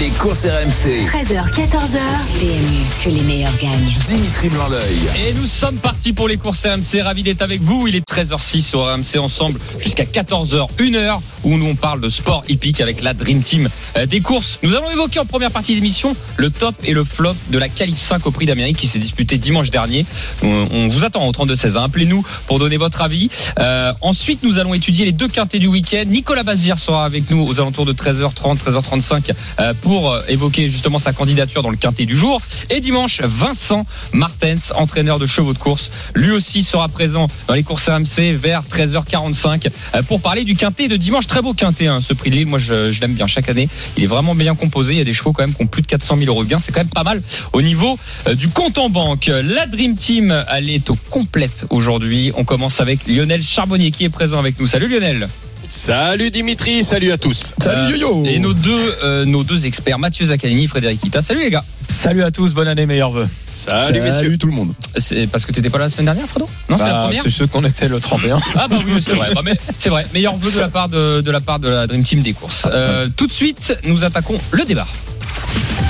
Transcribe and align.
Les 0.00 0.08
courses 0.10 0.46
RMC. 0.46 1.06
13h, 1.06 1.50
14h. 1.50 1.98
PMU, 2.40 2.82
que 3.04 3.08
les 3.10 3.22
meilleurs 3.22 3.56
gagnent. 3.58 3.92
Dimitri 4.06 4.48
Blanc-L'œil. 4.48 4.98
Et 5.28 5.34
nous 5.34 5.46
sommes 5.46 5.76
partis 5.76 6.12
pour 6.12 6.28
les 6.28 6.38
courses 6.38 6.64
RMC. 6.64 7.02
Ravi 7.02 7.22
d'être 7.22 7.42
avec 7.42 7.60
vous. 7.62 7.86
Il 7.86 7.94
est 7.96 8.08
13h06 8.08 8.62
sur 8.62 8.86
RMC 8.86 9.18
ensemble 9.18 9.60
jusqu'à 9.80 10.04
14h, 10.04 10.68
1h 10.78 11.20
où 11.44 11.56
nous 11.58 11.66
on 11.66 11.74
parle 11.74 12.00
de 12.00 12.08
sport 12.08 12.42
hippique 12.48 12.80
avec 12.80 13.02
la 13.02 13.12
Dream 13.12 13.42
Team 13.42 13.68
euh, 13.98 14.06
des 14.06 14.20
courses. 14.20 14.58
Nous 14.62 14.74
allons 14.74 14.90
évoquer 14.90 15.18
en 15.18 15.26
première 15.26 15.50
partie 15.50 15.74
d'émission 15.74 16.14
le 16.36 16.50
top 16.50 16.74
et 16.84 16.92
le 16.92 17.04
flop 17.04 17.34
de 17.50 17.58
la 17.58 17.68
Qualif 17.68 18.00
5 18.00 18.24
au 18.26 18.30
Prix 18.30 18.46
d'Amérique 18.46 18.76
qui 18.78 18.86
s'est 18.86 19.00
disputé 19.00 19.36
dimanche 19.38 19.70
dernier. 19.70 20.06
On, 20.42 20.64
on 20.70 20.88
vous 20.88 21.04
attend 21.04 21.26
au 21.26 21.32
32 21.32 21.56
16. 21.56 21.76
hein. 21.76 21.84
Appelez-nous 21.84 22.24
pour 22.46 22.58
donner 22.60 22.76
votre 22.78 23.02
avis. 23.02 23.28
Euh, 23.58 23.92
ensuite, 24.00 24.42
nous 24.44 24.58
allons 24.58 24.72
étudier 24.72 25.04
les 25.04 25.12
deux 25.12 25.28
quintés 25.28 25.58
du 25.58 25.66
week-end. 25.66 26.04
Nicolas 26.06 26.44
Bazir 26.44 26.78
sera 26.78 27.04
avec 27.04 27.28
nous 27.30 27.44
aux 27.44 27.60
alentours 27.60 27.84
de 27.86 27.92
13h30, 27.92 28.58
13h35 28.58 29.32
euh, 29.60 29.71
pour 29.74 30.10
euh, 30.10 30.20
évoquer 30.28 30.68
justement 30.70 30.98
sa 30.98 31.12
candidature 31.12 31.62
dans 31.62 31.70
le 31.70 31.76
quintet 31.76 32.06
du 32.06 32.16
jour. 32.16 32.40
Et 32.70 32.80
dimanche, 32.80 33.20
Vincent 33.22 33.86
Martens, 34.12 34.72
entraîneur 34.74 35.18
de 35.18 35.26
chevaux 35.26 35.52
de 35.52 35.58
course, 35.58 35.90
lui 36.14 36.30
aussi 36.30 36.62
sera 36.62 36.88
présent 36.88 37.26
dans 37.48 37.54
les 37.54 37.62
courses 37.62 37.88
RMC 37.88 38.34
vers 38.34 38.62
13h45 38.62 39.68
euh, 39.94 40.02
pour 40.02 40.20
parler 40.20 40.44
du 40.44 40.54
quintet 40.54 40.88
de 40.88 40.96
dimanche. 40.96 41.26
Très 41.26 41.42
beau 41.42 41.54
quintet, 41.54 41.86
hein, 41.86 42.00
ce 42.02 42.14
prix 42.14 42.30
de 42.30 42.36
Lille. 42.36 42.46
Moi, 42.46 42.58
je, 42.58 42.98
l'aime 43.00 43.14
bien 43.14 43.26
chaque 43.26 43.48
année. 43.48 43.68
Il 43.96 44.04
est 44.04 44.08
vraiment 44.08 44.34
bien 44.34 44.54
composé. 44.54 44.92
Il 44.92 44.98
y 44.98 45.00
a 45.00 45.04
des 45.04 45.14
chevaux 45.14 45.32
quand 45.32 45.42
même 45.42 45.54
qui 45.54 45.62
ont 45.62 45.66
plus 45.66 45.82
de 45.82 45.86
400 45.86 46.16
000 46.18 46.28
euros 46.28 46.44
de 46.44 46.48
gain. 46.48 46.58
C'est 46.60 46.72
quand 46.72 46.80
même 46.80 46.88
pas 46.88 47.04
mal 47.04 47.22
au 47.52 47.62
niveau 47.62 47.98
euh, 48.26 48.34
du 48.34 48.48
compte 48.48 48.78
en 48.78 48.90
banque. 48.90 49.26
La 49.26 49.66
Dream 49.66 49.96
Team, 49.96 50.44
elle 50.50 50.70
est 50.70 50.90
au 50.90 50.96
complète 51.10 51.66
aujourd'hui. 51.70 52.32
On 52.36 52.44
commence 52.44 52.80
avec 52.80 53.06
Lionel 53.06 53.42
Charbonnier 53.42 53.90
qui 53.90 54.04
est 54.04 54.10
présent 54.10 54.38
avec 54.38 54.58
nous. 54.58 54.66
Salut 54.66 54.88
Lionel. 54.88 55.28
Salut 55.74 56.30
Dimitri, 56.30 56.84
salut 56.84 57.12
à 57.12 57.16
tous. 57.16 57.54
Euh, 57.66 58.24
Et 58.26 58.38
nos 58.38 58.52
deux, 58.52 58.94
euh, 59.02 59.24
nos 59.24 59.42
deux 59.42 59.64
experts, 59.64 59.98
Mathieu 59.98 60.26
Zaccanini, 60.26 60.66
Frédéric 60.68 61.00
Kita. 61.00 61.22
Salut 61.22 61.40
les 61.40 61.48
gars. 61.50 61.64
Salut 61.88 62.22
à 62.24 62.30
tous, 62.30 62.52
bonne 62.52 62.68
année, 62.68 62.84
meilleurs 62.84 63.10
vœux. 63.10 63.26
Salut, 63.54 64.02
messieurs. 64.02 64.36
tout 64.36 64.48
le 64.48 64.52
monde. 64.52 64.74
C'est 64.98 65.26
parce 65.26 65.46
que 65.46 65.50
t'étais 65.52 65.70
pas 65.70 65.78
là 65.78 65.84
la 65.84 65.90
semaine 65.90 66.04
dernière, 66.04 66.26
Fredo? 66.26 66.46
Non, 66.68 66.76
c'est 66.76 66.84
la 66.84 66.92
Bah, 66.92 67.00
première. 67.04 67.22
c'est 67.22 67.30
ceux 67.30 67.46
qu'on 67.46 67.64
était 67.64 67.88
le 67.88 68.00
31. 68.00 68.36
Ah 68.54 68.68
bah 68.68 68.76
oui, 68.86 69.02
c'est 69.02 69.14
vrai. 69.14 69.30
Bah, 69.34 69.40
mais 69.42 69.58
c'est 69.78 69.88
vrai. 69.88 70.06
Meilleur 70.12 70.36
vœu 70.36 70.50
de 70.52 70.60
la 70.60 70.68
part 70.68 70.90
de, 70.90 71.22
de 71.22 71.30
la 71.30 71.40
part 71.40 71.58
de 71.58 71.70
la 71.70 71.86
Dream 71.86 72.02
Team 72.04 72.20
des 72.20 72.34
courses. 72.34 72.66
Euh, 72.70 73.08
tout 73.16 73.26
de 73.26 73.32
suite, 73.32 73.74
nous 73.84 74.04
attaquons 74.04 74.36
le 74.50 74.64
débat. 74.66 74.86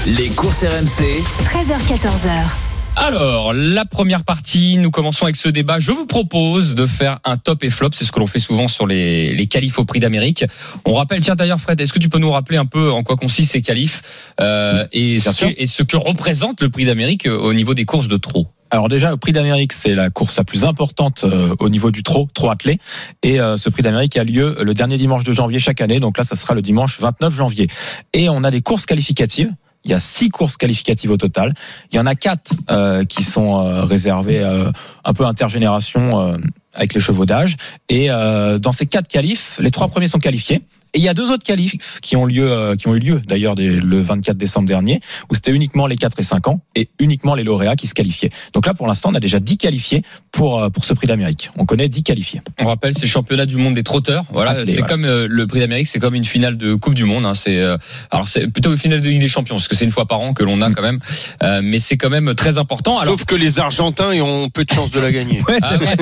Les 0.07 0.29
courses 0.29 0.63
RMC. 0.63 1.03
13h, 1.45 1.93
14h. 1.93 2.72
Alors, 2.95 3.53
la 3.55 3.85
première 3.85 4.23
partie, 4.23 4.77
nous 4.77 4.91
commençons 4.91 5.25
avec 5.25 5.37
ce 5.37 5.49
débat. 5.49 5.79
Je 5.79 5.93
vous 5.93 6.07
propose 6.07 6.75
de 6.75 6.87
faire 6.87 7.21
un 7.25 7.39
top 7.39 7.65
et 7.65 7.71
flop. 7.71 7.91
C'est 7.95 8.05
ce 8.05 8.13
que 8.13 8.21
l'on 8.21 8.27
fait 8.27 8.39
souvent 8.39 8.69
sur 8.69 8.87
les, 8.87 9.35
les 9.35 9.47
qualifs 9.47 9.79
au 9.79 9.85
prix 9.85 9.99
d'Amérique. 9.99 10.45
On 10.85 10.95
rappelle, 10.95 11.21
tiens 11.21 11.35
d'ailleurs 11.35 11.61
Fred, 11.61 11.81
est-ce 11.81 11.93
que 11.93 11.99
tu 11.99 12.11
peux 12.11 12.19
nous 12.19 12.31
rappeler 12.31 12.59
un 12.59 12.67
peu 12.67 12.93
en 12.93 13.03
quoi 13.03 13.17
consistent 13.17 13.53
ces 13.53 13.63
qualifs 13.63 14.03
euh, 14.41 14.87
et, 14.93 15.21
ce, 15.21 15.33
sûr. 15.33 15.51
et 15.57 15.67
ce 15.67 15.83
que 15.83 15.97
représente 15.97 16.61
le 16.61 16.69
prix 16.69 16.85
d'Amérique 16.85 17.27
euh, 17.27 17.37
au 17.39 17.55
niveau 17.55 17.75
des 17.75 17.87
courses 17.87 18.09
de 18.09 18.19
trot? 18.19 18.47
Alors 18.73 18.89
déjà, 18.89 19.11
le 19.11 19.19
prix 19.19 19.33
d'Amérique, 19.33 19.75
c'est 19.75 19.95
la 19.95 20.09
course 20.09 20.39
la 20.39 20.45
plus 20.45 20.65
importante 20.65 21.25
euh, 21.25 21.55
au 21.59 21.69
niveau 21.69 21.91
du 21.91 22.03
trot, 22.03 22.27
trot 22.33 22.49
attelé. 22.49 22.79
Et 23.23 23.39
euh, 23.39 23.59
ce 23.59 23.69
prix 23.69 23.83
d'Amérique 23.83 24.17
a 24.17 24.25
lieu 24.25 24.57
le 24.63 24.73
dernier 24.73 24.97
dimanche 24.97 25.25
de 25.25 25.33
janvier 25.33 25.59
chaque 25.59 25.83
année. 25.83 26.01
Donc 26.01 26.17
là, 26.17 26.25
ça 26.25 26.37
sera 26.37 26.55
le 26.55 26.63
dimanche 26.63 26.99
29 26.99 27.37
janvier. 27.37 27.69
Et 28.15 28.31
on 28.31 28.43
a 28.45 28.51
des 28.51 28.63
courses 28.63 28.87
qualificatives. 28.87 29.53
Il 29.85 29.91
y 29.91 29.95
a 29.95 30.01
six 30.01 30.29
courses 30.29 30.57
qualificatives 30.57 31.11
au 31.11 31.17
total. 31.17 31.53
Il 31.91 31.97
y 31.97 32.01
en 32.01 32.07
a 32.07 32.15
quatre 32.15 32.55
euh, 32.71 33.05
qui 33.05 33.23
sont 33.23 33.61
euh, 33.61 33.85
réservées 33.85 34.41
euh, 34.41 34.71
un 35.05 35.13
peu 35.13 35.25
intergénération 35.25 36.21
euh, 36.21 36.37
avec 36.75 36.95
les 36.95 37.01
chevaux 37.01 37.27
d'âge. 37.27 37.57
Et 37.89 38.11
euh, 38.11 38.59
dans 38.59 38.73
ces 38.73 38.87
quatre 38.87 39.09
qualifs, 39.09 39.59
les 39.61 39.71
trois 39.71 39.89
premiers 39.89 40.09
sont 40.09 40.19
qualifiés. 40.19 40.63
Et 40.95 40.99
il 40.99 41.03
y 41.03 41.09
a 41.09 41.15
deux 41.15 41.31
autres 41.31 41.45
qualifs 41.45 42.01
qui 42.03 42.17
ont 42.17 42.27
lieu, 42.27 42.51
euh, 42.53 42.77
qui 42.77 42.87
ont 42.89 42.95
eu 42.95 42.99
lieu 42.99 43.21
d'ailleurs 43.27 43.55
le 43.57 44.01
24 44.03 44.37
décembre 44.37 44.69
dernier, 44.69 45.01
où 45.31 45.35
c'était 45.35 45.51
uniquement 45.53 45.87
les 45.87 45.97
4 45.97 46.19
et 46.21 46.23
5 46.23 46.49
ans 46.49 46.61
et 46.75 46.91
uniquement 46.99 47.35
les 47.35 47.45
lauréats 47.45 47.77
qui 47.77 47.87
se 47.87 47.95
qualifiaient. 47.95 48.31
Donc 48.53 48.67
là, 48.67 48.75
pour 48.75 48.87
l'instant, 48.87 49.09
on 49.11 49.15
a 49.15 49.21
déjà 49.21 49.41
10 49.41 49.57
qualifiés 49.57 50.03
pour 50.33 50.61
euh, 50.61 50.69
pour 50.69 50.85
ce 50.85 50.93
prix 50.93 51.07
d'Amérique. 51.07 51.51
On 51.57 51.65
connaît 51.65 51.89
10 51.89 52.03
qualifiés. 52.03 52.41
On 52.61 52.67
rappelle, 52.67 52.93
c'est 52.95 53.03
le 53.03 53.09
championnat 53.09 53.47
du 53.47 53.57
monde 53.57 53.75
des 53.75 53.83
trotteurs. 53.83 54.25
Voilà, 54.33 54.51
Attelé, 54.51 54.67
c'est 54.73 54.79
voilà. 54.81 54.93
comme 54.93 55.05
euh, 55.07 55.27
le 55.31 55.47
Prix 55.47 55.61
d'Amérique, 55.61 55.87
c'est 55.87 55.99
comme 55.99 56.15
une 56.15 56.25
finale 56.27 56.59
de 56.59 56.75
Coupe 56.75 56.95
du 56.95 57.05
Monde. 57.05 57.25
Hein. 57.25 57.35
C'est 57.35 57.59
euh, 57.59 57.79
alors 58.11 58.29
c'est 58.29 58.49
plutôt 58.49 58.71
une 58.73 58.79
finale 58.79 59.01
de 59.01 59.09
Ligue 59.09 59.21
des 59.23 59.29
Champions 59.29 59.55
parce 59.57 59.69
que 59.69 59.77
c'est 59.77 59.85
une 59.87 59.93
fois 59.93 60.07
par 60.07 60.21
an 60.21 60.35
que 60.35 60.45
l'on 60.45 60.61
a 60.61 60.71
quand 60.73 60.83
même, 60.83 60.99
Euh, 61.43 61.61
mais 61.65 61.79
c'est 61.79 61.97
quand 61.97 62.11
même 62.11 62.35
très 62.35 62.59
important. 62.59 62.99
Alors, 62.99 63.15
Sauf 63.19 63.25
que 63.25 63.35
les 63.35 63.59
Argentins 63.61 64.13
ils 64.13 64.21
ont 64.23 64.51
peu 64.51 64.65
de 64.65 64.71
chances 64.73 64.91
de 64.91 65.01
la 65.01 65.11
gagner. 65.11 65.43
Ouais, 65.49 65.59
Ah 65.63 65.77
ouais. 65.79 65.97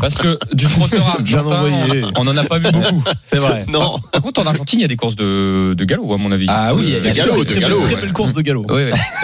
parce 0.00 0.14
que 0.16 0.38
du 0.54 0.66
trotteur 0.66 1.06
argentin, 1.18 1.56
envoyé. 1.64 2.04
on 2.16 2.26
en 2.28 2.36
a 2.36 2.44
pas 2.44 2.58
vu 2.58 2.70
beaucoup. 2.70 3.02
c'est 3.26 3.38
vrai. 3.38 3.64
Non. 3.68 3.98
Par 4.12 4.22
contre, 4.22 4.40
en 4.40 4.46
Argentine, 4.46 4.78
il 4.80 4.82
y 4.82 4.84
a 4.84 4.88
des 4.88 4.96
courses 4.96 5.16
de, 5.16 5.74
de 5.74 5.84
galop, 5.84 6.12
à 6.12 6.16
mon 6.18 6.30
avis. 6.32 6.46
Ah 6.48 6.74
oui, 6.74 6.84
il 6.86 6.90
y 6.90 6.96
a 6.96 7.00
Des 7.00 7.12
galops, 7.12 7.44
Très 7.44 7.60
galop. 7.60 7.80
Très 7.82 7.96
belle 7.96 8.12
course 8.12 8.32
de 8.32 8.40
galop. 8.42 8.66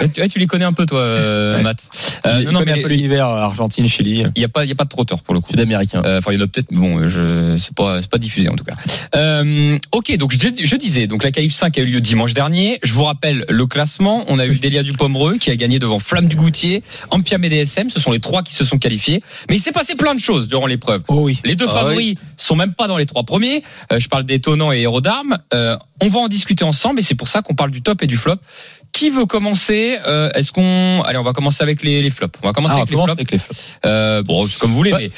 Eh, 0.03 0.09
tu, 0.09 0.21
eh, 0.23 0.27
tu 0.27 0.39
les 0.39 0.47
connais 0.47 0.65
un 0.65 0.73
peu, 0.73 0.85
toi, 0.85 0.99
euh. 0.99 1.61
Matt. 1.61 1.79
Euh, 2.25 2.37
Il 2.39 2.45
non, 2.45 2.53
non, 2.53 2.63
mais 2.65 2.71
un 2.71 2.81
peu 2.81 2.87
l'univers 2.87 3.27
euh, 3.29 3.41
Argentine, 3.41 3.87
Chili. 3.87 4.23
il 4.35 4.41
y 4.41 4.45
a 4.45 4.49
pas, 4.49 4.65
y 4.65 4.71
a 4.71 4.75
pas 4.75 4.83
de 4.85 4.89
trotteur 4.89 5.21
pour 5.21 5.33
le 5.35 5.39
coup. 5.41 5.51
Sud-américain. 5.51 6.01
Euh, 6.05 6.17
Enfin, 6.17 6.31
il 6.31 6.39
y 6.39 6.41
en 6.41 6.45
a 6.45 6.47
peut-être. 6.47 6.67
Bon, 6.71 7.07
je 7.07 7.55
c'est 7.57 7.73
pas, 7.75 8.01
c'est 8.01 8.09
pas 8.09 8.17
diffusé 8.17 8.49
en 8.49 8.55
tout 8.55 8.63
cas. 8.63 8.73
Euh, 9.15 9.77
ok, 9.91 10.15
donc 10.17 10.31
je, 10.33 10.37
je 10.63 10.75
disais, 10.75 11.07
donc 11.07 11.23
la 11.23 11.31
qualif 11.31 11.53
5 11.53 11.77
a 11.77 11.81
eu 11.81 11.85
lieu 11.85 12.01
dimanche 12.01 12.33
dernier. 12.33 12.79
Je 12.83 12.93
vous 12.93 13.03
rappelle 13.03 13.45
le 13.47 13.65
classement. 13.67 14.25
On 14.27 14.39
a 14.39 14.45
eu 14.45 14.57
Delia 14.59 14.83
Dupomereux 14.83 15.37
qui 15.37 15.51
a 15.51 15.55
gagné 15.55 15.79
devant 15.79 15.99
Flamme 15.99 16.27
du 16.27 16.35
Goutier, 16.35 16.83
Ampiam 17.09 17.43
et 17.43 17.49
DSM. 17.49 17.89
Ce 17.89 17.99
sont 17.99 18.11
les 18.11 18.19
trois 18.19 18.43
qui 18.43 18.53
se 18.53 18.65
sont 18.65 18.77
qualifiés. 18.77 19.21
Mais 19.49 19.57
il 19.57 19.59
s'est 19.59 19.71
passé 19.71 19.95
plein 19.95 20.15
de 20.15 20.19
choses 20.19 20.47
durant 20.47 20.65
l'épreuve. 20.67 21.01
Oh 21.07 21.21
oui. 21.25 21.39
Les 21.45 21.55
deux 21.55 21.65
Ah 21.69 21.73
favoris 21.73 22.15
sont 22.37 22.55
même 22.55 22.73
pas 22.73 22.87
dans 22.87 22.97
les 22.97 23.05
trois 23.05 23.23
premiers. 23.23 23.63
Euh, 23.91 23.99
je 23.99 24.07
parle 24.09 24.23
d'étonnant 24.23 24.70
et 24.71 24.81
héros 24.81 25.01
d'armes. 25.01 25.37
Euh, 25.53 25.77
on 26.01 26.07
va 26.09 26.19
en 26.19 26.27
discuter 26.27 26.63
ensemble 26.63 26.99
et 26.99 27.03
c'est 27.03 27.15
pour 27.15 27.27
ça 27.27 27.41
qu'on 27.41 27.55
parle 27.55 27.71
du 27.71 27.81
top 27.81 28.01
et 28.03 28.07
du 28.07 28.17
flop. 28.17 28.35
Qui 28.93 29.09
veut 29.09 29.25
commencer 29.25 29.97
Euh, 30.05 30.29
Est-ce 30.35 30.51
qu'on 30.51 31.01
allez, 31.03 31.17
on 31.17 31.23
va 31.23 31.31
commencer 31.33 31.63
avec 31.63 31.81
les, 31.81 32.01
les 32.01 32.09
flops. 32.09 32.37
On 32.43 32.47
va 32.47 32.53
commencer 32.53 32.73
Ah, 32.75 32.79
on 32.79 32.81
avec 32.81 32.89
les 32.89 32.95
commence 32.95 33.07
flops. 33.09 33.19
avec 33.19 33.31
les 33.31 33.37
flops. 33.37 33.59
Euh, 33.85 34.21
bon, 34.23 34.45
comme 34.59 34.71
vous 34.71 34.75
voulez, 34.75 34.91
Ouais. 34.91 35.09
mais 35.09 35.11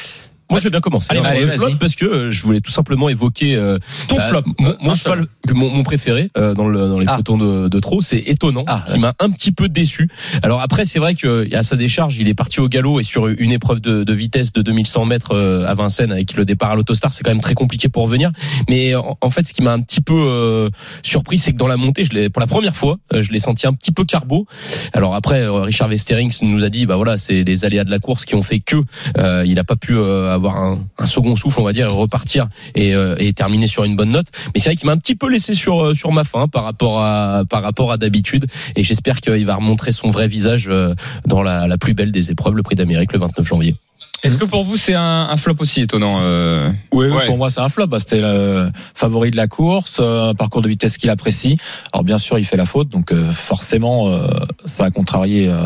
Moi, 0.54 0.60
je 0.60 0.64
vais 0.66 0.70
bien 0.70 0.82
commencer. 0.82 1.08
Allez, 1.10 1.20
hein. 1.20 1.24
allez, 1.26 1.42
Le 1.46 1.48
flop, 1.58 1.72
parce 1.80 1.96
que 1.96 2.06
euh, 2.06 2.32
je 2.32 2.44
voulais 2.44 2.62
tout 2.62 2.72
simplement 2.72 3.10
évoquer 3.10 3.56
euh, 3.56 3.78
ton 4.08 4.18
bah, 4.18 4.28
flop. 4.30 4.44
Mon, 4.60 4.70
Euh, 4.70 4.74
mon 4.82 4.96
cheval, 4.96 5.26
que 5.48 5.54
mon, 5.54 5.70
mon 5.70 5.84
préféré 5.84 6.30
euh, 6.38 6.54
dans, 6.54 6.68
le, 6.68 6.88
dans 6.88 7.00
les 7.00 7.06
Ah. 7.08 7.14
pelotons 7.14 7.38
de, 7.38 7.68
de 7.68 7.80
trop, 7.80 8.02
c'est 8.02 8.20
étonnant. 8.20 8.64
Ah, 8.68 8.86
qui 8.92 9.00
m'a 9.00 9.14
un 9.20 9.30
petit 9.32 9.52
peu 9.52 9.68
déçu. 9.68 10.10
Alors 10.44 10.62
après, 10.62 10.86
c'est 10.86 11.00
vrai 11.00 11.16
que 11.16 11.54
à 11.56 11.64
sa 11.64 11.76
décharge, 11.76 12.18
il 12.20 12.28
est 12.28 12.34
parti 12.34 12.60
au 12.60 12.68
galop 12.70 13.00
et 13.00 13.04
sur 13.04 13.28
une 13.28 13.52
épreuve 13.52 13.80
de, 13.82 14.04
de 14.04 14.14
vitesse 14.14 14.54
de 14.54 14.62
2100 14.62 15.06
mètres 15.06 15.34
euh, 15.36 15.66
à 15.66 15.74
Vincennes 15.76 16.12
avec 16.12 16.36
le 16.36 16.46
départ 16.46 16.72
à 16.72 16.76
l'autostar, 16.76 17.14
c'est 17.14 17.24
quand 17.24 17.32
même 17.32 17.42
très 17.42 17.56
compliqué 17.56 17.90
pour 17.90 18.04
revenir. 18.04 18.32
Mais 18.70 18.96
en, 18.96 19.18
en 19.20 19.30
fait, 19.30 19.48
ce 19.48 19.54
qui 19.54 19.62
m'a 19.64 19.74
un 19.74 19.82
petit 19.82 20.02
peu 20.02 20.14
euh, 20.16 20.70
surpris, 21.02 21.38
c'est 21.38 21.52
que 21.52 21.58
dans 21.58 21.68
la 21.68 21.78
montée, 21.78 22.04
je 22.04 22.12
l'ai 22.12 22.30
pour 22.30 22.40
la 22.42 22.48
première 22.48 22.76
fois, 22.76 22.98
euh, 23.14 23.22
je 23.24 23.32
l'ai 23.32 23.40
senti 23.40 23.66
un 23.68 23.74
petit 23.74 23.92
peu 23.92 24.06
carbo. 24.06 24.46
Alors 24.94 25.16
après, 25.16 25.42
euh, 25.42 25.54
Richard 25.64 25.90
Westerings 25.90 26.38
nous 26.44 26.64
a 26.64 26.70
dit, 26.70 26.86
bah 26.86 26.96
voilà, 26.96 27.18
c'est 27.18 27.44
les 27.44 27.66
aléas 27.66 27.84
de 27.84 27.92
la 27.92 28.00
course 28.00 28.26
qui 28.26 28.36
ont 28.36 28.44
fait 28.44 28.60
que 28.60 28.78
euh, 29.18 29.44
il 29.46 29.56
n'a 29.56 29.64
pas 29.64 29.76
pu 29.76 29.96
euh, 29.96 30.34
avoir 30.48 30.64
un, 30.64 31.06
second 31.06 31.36
souffle, 31.36 31.60
on 31.60 31.64
va 31.64 31.74
dire, 31.74 31.88
et 31.88 31.92
repartir 31.92 32.48
et, 32.76 32.94
euh, 32.94 33.16
et 33.20 33.34
terminer 33.34 33.68
sur 33.68 33.84
une 33.84 33.96
bonne 33.96 34.12
note. 34.12 34.28
Mais 34.54 34.60
c'est 34.60 34.70
vrai 34.70 34.76
qu'il 34.76 34.88
m'a 34.88 34.94
un 34.94 34.98
petit 34.98 35.16
peu 35.16 35.30
laissé 35.30 35.54
sur 35.54 35.86
euh, 35.86 35.94
ma 36.12 36.24
faim 36.24 36.48
par 36.48 36.64
rapport 36.64 37.02
à 37.02 37.98
d'habitude. 37.98 38.48
Et 38.76 38.84
j'espère 38.84 39.22
qu'il 39.22 39.46
va 39.46 39.56
remontrer 39.56 39.92
son 39.92 40.10
vrai 40.10 40.28
visage 40.28 40.68
euh, 40.70 40.94
dans 41.26 41.42
la, 41.42 41.68
la 41.68 41.78
plus 41.78 41.94
belle 41.94 42.12
des 42.12 42.32
épreuves, 42.32 42.56
le 42.56 42.64
Prix 42.64 42.76
d'Amérique, 42.76 43.14
le 43.14 43.20
29 43.20 43.46
janvier. 43.46 43.76
Est-ce 44.24 44.38
que 44.38 44.46
pour 44.46 44.64
vous 44.64 44.78
c'est 44.78 44.94
un, 44.94 45.28
un 45.30 45.38
flop 45.38 45.56
aussi 45.60 45.82
étonnant 45.82 46.20
euh, 46.22 46.70
Oui, 46.94 47.08
oui, 47.08 47.12
Ouais. 47.14 47.26
pour 47.26 47.38
moi 47.38 47.50
c'est 47.50 47.60
un 47.60 47.70
flop. 47.70 47.88
Bah, 47.88 48.00
C'était 48.00 48.22
le 48.22 48.72
favori 48.96 49.32
de 49.32 49.36
la 49.38 49.48
course, 49.48 50.00
euh, 50.02 50.30
un 50.30 50.34
parcours 50.34 50.62
de 50.62 50.70
vitesse 50.70 50.98
qu'il 50.98 51.10
apprécie. 51.10 51.58
Alors 51.92 52.04
bien 52.04 52.18
sûr, 52.18 52.40
il 52.40 52.46
fait 52.46 52.58
la 52.58 52.66
faute, 52.66 52.90
donc 52.90 53.12
euh, 53.12 53.24
forcément 53.32 54.08
euh, 54.10 54.28
ça 54.66 54.86
a 54.86 54.90
contrarié 54.92 55.48
euh, 55.50 55.58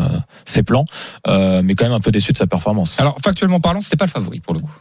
ses 0.44 0.62
plans, 0.62 0.84
euh, 1.28 1.62
mais 1.64 1.74
quand 1.74 1.84
même 1.84 1.92
un 1.94 2.00
peu 2.00 2.10
déçu 2.10 2.32
de 2.32 2.38
sa 2.38 2.46
performance. 2.46 2.98
Alors 3.00 3.16
factuellement 3.24 3.60
parlant, 3.60 3.80
c'était 3.80 3.96
pas 3.96 4.06
le 4.06 4.10
favori 4.10 4.40
pour 4.40 4.54
le 4.54 4.60
coup. 4.60 4.74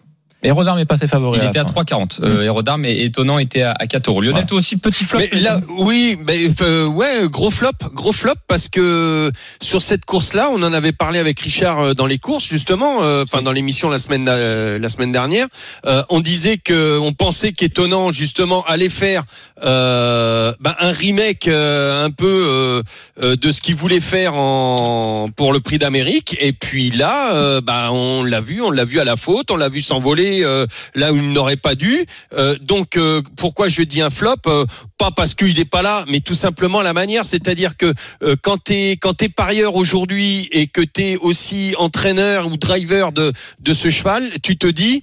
Et 0.44 0.52
Rodin 0.52 0.76
n'est 0.76 0.86
pas 0.86 0.98
ses 0.98 1.08
favoris. 1.08 1.42
Il 1.44 1.50
était 1.50 1.60
à 1.60 1.66
fin. 1.66 1.82
3,40. 1.84 2.20
Euh, 2.22 2.44
Hérodam 2.44 2.86
et 2.86 3.04
étonnant 3.04 3.40
était 3.40 3.64
à, 3.64 3.72
à 3.78 3.88
4 3.88 4.08
euros. 4.10 4.22
Lionel, 4.22 4.34
Voilà. 4.34 4.48
toi 4.48 4.58
aussi 4.60 4.78
petit 4.78 5.04
flop. 5.04 5.20
Mais 5.20 5.40
là, 5.40 5.60
oui, 5.68 6.18
mais 6.26 6.48
euh, 6.62 6.86
ouais, 6.86 7.24
gros 7.26 7.50
flop, 7.50 7.72
gros 7.94 8.12
flop 8.14 8.36
parce 8.48 8.70
que 8.70 9.32
sur 9.62 9.82
cette 9.82 10.06
course-là, 10.06 10.50
on 10.54 10.62
en 10.62 10.74
avait 10.74 10.92
parlé 10.92 11.18
avec 11.18 11.40
Richard 11.40 11.80
euh, 11.82 11.94
dans 11.94 12.06
les 12.06 12.20
courses 12.20 12.46
justement, 12.48 13.02
euh, 13.02 13.24
enfin 13.24 13.42
dans 13.42 13.52
l'émission 13.52 13.90
la 13.90 13.98
semaine 13.98 14.28
euh, 14.30 14.78
la 14.78 14.90
semaine 14.90 15.12
dernière. 15.12 15.48
Euh, 15.86 16.04
on 16.10 16.20
disait 16.22 16.58
que 16.58 17.00
on 17.00 17.14
pensait 17.14 17.52
qu'étonnant 17.52 18.12
justement 18.12 18.64
allait 18.66 18.90
faire 18.90 19.24
euh, 19.64 20.54
bah, 20.60 20.76
un 20.80 20.92
remake 20.92 21.48
euh, 21.48 22.04
un 22.04 22.12
peu 22.12 22.26
euh, 22.48 22.84
euh, 23.24 23.36
de 23.36 23.52
ce 23.52 23.62
qu'il 23.62 23.76
voulait 23.76 24.00
faire 24.00 24.36
en 24.36 25.30
pour 25.36 25.54
le 25.54 25.60
Prix 25.60 25.78
d'Amérique. 25.78 26.38
Et 26.40 26.54
puis 26.54 26.92
là, 26.92 27.36
euh, 27.36 27.62
bah, 27.62 27.90
on 27.92 28.24
l'a 28.24 28.42
vu, 28.42 28.62
on 28.62 28.72
l'a 28.72 28.86
vu 28.86 29.00
à 29.00 29.04
la 29.04 29.16
faute, 29.16 29.52
on 29.52 29.58
l'a 29.58 29.70
vu 29.70 29.82
s'envoler 29.82 30.44
euh, 30.44 30.66
là 30.96 31.14
où 31.14 31.18
il 31.18 31.32
n'aurait 31.32 31.58
pas 31.58 31.76
dû. 31.76 32.06
Donc 32.62 33.00
pourquoi 33.36 33.70
je 33.70 33.84
dis 33.84 34.02
un 34.02 34.10
flop 34.10 34.36
Pas 34.98 35.12
parce 35.12 35.34
qu'il 35.34 35.58
n'est 35.58 35.66
pas 35.66 35.82
là, 35.82 36.06
mais 36.08 36.20
tout 36.20 36.36
simplement 36.36 36.82
la 36.82 36.94
manière. 36.94 37.26
C'est-à-dire 37.26 37.78
que 37.78 37.94
quand 38.42 38.58
t'es 38.58 38.92
quand 38.92 39.14
t'es 39.14 39.30
parieur 39.30 39.76
aujourd'hui 39.76 40.48
et 40.52 40.68
que 40.68 40.82
t'es 40.82 41.18
aussi 41.18 41.74
entraîneur 41.78 42.48
ou 42.48 42.58
driver 42.58 43.12
de 43.12 43.34
de 43.60 43.74
ce 43.74 43.90
cheval, 43.90 44.30
tu 44.44 44.58
te 44.58 44.68
dis 44.68 45.02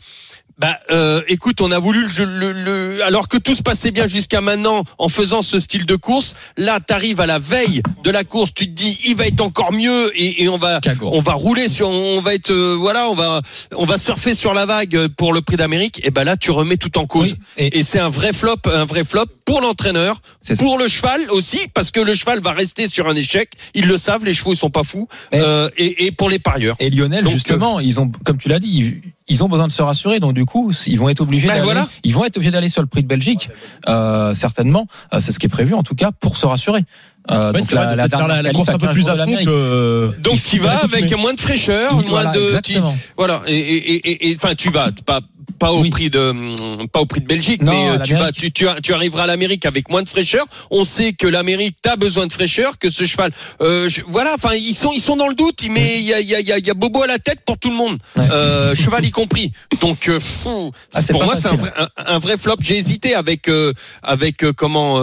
bah, 0.58 0.78
euh, 0.90 1.20
écoute, 1.28 1.60
on 1.60 1.70
a 1.70 1.78
voulu 1.78 2.06
le, 2.18 2.24
le- 2.24 2.52
le- 2.52 3.04
alors 3.04 3.28
que 3.28 3.36
tout 3.36 3.54
se 3.54 3.62
passait 3.62 3.90
bien 3.90 4.06
jusqu'à 4.06 4.40
maintenant 4.40 4.84
en 4.98 5.08
faisant 5.08 5.42
ce 5.42 5.58
style 5.58 5.84
de 5.86 5.96
course. 5.96 6.34
Là, 6.56 6.80
t'arrives 6.80 7.20
à 7.20 7.26
la 7.26 7.38
veille 7.38 7.82
de 8.04 8.10
la 8.10 8.24
course, 8.24 8.52
tu 8.54 8.66
te 8.66 8.72
dis, 8.72 8.98
il 9.06 9.16
va 9.16 9.26
être 9.26 9.40
encore 9.40 9.72
mieux 9.72 10.12
et, 10.14 10.42
et 10.44 10.48
on 10.48 10.56
va, 10.58 10.80
on 11.02 11.20
va 11.20 11.32
rouler 11.32 11.68
sur, 11.68 11.88
on 11.88 12.20
va 12.20 12.34
être, 12.34 12.50
euh, 12.50 12.76
voilà, 12.78 13.10
on 13.10 13.14
va, 13.14 13.42
on 13.76 13.84
va 13.84 13.96
surfer 13.96 14.34
sur 14.34 14.54
la 14.54 14.66
vague 14.66 15.08
pour 15.08 15.32
le 15.32 15.40
Prix 15.40 15.56
d'Amérique. 15.56 16.00
Et 16.04 16.10
ben 16.10 16.24
là, 16.24 16.36
tu 16.36 16.50
remets 16.50 16.76
tout 16.76 16.96
en 16.98 17.06
cause. 17.06 17.32
Oui, 17.32 17.64
et- 17.64 17.78
Et 17.78 17.82
c'est 17.82 17.98
un 17.98 18.08
vrai 18.10 18.32
flop, 18.32 18.56
un 18.66 18.84
vrai 18.84 19.04
flop 19.04 19.24
pour 19.44 19.60
l'entraîneur, 19.60 20.20
pour 20.58 20.78
le 20.78 20.88
cheval 20.88 21.20
aussi, 21.30 21.58
parce 21.74 21.90
que 21.90 22.00
le 22.00 22.14
cheval 22.14 22.40
va 22.40 22.52
rester 22.52 22.86
sur 22.88 23.08
un 23.08 23.14
échec. 23.16 23.50
Ils 23.74 23.86
le 23.86 23.96
savent, 23.96 24.24
les 24.24 24.32
chevaux 24.32 24.52
ils 24.54 24.56
sont 24.56 24.70
pas 24.70 24.84
fous. 24.84 25.08
Euh, 25.34 25.68
et, 25.76 26.06
et 26.06 26.12
pour 26.12 26.30
les 26.30 26.38
parieurs. 26.38 26.76
Et 26.78 26.88
Lionel, 26.90 27.24
Donc, 27.24 27.32
justement, 27.34 27.80
ils 27.80 27.98
ont, 28.00 28.10
comme 28.24 28.38
tu 28.38 28.48
l'as 28.48 28.58
dit, 28.60 28.68
ils, 28.68 29.12
ils 29.28 29.42
ont 29.44 29.48
besoin 29.48 29.66
de 29.66 29.72
se 29.72 29.82
rassurer. 29.82 30.20
Donc 30.20 30.34
du 30.34 30.44
coup, 30.44 30.72
ils 30.86 30.98
vont 30.98 31.08
être 31.08 31.20
obligés 31.20 31.46
Ben 31.48 31.54
d'aller. 31.54 31.64
voilà. 31.64 31.88
Ils 32.04 32.14
vont 32.14 32.24
être 32.24 32.36
obligés 32.36 32.50
d'aller 32.50 32.68
sur 32.68 32.82
le 32.82 32.88
prix 32.88 33.02
de 33.02 33.08
Belgique, 33.08 33.48
euh, 33.88 34.34
certainement. 34.34 34.86
Euh, 35.12 35.20
c'est 35.20 35.32
ce 35.32 35.38
qui 35.38 35.46
est 35.46 35.48
prévu, 35.48 35.74
en 35.74 35.82
tout 35.82 35.94
cas, 35.94 36.10
pour 36.20 36.36
se 36.36 36.46
rassurer. 36.46 36.84
Euh, 37.30 37.52
Ouais, 37.52 37.60
donc 37.60 37.62
c'est 37.66 37.74
vrai, 37.74 37.96
la, 37.96 38.42
la 38.42 38.52
course 38.52 38.68
un 38.68 38.76
peu 38.78 38.86
15 38.86 38.94
plus 38.94 39.08
à 39.08 39.16
fond 39.16 39.34
que. 39.46 40.10
Donc 40.20 40.34
il 40.34 40.42
tu 40.42 40.58
vas 40.58 40.76
avec 40.84 41.10
moins 41.18 41.32
de 41.32 41.40
fraîcheur, 41.40 41.94
moins 41.94 42.02
voilà, 42.06 42.32
de 42.32 42.38
tu- 42.38 42.44
exactement. 42.44 42.94
voilà 43.16 43.42
et 43.46 43.54
et 43.58 43.94
et 44.10 44.30
et 44.30 44.36
enfin 44.36 44.54
tu 44.54 44.68
vas 44.68 44.90
pas 45.06 45.20
pas 45.64 45.72
au 45.72 45.80
Oui. 45.82 45.90
prix 45.90 46.10
de 46.10 46.86
pas 46.86 47.00
au 47.00 47.06
prix 47.06 47.20
de 47.20 47.26
Belgique 47.26 47.62
Non, 47.62 47.72
mais 47.72 47.88
euh, 47.90 47.98
tu 48.04 48.14
vas 48.14 48.30
tu 48.32 48.52
tu, 48.52 48.66
tu 48.82 48.92
arriveras 48.92 49.22
à 49.24 49.26
l'Amérique 49.26 49.64
avec 49.66 49.88
moins 49.90 50.02
de 50.02 50.08
fraîcheur. 50.08 50.44
On 50.70 50.84
sait 50.84 51.12
que 51.12 51.26
l'Amérique 51.26 51.76
a 51.86 51.96
besoin 51.96 52.26
de 52.26 52.32
fraîcheur 52.32 52.78
que 52.78 52.90
ce 52.90 53.04
cheval 53.06 53.30
euh, 53.60 53.88
je- 53.88 54.02
voilà 54.06 54.32
enfin 54.34 54.54
ils 54.54 54.74
sont 54.74 54.92
ils 54.92 55.00
sont 55.00 55.16
dans 55.16 55.28
le 55.28 55.34
doute 55.34 55.60
mais 55.70 55.98
il 56.00 56.04
y 56.04 56.12
a 56.14 56.20
il 56.20 56.28
y 56.28 56.34
a 56.34 56.40
il 56.40 56.48
y 56.48 56.52
a, 56.52 56.58
il 56.58 56.66
y 56.66 56.70
a 56.70 56.74
Bobo 56.74 57.02
à 57.02 57.06
la 57.06 57.18
tête 57.18 57.40
pour 57.46 57.56
tout 57.58 57.70
le 57.70 57.76
monde. 57.76 57.98
Ouais. 58.16 58.26
euh, 58.30 58.74
cheval 58.74 59.04
y 59.06 59.10
compris. 59.10 59.52
Donc 59.80 60.08
euh, 60.08 60.20
fou, 60.20 60.70
Ah, 60.92 61.00
c'est 61.02 61.12
pour 61.12 61.24
moi 61.24 61.34
c'est 61.34 61.48
un 61.48 61.56
vrai 61.56 61.72
un, 61.78 61.88
un 62.16 62.18
vrai 62.18 62.36
flop. 62.36 62.56
J'ai 62.60 62.76
hésité 62.76 63.14
avec 63.14 63.48
euh, 63.48 63.72
avec 64.02 64.44
euh, 64.44 64.52
comment 64.52 64.98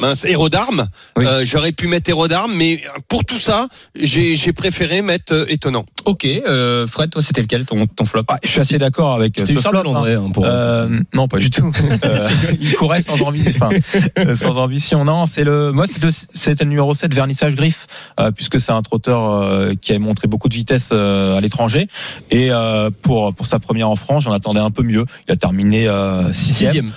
mince 0.00 0.24
Hérodarme. 0.24 0.88
Oui. 1.16 1.26
Euh, 1.26 1.44
j'aurais 1.44 1.72
pu 1.72 1.86
mettre 1.88 2.08
Hérodarme 2.10 2.54
mais 2.54 2.80
pour 3.08 3.24
tout 3.24 3.38
ça 3.38 3.68
j'ai 3.94 4.36
j'ai 4.36 4.52
préféré 4.52 5.02
mettre 5.02 5.32
euh, 5.34 5.46
étonnant. 5.48 5.84
Ok, 6.04 6.24
euh, 6.24 6.86
Fred, 6.86 7.10
toi, 7.10 7.20
c'était 7.20 7.42
lequel 7.42 7.64
ton, 7.64 7.86
ton 7.88 8.04
flop? 8.04 8.22
Ah, 8.28 8.38
je 8.44 8.48
suis 8.48 8.60
assez 8.60 8.78
d'accord 8.78 9.12
avec 9.12 9.25
euh, 9.26 9.40
C'était 9.40 9.52
une 9.52 9.62
flop, 9.62 9.78
hein. 9.86 10.04
Hein, 10.06 10.30
pour. 10.32 10.44
Euh, 10.46 10.88
non, 11.14 11.28
pas 11.28 11.38
du 11.38 11.50
tout. 11.50 11.72
Euh, 12.04 12.28
il 12.60 12.74
courait 12.74 13.00
sans 13.00 13.20
ambition. 13.22 13.66
Enfin, 13.66 13.76
euh, 14.18 14.34
sans 14.34 14.56
ambition. 14.56 15.04
Non, 15.04 15.26
c'est 15.26 15.44
le. 15.44 15.72
Moi, 15.72 15.86
c'est 15.86 16.02
le, 16.02 16.10
c'est 16.10 16.60
le 16.60 16.66
numéro 16.68 16.94
7, 16.94 17.12
vernissage 17.14 17.54
griffe, 17.54 17.86
euh, 18.20 18.30
puisque 18.30 18.60
c'est 18.60 18.72
un 18.72 18.82
trotteur 18.82 19.30
euh, 19.30 19.74
qui 19.80 19.92
a 19.92 19.98
montré 19.98 20.28
beaucoup 20.28 20.48
de 20.48 20.54
vitesse 20.54 20.90
euh, 20.92 21.36
à 21.36 21.40
l'étranger. 21.40 21.88
Et 22.30 22.50
euh, 22.50 22.90
pour 23.02 23.34
pour 23.34 23.46
sa 23.46 23.58
première 23.58 23.88
en 23.88 23.96
France, 23.96 24.24
j'en 24.24 24.32
attendais 24.32 24.60
un 24.60 24.70
peu 24.70 24.82
mieux. 24.82 25.04
Il 25.28 25.32
a 25.32 25.36
terminé 25.36 25.88
euh, 25.88 26.32
sixième, 26.32 26.72
Sixième. 26.72 26.92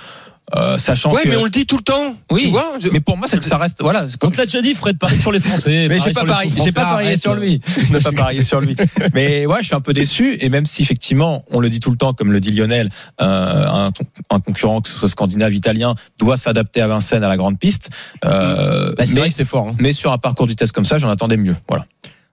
Euh, 0.56 0.78
sachant 0.78 1.12
Ouais, 1.12 1.22
que. 1.22 1.28
mais 1.28 1.36
on 1.36 1.44
le 1.44 1.50
dit 1.50 1.66
tout 1.66 1.76
le 1.76 1.82
temps. 1.82 2.14
Oui, 2.30 2.42
tu 2.44 2.48
vois. 2.48 2.64
je- 2.80 2.88
Mais 2.88 3.00
pour 3.00 3.16
moi, 3.16 3.26
ça 3.28 3.56
reste. 3.56 3.78
Voilà. 3.82 4.04
On 4.04 4.16
comme- 4.18 4.32
te 4.32 4.38
l'a 4.38 4.46
déjà 4.46 4.62
dit, 4.62 4.74
Fred, 4.74 4.98
parie 4.98 5.18
sur 5.18 5.32
les 5.32 5.40
Français. 5.40 5.86
Mais 5.88 6.00
j'ai 6.00 6.12
pas 6.12 6.24
parié, 6.24 6.50
Français, 6.50 6.64
j'ai 6.68 6.72
pas 6.72 6.84
parié 6.84 7.16
sur 7.16 7.34
lui. 7.34 7.60
Je 7.86 7.92
n'ai 7.92 8.00
pas 8.00 8.12
parié 8.12 8.42
sur 8.42 8.60
lui. 8.60 8.76
Mais 9.14 9.46
ouais, 9.46 9.58
je 9.60 9.66
suis 9.66 9.74
un 9.74 9.80
peu 9.80 9.92
déçu. 9.92 10.36
Et 10.40 10.48
même 10.48 10.66
si 10.66 10.82
effectivement, 10.82 11.44
on 11.50 11.60
le 11.60 11.68
dit 11.70 11.80
tout 11.80 11.90
le 11.90 11.96
temps, 11.96 12.12
comme 12.14 12.32
le 12.32 12.40
dit 12.40 12.50
Lionel, 12.52 12.88
euh, 13.20 13.64
un, 13.66 13.90
un 14.30 14.38
concurrent 14.40 14.80
que 14.80 14.88
ce 14.88 14.96
soit 14.96 15.08
scandinave, 15.08 15.52
italien, 15.54 15.94
doit 16.18 16.36
s'adapter 16.36 16.80
à 16.80 16.88
Vincennes 16.88 17.24
à 17.24 17.28
la 17.28 17.36
grande 17.36 17.58
piste. 17.58 17.90
Euh, 18.24 18.92
Bah, 18.96 19.06
c'est 19.06 19.14
mais, 19.14 19.20
vrai 19.20 19.28
que 19.30 19.34
c'est 19.34 19.44
fort. 19.44 19.68
hein. 19.68 19.76
mais 19.78 19.92
sur 19.92 20.12
un 20.12 20.18
parcours 20.18 20.46
de 20.46 20.52
vitesse 20.52 20.72
comme 20.72 20.84
ça, 20.84 20.98
j'en 20.98 21.10
attendais 21.10 21.36
mieux. 21.36 21.56
Voilà. 21.68 21.84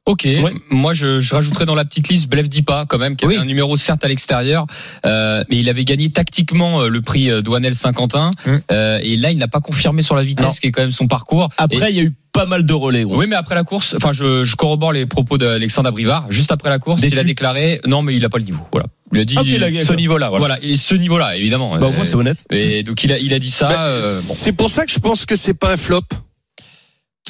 Ok, 0.08 0.26
moi 0.72 0.94
je, 0.94 1.20
je 1.20 1.36
rajouterais 1.36 1.66
dans 1.66 1.76
la 1.76 1.84
petite 1.86 2.08
liste 2.08 2.30
Blef 2.30 2.48
Dipa 2.50 2.86
quand 2.88 2.98
même, 2.98 3.16
qui 3.18 3.26
avait 3.26 3.36
Oui. 3.36 3.42
un 3.42 3.46
numéro 3.46 3.76
certes 3.76 4.04
à 4.06 4.08
l'extérieur, 4.08 4.66
euh, 5.06 5.44
mais 5.50 5.58
il 5.58 5.68
avait 5.70 5.84
gagné 5.84 6.10
tactiquement 6.12 6.82
euh, 6.82 6.88
le 6.88 7.02
prix 7.02 7.30
euh, 7.30 7.42
Douanel 7.42 7.76
Saint-Quentin, 7.76 8.32
Hum. 8.46 8.62
euh, 8.72 9.00
et 9.04 9.18
là 9.18 9.32
il 9.32 9.38
n'a 9.38 9.48
pas 9.50 9.60
confirmé 9.60 10.02
sur 10.02 10.16
la 10.16 10.24
vitesse, 10.24 10.46
Non. 10.46 10.52
qui 10.52 10.68
est 10.68 10.72
quand 10.72 10.82
même 10.82 10.92
son 10.92 11.08
parcours. 11.08 11.50
Après, 11.58 11.92
il 11.92 11.96
y 11.98 12.00
a 12.00 12.04
eu 12.04 12.14
pas 12.32 12.46
mal 12.46 12.66
de 12.66 12.74
relais. 12.74 13.04
Gros. 13.04 13.18
oui, 13.20 13.26
mais 13.28 13.36
après 13.36 13.56
la 13.56 13.64
course, 13.64 13.96
enfin 13.98 14.14
je, 14.14 14.46
je 14.46 14.56
corrobore 14.56 14.94
les 14.94 15.06
propos 15.06 15.38
d'Alexandre 15.38 15.90
Abrivard, 15.90 16.26
juste 16.32 16.52
après 16.54 16.70
la 16.70 16.80
course, 16.80 17.02
Déçu. 17.02 17.16
il 17.16 17.20
a 17.20 17.24
déclaré 17.26 17.82
non 17.86 18.02
mais 18.02 18.16
il 18.16 18.24
a 18.24 18.30
pas 18.30 18.38
le 18.38 18.46
niveau. 18.46 18.60
Voilà, 18.72 18.88
il 19.12 19.20
a 19.20 19.26
dit 19.26 19.36
Ah, 19.38 19.70
la- 19.70 19.80
Ce 19.82 19.92
niveau-là, 19.94 20.30
voilà. 20.30 20.40
voilà, 20.56 20.60
et 20.64 20.78
ce 20.78 20.96
niveau-là 20.96 21.36
évidemment. 21.36 21.78
Bah, 21.78 21.88
au 21.88 21.92
moins, 21.92 22.06
c'est 22.06 22.16
honnête. 22.16 22.46
et 22.50 22.84
donc 22.84 23.04
il 23.04 23.12
a 23.12 23.20
il 23.20 23.34
a 23.34 23.40
dit 23.40 23.52
ça. 23.52 23.68
Bah, 23.68 23.86
euh, 23.88 24.00
bon. 24.00 24.34
C'est 24.34 24.54
pour 24.54 24.70
ça 24.70 24.86
que 24.86 24.92
je 24.94 25.00
pense 25.00 25.26
que 25.26 25.36
c'est 25.36 25.54
pas 25.54 25.74
un 25.74 25.78
flop. 25.78 26.02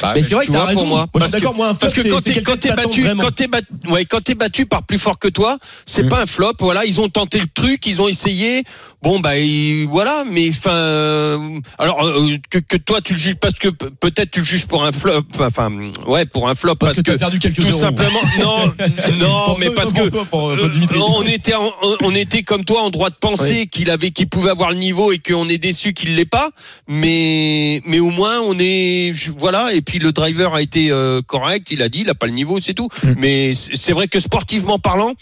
Bah, 0.02 0.12
Mais 0.16 0.24
c'est 0.24 0.36
vrai 0.36 0.46
que 0.46 0.52
t'as 0.52 0.66
raison. 0.66 0.82
pour 0.82 0.88
moi. 0.88 1.08
Moi, 1.14 1.28
d'accord, 1.28 1.54
moi, 1.56 1.68
un 1.70 1.74
Parce 1.76 1.94
que 1.94 2.02
flop, 2.02 2.12
quand 2.16 2.22
t'es 2.22 2.42
quand 2.42 2.60
t'es 2.60 2.72
battu, 2.72 3.04
quand 3.20 3.32
t'es 3.32 3.48
battu, 3.48 3.68
ouais, 3.90 4.06
quand 4.06 4.22
t'es 4.22 4.36
battu 4.36 4.66
par 4.66 4.84
plus 4.84 5.00
fort 5.00 5.18
que 5.18 5.28
toi, 5.28 5.58
c'est 5.86 6.04
Mm. 6.04 6.10
pas 6.10 6.22
un 6.22 6.26
flop. 6.26 6.54
Voilà, 6.60 6.86
ils 6.86 7.02
ont 7.02 7.10
tenté 7.10 7.40
le 7.40 7.48
truc, 7.54 7.86
ils 7.88 8.02
ont 8.02 8.08
essayé. 8.08 8.64
Bon 9.04 9.20
bah 9.20 9.38
et 9.38 9.86
voilà, 9.90 10.24
mais 10.30 10.50
enfin, 10.50 10.72
euh, 10.76 11.60
alors 11.78 12.06
euh, 12.06 12.36
que, 12.50 12.58
que 12.58 12.78
toi 12.78 13.00
tu 13.02 13.14
le 13.14 13.20
juges 13.20 13.36
parce 13.36 13.54
que 13.54 13.70
pe- 13.70 13.90
peut-être 14.00 14.32
tu 14.32 14.40
le 14.40 14.46
juges 14.46 14.66
pour 14.66 14.84
un 14.84 14.92
flop. 14.92 15.22
Enfin, 15.40 15.70
ouais, 16.08 16.26
pour 16.26 16.50
un 16.50 16.56
flop 16.56 16.76
Parce, 16.76 16.94
parce, 16.94 17.04
que, 17.04 17.12
t'as 17.12 17.18
perdu 17.18 17.40
quelques 17.40 17.58
tout 17.58 17.68
euros. 17.68 17.80
simplement. 17.80 18.20
Non, 18.40 18.74
non, 19.20 19.56
mais 19.60 19.70
parce 19.72 19.94
que 19.94 20.10
toi, 20.10 20.26
pour, 20.30 20.50
euh, 20.50 20.70
on 20.96 21.24
était 21.24 21.54
en- 21.56 21.72
on 22.02 22.14
était 22.14 22.44
comme 22.44 22.66
toi 22.66 22.82
en 22.84 22.90
droit 22.90 23.10
de 23.10 23.16
penser 23.16 23.68
qu'il 23.68 23.90
avait 23.90 24.12
qu'il 24.12 24.28
pouvait 24.30 24.52
avoir 24.52 24.72
le 24.72 24.78
niveau 24.78 25.12
et 25.12 25.20
qu'on 25.20 25.48
est 25.50 25.58
déçu 25.58 25.94
qu'il 25.94 26.16
l'ait 26.16 26.26
pas 26.26 26.50
mais 26.88 27.82
mais 27.86 28.00
au 28.00 28.10
moins 28.10 28.40
on 28.42 28.56
est 28.60 29.14
voilà 29.38 29.74
et 29.74 29.82
puis 29.88 29.98
le 30.00 30.12
driver 30.12 30.54
a 30.54 30.62
été 30.62 30.92
euh, 30.92 31.22
correct 31.26 31.72
il 31.72 31.82
a 31.82 31.90
dit 31.90 32.02
il 32.02 32.10
a 32.10 32.16
pas 32.16 32.28
le 32.28 32.34
niveau 32.34 32.60
c'est 32.60 32.76
tout 32.76 32.90
Mm. 33.04 33.14
mais 33.18 33.54
c'est 33.56 33.94
vrai 33.94 34.08
que 34.08 34.20
sportivement 34.20 34.80
parlant 34.80 35.14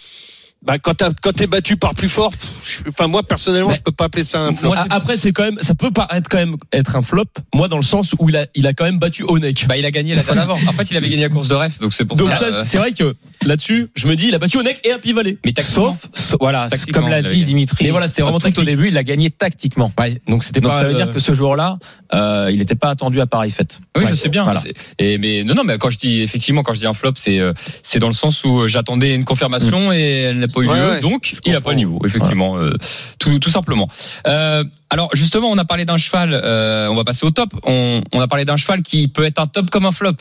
bah 0.65 0.77
quand 0.79 0.95
t'as- 0.95 1.11
quand 1.21 1.31
t'es 1.33 1.47
battu 1.47 1.77
par 1.77 1.93
plus 1.93 2.09
fort 2.09 2.31
je- 2.65 2.79
enfin 2.89 3.07
moi 3.07 3.21
personnellement 3.23 3.69
Mais- 3.69 3.75
je 3.75 3.81
peux 3.81 3.91
pas 3.91 4.05
appeler 4.05 4.23
ça 4.23 4.39
un 4.41 4.51
flop 4.53 4.73
A- 4.73 4.85
Après, 4.89 5.17
c'est 5.17 5.31
quand 5.31 5.43
même, 5.43 5.57
ça 5.61 5.75
peut 5.75 5.91
paraître 5.91 6.29
quand 6.29 6.37
même 6.37 6.55
être 6.73 6.95
un 6.95 7.01
flop. 7.01 7.25
Moi, 7.53 7.67
dans 7.67 7.77
le 7.77 7.83
sens 7.83 8.13
où 8.19 8.29
il 8.29 8.35
a, 8.35 8.47
il 8.55 8.65
a 8.67 8.73
quand 8.73 8.85
même 8.85 8.97
battu 8.99 9.23
Onek. 9.27 9.65
Bah, 9.67 9.77
il 9.77 9.85
a 9.85 9.91
gagné 9.91 10.15
la 10.15 10.23
fois 10.23 10.35
d'avant. 10.35 10.55
En 10.67 10.73
fait, 10.73 10.89
il 10.91 10.97
avait 10.97 11.09
gagné 11.09 11.23
la 11.23 11.29
course 11.29 11.47
de 11.47 11.55
ref, 11.55 11.79
donc 11.79 11.93
c'est 11.93 12.05
pour 12.05 12.17
Donc 12.17 12.29
ça. 12.29 12.39
ça, 12.39 12.45
euh, 12.45 12.63
c'est 12.65 12.77
vrai 12.77 12.91
que 12.93 13.15
là-dessus, 13.45 13.89
je 13.95 14.07
me 14.07 14.15
dis, 14.15 14.27
il 14.29 14.35
a 14.35 14.39
battu 14.39 14.57
Onek 14.57 14.79
et 14.83 14.91
Happy 14.91 15.13
Valley. 15.13 15.37
mais 15.45 15.53
tactiquement, 15.53 15.95
Sauf, 16.13 16.35
voilà, 16.39 16.67
comme 16.93 17.09
l'a 17.09 17.21
dit. 17.21 17.43
Dimitri. 17.43 17.85
Mais 17.85 17.91
voilà, 17.91 18.07
c'était 18.07 18.21
vraiment 18.23 18.39
tout 18.39 18.59
au 18.59 18.63
début, 18.63 18.87
il 18.87 18.97
a 18.97 19.03
gagné 19.03 19.29
tactiquement. 19.29 19.91
Ouais, 19.99 20.19
donc 20.27 20.43
c'était 20.43 20.61
Donc 20.61 20.71
pas. 20.71 20.79
ça 20.79 20.85
veut 20.85 20.93
euh, 20.95 21.03
dire 21.03 21.11
que 21.11 21.19
ce 21.19 21.33
jour-là, 21.35 21.77
euh, 22.13 22.49
il 22.51 22.57
n'était 22.59 22.75
pas 22.75 22.89
attendu 22.89 23.19
à 23.21 23.27
pareille 23.27 23.51
fête. 23.51 23.79
Oui, 23.95 24.03
Ouais. 24.03 24.09
je 24.09 24.15
sais 24.15 24.29
bien. 24.29 24.43
Voilà. 24.43 24.61
Et 24.99 25.17
mais 25.17 25.43
non, 25.43 25.53
non, 25.55 25.63
mais 25.63 25.77
quand 25.77 25.89
je 25.89 25.97
dis 25.99 26.21
effectivement, 26.21 26.63
quand 26.63 26.73
je 26.73 26.79
dis 26.79 26.87
un 26.87 26.93
flop, 26.93 27.13
c'est 27.17 27.39
euh, 27.39 27.53
c'est 27.83 27.99
dans 27.99 28.07
le 28.07 28.13
sens 28.13 28.43
où 28.43 28.61
euh, 28.61 28.67
j'attendais 28.67 29.13
une 29.15 29.25
confirmation 29.25 29.91
et 29.93 29.99
elle 30.29 30.39
n'a 30.39 30.47
pas 30.55 30.61
eu 30.61 30.67
Ouais, 30.67 30.79
lieu, 30.79 30.89
ouais, 30.89 31.01
donc 31.01 31.31
il 31.31 31.51
a 31.51 31.55
comprends. 31.55 31.61
pas 31.61 31.69
le 31.71 31.75
niveau, 31.77 31.99
effectivement, 32.05 32.57
euh, 32.57 32.71
tout, 33.19 33.37
tout 33.39 33.49
simplement. 33.51 33.87
Euh, 34.27 34.63
alors 34.89 35.09
justement, 35.13 35.49
on 35.49 35.57
a 35.57 35.65
parlé 35.65 35.83
d'un 35.85 35.97
cheval. 35.97 36.29
euh, 36.33 36.87
on 36.87 36.95
va 36.95 37.03
passer 37.03 37.25
au 37.25 37.31
top. 37.31 37.49
On, 37.63 38.01
on 38.13 38.21
a 38.21 38.27
parlé 38.27 38.45
d'un 38.45 38.55
cheval 38.55 38.81
qui 38.81 39.07
peut 39.07 39.25
être 39.25 39.39
un 39.39 39.47
top 39.47 39.69
comme 39.69 39.85
un 39.85 39.91
flop. 39.91 40.13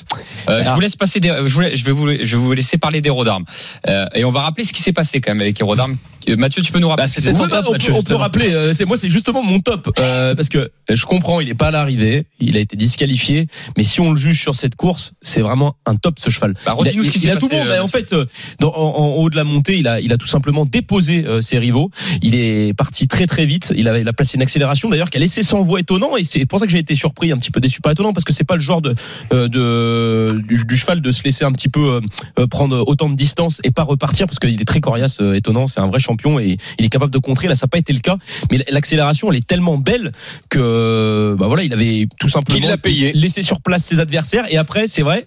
Euh, 0.48 0.64
je 0.64 0.70
vous 0.70 0.80
laisse 0.80 0.96
passer. 0.96 1.20
Des, 1.20 1.28
je, 1.46 1.54
voulais- 1.54 1.76
je 1.76 1.84
vais 1.84 1.92
vous 1.92 2.08
je 2.08 2.36
vais 2.36 2.42
vous 2.42 2.52
laisser 2.52 2.76
parler 2.78 3.00
d'Hérodarme. 3.00 3.44
Euh, 3.88 4.06
et 4.14 4.24
on 4.24 4.30
va 4.32 4.40
rappeler 4.42 4.64
ce 4.64 4.72
qui 4.72 4.82
s'est 4.82 4.92
passé 4.92 5.20
quand 5.20 5.30
même 5.32 5.42
avec 5.42 5.60
Hérodarme. 5.60 5.96
Euh, 6.28 6.36
Mathieu, 6.36 6.62
tu 6.62 6.72
peux 6.72 6.78
nous 6.78 6.88
rappeler 6.88 7.04
Bah, 7.04 7.08
c'était 7.08 7.34
son 7.34 7.46
top, 7.46 7.66
on, 7.68 7.72
peut, 7.78 8.14
on 8.14 8.18
rappeler, 8.18 8.54
euh, 8.54 8.72
c'est 8.72 8.86
moi, 8.86 8.96
c'est 8.96 9.10
justement 9.10 9.42
mon 9.42 9.60
top 9.60 9.90
euh, 9.98 10.34
parce 10.34 10.48
que 10.48 10.70
je 10.88 11.04
comprends, 11.04 11.40
il 11.40 11.50
est 11.50 11.54
pas 11.54 11.68
à 11.68 11.70
l'arrivée, 11.70 12.24
il 12.40 12.56
a 12.56 12.60
été 12.60 12.76
disqualifié, 12.76 13.46
mais 13.76 13.84
si 13.84 14.00
on 14.00 14.10
le 14.10 14.16
juge 14.16 14.40
sur 14.40 14.54
cette 14.54 14.74
course, 14.74 15.12
c'est 15.20 15.42
vraiment 15.42 15.76
un 15.84 15.96
top 15.96 16.18
ce 16.18 16.30
cheval. 16.30 16.54
Bah, 16.64 16.74
il 16.80 16.88
a, 16.88 16.92
ce 17.04 17.10
qui 17.10 17.20
il 17.20 17.30
a 17.30 17.36
tout 17.36 17.48
passé, 17.48 17.60
euh, 17.60 17.68
mais 17.68 17.78
en 17.78 17.88
fait, 17.88 18.14
dans- 18.58 18.72
en, 18.74 18.96
en 18.98 19.06
haut 19.16 19.28
de 19.28 19.36
la 19.36 19.44
montée, 19.44 19.76
il 19.76 19.86
a, 19.86 20.00
il 20.00 20.12
a 20.14 20.16
tout 20.16 20.23
simplement 20.28 20.64
déposé 20.66 21.24
euh, 21.26 21.40
ses 21.40 21.58
rivaux. 21.58 21.90
Il 22.22 22.34
est 22.34 22.74
parti 22.74 23.08
très 23.08 23.26
très 23.26 23.46
vite. 23.46 23.72
Il 23.76 23.88
a, 23.88 23.98
il 23.98 24.08
a 24.08 24.12
placé 24.12 24.36
une 24.36 24.42
accélération 24.42 24.88
d'ailleurs 24.88 25.10
qui 25.10 25.16
a 25.16 25.20
laissé 25.20 25.42
sans 25.42 25.62
voix 25.62 25.80
étonnant, 25.80 26.16
et 26.16 26.24
c'est 26.24 26.46
pour 26.46 26.58
ça 26.58 26.66
que 26.66 26.72
j'ai 26.72 26.78
été 26.78 26.94
surpris, 26.94 27.32
un 27.32 27.38
petit 27.38 27.50
peu 27.50 27.60
déçu, 27.60 27.80
pas 27.80 27.92
étonnant, 27.92 28.12
parce 28.12 28.24
que 28.24 28.32
c'est 28.32 28.44
pas 28.44 28.56
le 28.56 28.62
genre 28.62 28.82
de, 28.82 28.94
euh, 29.32 29.48
de 29.48 30.40
du, 30.46 30.64
du 30.64 30.76
cheval 30.76 31.00
de 31.00 31.10
se 31.10 31.22
laisser 31.24 31.44
un 31.44 31.52
petit 31.52 31.68
peu 31.68 32.00
euh, 32.38 32.46
prendre 32.46 32.84
autant 32.86 33.08
de 33.08 33.14
distance 33.16 33.60
et 33.64 33.70
pas 33.70 33.82
repartir, 33.82 34.26
parce 34.26 34.38
qu'il 34.38 34.60
est 34.60 34.64
très 34.64 34.80
coriace, 34.80 35.20
étonnant. 35.34 35.66
C'est 35.66 35.80
un 35.80 35.86
vrai 35.88 36.00
champion 36.00 36.38
et 36.38 36.58
il 36.78 36.84
est 36.84 36.88
capable 36.88 37.12
de 37.12 37.18
contrer. 37.18 37.48
Là, 37.48 37.56
ça 37.56 37.66
n'a 37.66 37.68
pas 37.68 37.78
été 37.78 37.92
le 37.92 38.00
cas, 38.00 38.16
mais 38.50 38.64
l'accélération, 38.70 39.30
elle 39.30 39.38
est 39.38 39.46
tellement 39.46 39.78
belle 39.78 40.12
que 40.50 41.36
bah 41.38 41.46
voilà, 41.46 41.64
il 41.64 41.72
avait 41.72 42.06
tout 42.18 42.28
simplement 42.28 42.58
payé. 42.76 43.12
laissé 43.14 43.42
sur 43.42 43.60
place 43.60 43.84
ses 43.84 44.00
adversaires. 44.00 44.44
Et 44.50 44.56
après, 44.56 44.86
c'est 44.86 45.02
vrai, 45.02 45.26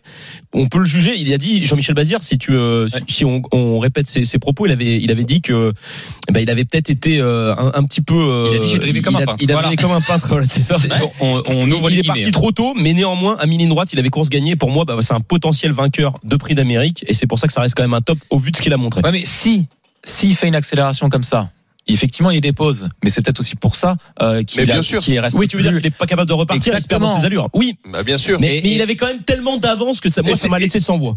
on 0.53 0.67
peut 0.67 0.79
le 0.79 0.85
juger. 0.85 1.15
Il 1.17 1.31
a 1.33 1.37
dit 1.37 1.65
Jean-Michel 1.65 1.95
Bazir, 1.95 2.23
si 2.23 2.37
tu 2.37 2.53
si- 3.07 3.15
si 3.17 3.25
on, 3.25 3.41
on 3.51 3.79
répète 3.79 4.09
ses, 4.09 4.25
ses 4.25 4.39
propos, 4.39 4.65
il 4.65 4.71
avait 4.71 4.87
il 4.96 5.12
avait 5.12 5.24
dit 5.24 5.41
que 5.41 5.74
eh 6.29 6.32
ben, 6.32 6.39
il 6.39 6.50
avait 6.50 6.65
peut-être 6.65 6.89
été 6.89 7.20
euh, 7.20 7.53
un, 7.56 7.72
un 7.75 7.84
petit 7.84 8.01
peu. 8.01 8.15
euh, 8.15 8.50
Il 8.51 8.58
a 8.58 8.60
dit, 8.65 8.67
j'ai 8.70 8.79
drivé 8.79 9.01
comme 9.01 9.15
un 9.17 9.20
peintre. 9.25 9.36
il 9.41 9.51
a 9.51 9.53
Voilà. 9.56 9.67
donné 9.67 9.77
comme 9.82 9.91
un 9.91 10.01
peintre, 10.01 10.27
voilà, 10.29 10.46
c'est 10.46 10.62
ça. 10.62 10.75
C'est- 10.75 10.89
on, 11.20 11.44
on 11.48 11.70
ouvre 11.72 11.89
il 11.91 12.00
est 12.00 12.03
parti 12.03 12.20
guillemets. 12.22 12.32
trop 12.32 12.51
tôt, 12.51 12.74
mais 12.75 12.94
néanmoins, 12.94 13.36
à 13.39 13.46
mi-ligne 13.46 13.70
droite, 13.70 13.89
il 13.94 14.00
avait 14.00 14.10
course 14.10 14.29
gagnée. 14.29 14.56
Pour 14.56 14.70
moi, 14.72 14.86
bah, 14.86 14.96
c'est 15.01 15.13
un 15.13 15.20
potentiel 15.22 15.72
vainqueur 15.72 16.20
de 16.24 16.36
prix 16.38 16.56
d'Amérique, 16.56 17.03
et 17.08 17.13
c'est 17.13 17.27
pour 17.27 17.39
ça 17.39 17.48
que 17.48 17.53
ça 17.53 17.62
reste 17.62 17.75
quand 17.75 17.84
même 17.84 17.94
un 17.94 18.01
top 18.01 18.17
au 18.29 18.38
vu 18.39 18.51
de 18.51 18.58
ce 18.58 18.62
qu'il 18.62 18.74
a 18.74 18.77
montré. 18.77 19.01
Ouais, 19.03 19.12
mais 19.12 19.24
si, 19.25 19.67
s'il 20.03 20.36
fait 20.36 20.48
une 20.48 20.56
accélération 20.56 21.10
comme 21.10 21.24
ça, 21.24 21.50
effectivement, 21.94 22.32
il 22.32 22.41
dépose. 22.41 22.89
Mais 23.03 23.10
c'est 23.10 23.22
peut-être 23.22 23.39
aussi 23.39 23.56
pour 23.56 23.75
ça 23.75 23.96
euh, 24.22 24.44
qu'il 24.44 24.60
Mais 24.62 24.65
bien 24.65 24.79
a- 24.79 24.82
sûr. 24.82 25.01
qu'il 25.01 25.17
reste 25.20 25.38
Oui, 25.38 25.48
tu 25.48 25.58
veux 25.58 25.63
dire 25.63 25.75
qu'il 25.75 25.86
est 25.86 25.89
pas 25.91 26.06
capable 26.06 26.27
de 26.29 26.34
repartir, 26.34 26.74
il 26.75 26.82
se 26.82 26.88
perd 26.88 27.01
dans 27.01 27.08
Exactement. 27.08 27.20
ses 27.22 27.25
allures. 27.25 27.50
Oui, 27.53 27.77
Bah, 27.91 28.03
bien 28.03 28.17
sûr. 28.17 28.39
mais, 28.39 28.58
Et- 28.58 28.62
mais 28.62 28.70
il 28.72 28.77
et- 28.79 28.82
avait 28.82 28.96
quand 28.96 29.08
même 29.08 29.24
tellement 29.24 29.58
d'avance 29.58 30.00
que 30.01 30.10
ça, 30.10 30.22
moi, 30.22 30.32
Et 30.32 30.36
ça 30.36 30.41
c'est- 30.44 30.50
m'a 30.50 30.60
laissé 30.60 30.79
sans 30.79 30.98
voix. 30.98 31.15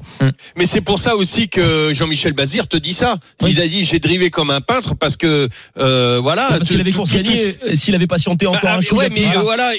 Mais 0.56 0.66
c'est 0.66 0.80
pour 0.80 0.98
ça 0.98 1.16
aussi 1.16 1.48
que 1.48 1.92
Jean-Michel 1.94 2.32
Bazir 2.32 2.68
te 2.68 2.76
dit 2.76 2.94
ça. 2.94 3.18
Oui. 3.42 3.52
Il 3.52 3.60
a 3.60 3.66
dit 3.68 3.84
j'ai 3.84 3.98
drivé 3.98 4.30
comme 4.30 4.50
un 4.50 4.60
peintre 4.60 4.94
parce 4.94 5.16
que 5.16 5.48
euh, 5.78 6.18
voilà. 6.20 6.46
Parce 6.48 6.68
qu'il 6.68 6.80
avait 6.80 6.92
course 6.92 7.12
gagnée, 7.12 7.56
euh, 7.66 7.74
s'il 7.74 7.94
avait 7.94 8.06
patienté 8.06 8.46
encore 8.46 8.60
Bah, 8.62 8.76
un 8.76 8.80
chou. 8.80 8.96
ouais, 8.96 9.08
mais 9.10 9.22
voilà. 9.22 9.40
voilà. 9.42 9.70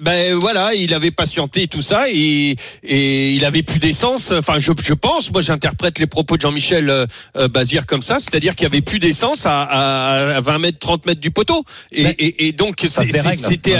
Ben 0.00 0.34
voilà, 0.34 0.74
il 0.74 0.94
avait 0.94 1.10
patienté 1.10 1.66
tout 1.68 1.82
ça 1.82 2.06
et, 2.10 2.56
et 2.82 3.32
il 3.34 3.44
avait 3.44 3.62
plus 3.62 3.78
d'essence. 3.78 4.32
Enfin, 4.32 4.58
je, 4.58 4.72
je 4.82 4.94
pense, 4.94 5.30
moi 5.30 5.42
j'interprète 5.42 5.98
les 5.98 6.06
propos 6.06 6.36
de 6.36 6.40
Jean-Michel 6.42 6.88
euh, 6.90 7.06
euh, 7.36 7.46
Bazir 7.46 7.86
comme 7.86 8.02
ça, 8.02 8.18
c'est-à-dire 8.18 8.54
qu'il 8.56 8.64
y 8.64 8.66
avait 8.66 8.80
plus 8.80 8.98
d'essence 8.98 9.44
à, 9.46 9.62
à, 9.62 10.36
à 10.36 10.40
20 10.40 10.58
mètres, 10.58 10.78
30 10.80 11.06
mètres 11.06 11.20
du 11.20 11.30
poteau. 11.30 11.62
Et, 11.92 12.04
Mais 12.04 12.16
et, 12.18 12.46
et 12.48 12.52
donc 12.52 12.76
c'est- 12.88 13.04
c'était 13.36 13.74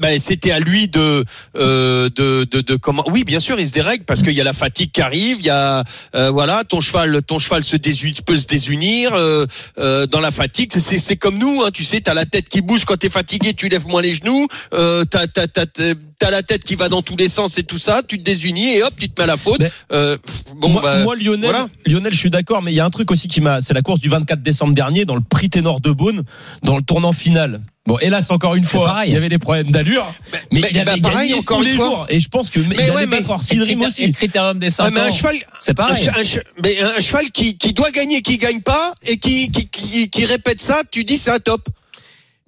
ben, 0.00 0.18
c'était 0.18 0.50
à 0.50 0.60
lui 0.60 0.88
de, 0.88 1.24
euh, 1.56 2.08
de, 2.14 2.44
de, 2.50 2.60
de 2.60 2.76
comment. 2.76 3.04
Oui, 3.08 3.24
bien 3.24 3.40
sûr, 3.40 3.58
il 3.58 3.66
se 3.66 3.72
dérègle 3.72 4.04
parce 4.04 4.22
qu'il 4.22 4.32
y 4.32 4.40
a 4.40 4.44
la 4.44 4.52
fatigue 4.52 4.90
qui 4.90 5.00
arrive. 5.00 5.36
Il 5.40 5.46
y 5.46 5.50
a 5.50 5.84
euh, 6.14 6.30
voilà, 6.30 6.64
ton 6.64 6.80
cheval, 6.80 7.22
ton 7.22 7.38
cheval 7.38 7.64
se 7.64 7.76
désu- 7.76 8.22
peut 8.22 8.36
se 8.36 8.46
désunir 8.46 9.12
euh, 9.14 9.46
euh, 9.78 10.06
dans 10.06 10.20
la 10.20 10.30
fatigue. 10.30 10.70
C'est 10.72 10.98
c'est 10.98 11.16
comme 11.16 11.38
nous, 11.38 11.62
hein, 11.62 11.70
tu 11.72 11.84
sais, 11.84 12.00
t'as 12.00 12.14
la 12.14 12.26
tête 12.26 12.48
qui 12.48 12.60
bouge 12.60 12.84
quand 12.84 12.96
t'es 12.96 13.10
fatigué, 13.10 13.54
tu 13.54 13.68
lèves 13.68 13.86
moins 13.86 14.02
les 14.02 14.14
genoux. 14.14 14.46
Euh, 14.72 15.04
t'as 15.04 15.26
t'as 15.26 15.46
t'as 15.46 15.66
t'as- 15.66 15.94
t'as 16.18 16.30
la 16.32 16.42
tête 16.42 16.64
qui 16.64 16.74
va 16.74 16.88
dans 16.88 17.00
tous 17.02 17.16
les 17.16 17.28
sens 17.28 17.58
et 17.58 17.62
tout 17.62 17.78
ça. 17.78 18.02
Tu 18.06 18.18
te 18.18 18.24
désunis 18.24 18.74
et 18.74 18.82
hop, 18.82 18.92
tu 18.98 19.08
te 19.08 19.20
mets 19.20 19.24
à 19.24 19.26
la 19.28 19.36
faute. 19.36 19.60
Euh, 19.92 20.16
bon, 20.56 20.68
moi, 20.68 20.82
bah, 20.82 20.98
moi, 21.04 21.14
Lionel, 21.14 21.40
voilà. 21.50 21.68
Lionel, 21.86 22.12
je 22.12 22.18
suis 22.18 22.30
d'accord, 22.30 22.60
mais 22.62 22.72
il 22.72 22.74
y 22.74 22.80
a 22.80 22.84
un 22.84 22.90
truc 22.90 23.10
aussi 23.12 23.28
qui 23.28 23.40
m'a, 23.40 23.60
c'est 23.60 23.72
la 23.72 23.82
course 23.82 24.00
du 24.00 24.08
24 24.08 24.42
décembre 24.42 24.74
dernier 24.74 25.04
dans 25.04 25.14
le 25.14 25.20
Prix 25.20 25.48
Ténor 25.48 25.80
de 25.80 25.92
Beaune, 25.92 26.24
dans 26.64 26.76
le 26.76 26.82
tournant 26.82 27.12
final. 27.12 27.60
Bon, 27.88 27.98
hélas, 28.00 28.30
encore 28.30 28.54
une 28.54 28.64
fois, 28.66 28.84
pareil. 28.88 29.10
il 29.10 29.14
y 29.14 29.16
avait 29.16 29.30
des 29.30 29.38
problèmes 29.38 29.70
d'allure, 29.70 30.04
mais, 30.30 30.60
mais- 30.60 30.68
il 30.72 30.78
avait 30.78 31.00
bah, 31.00 31.08
pareil, 31.10 31.30
gagné 31.30 31.40
encore 31.40 31.56
tous 31.58 31.64
une 31.64 31.70
les 31.70 31.74
fois. 31.76 31.86
jours. 31.86 32.06
Et 32.10 32.20
je 32.20 32.28
pense 32.28 32.50
que 32.50 32.60
mais, 32.60 32.66
il 32.78 32.78
ouais, 32.82 32.90
allait 32.90 33.06
mais- 33.06 33.16
battre 33.16 33.30
Orsidrim 33.30 33.82
Et 33.82 33.86
aussi. 33.86 34.12
Critérium 34.12 34.58
des 34.58 34.66
Ouais, 34.66 34.70
5 34.70 34.90
mais 34.90 35.00
un 35.00 35.10
cheval, 35.10 35.36
C'est 35.58 35.72
pareil. 35.74 36.06
Un, 36.06 36.12
che- 36.12 36.18
un 36.18 36.22
che- 36.22 36.42
mais 36.62 36.82
un 36.82 37.00
cheval 37.00 37.30
qui, 37.32 37.56
qui 37.56 37.72
doit 37.72 37.90
gagner, 37.90 38.20
qui 38.20 38.36
gagne 38.36 38.60
pas 38.60 38.92
et 39.06 39.16
qui, 39.16 39.50
qui, 39.50 39.68
qui, 39.68 40.10
qui 40.10 40.24
répète 40.26 40.60
ça, 40.60 40.82
tu 40.90 41.02
dis 41.04 41.16
c'est 41.16 41.30
un 41.30 41.38
top. 41.38 41.66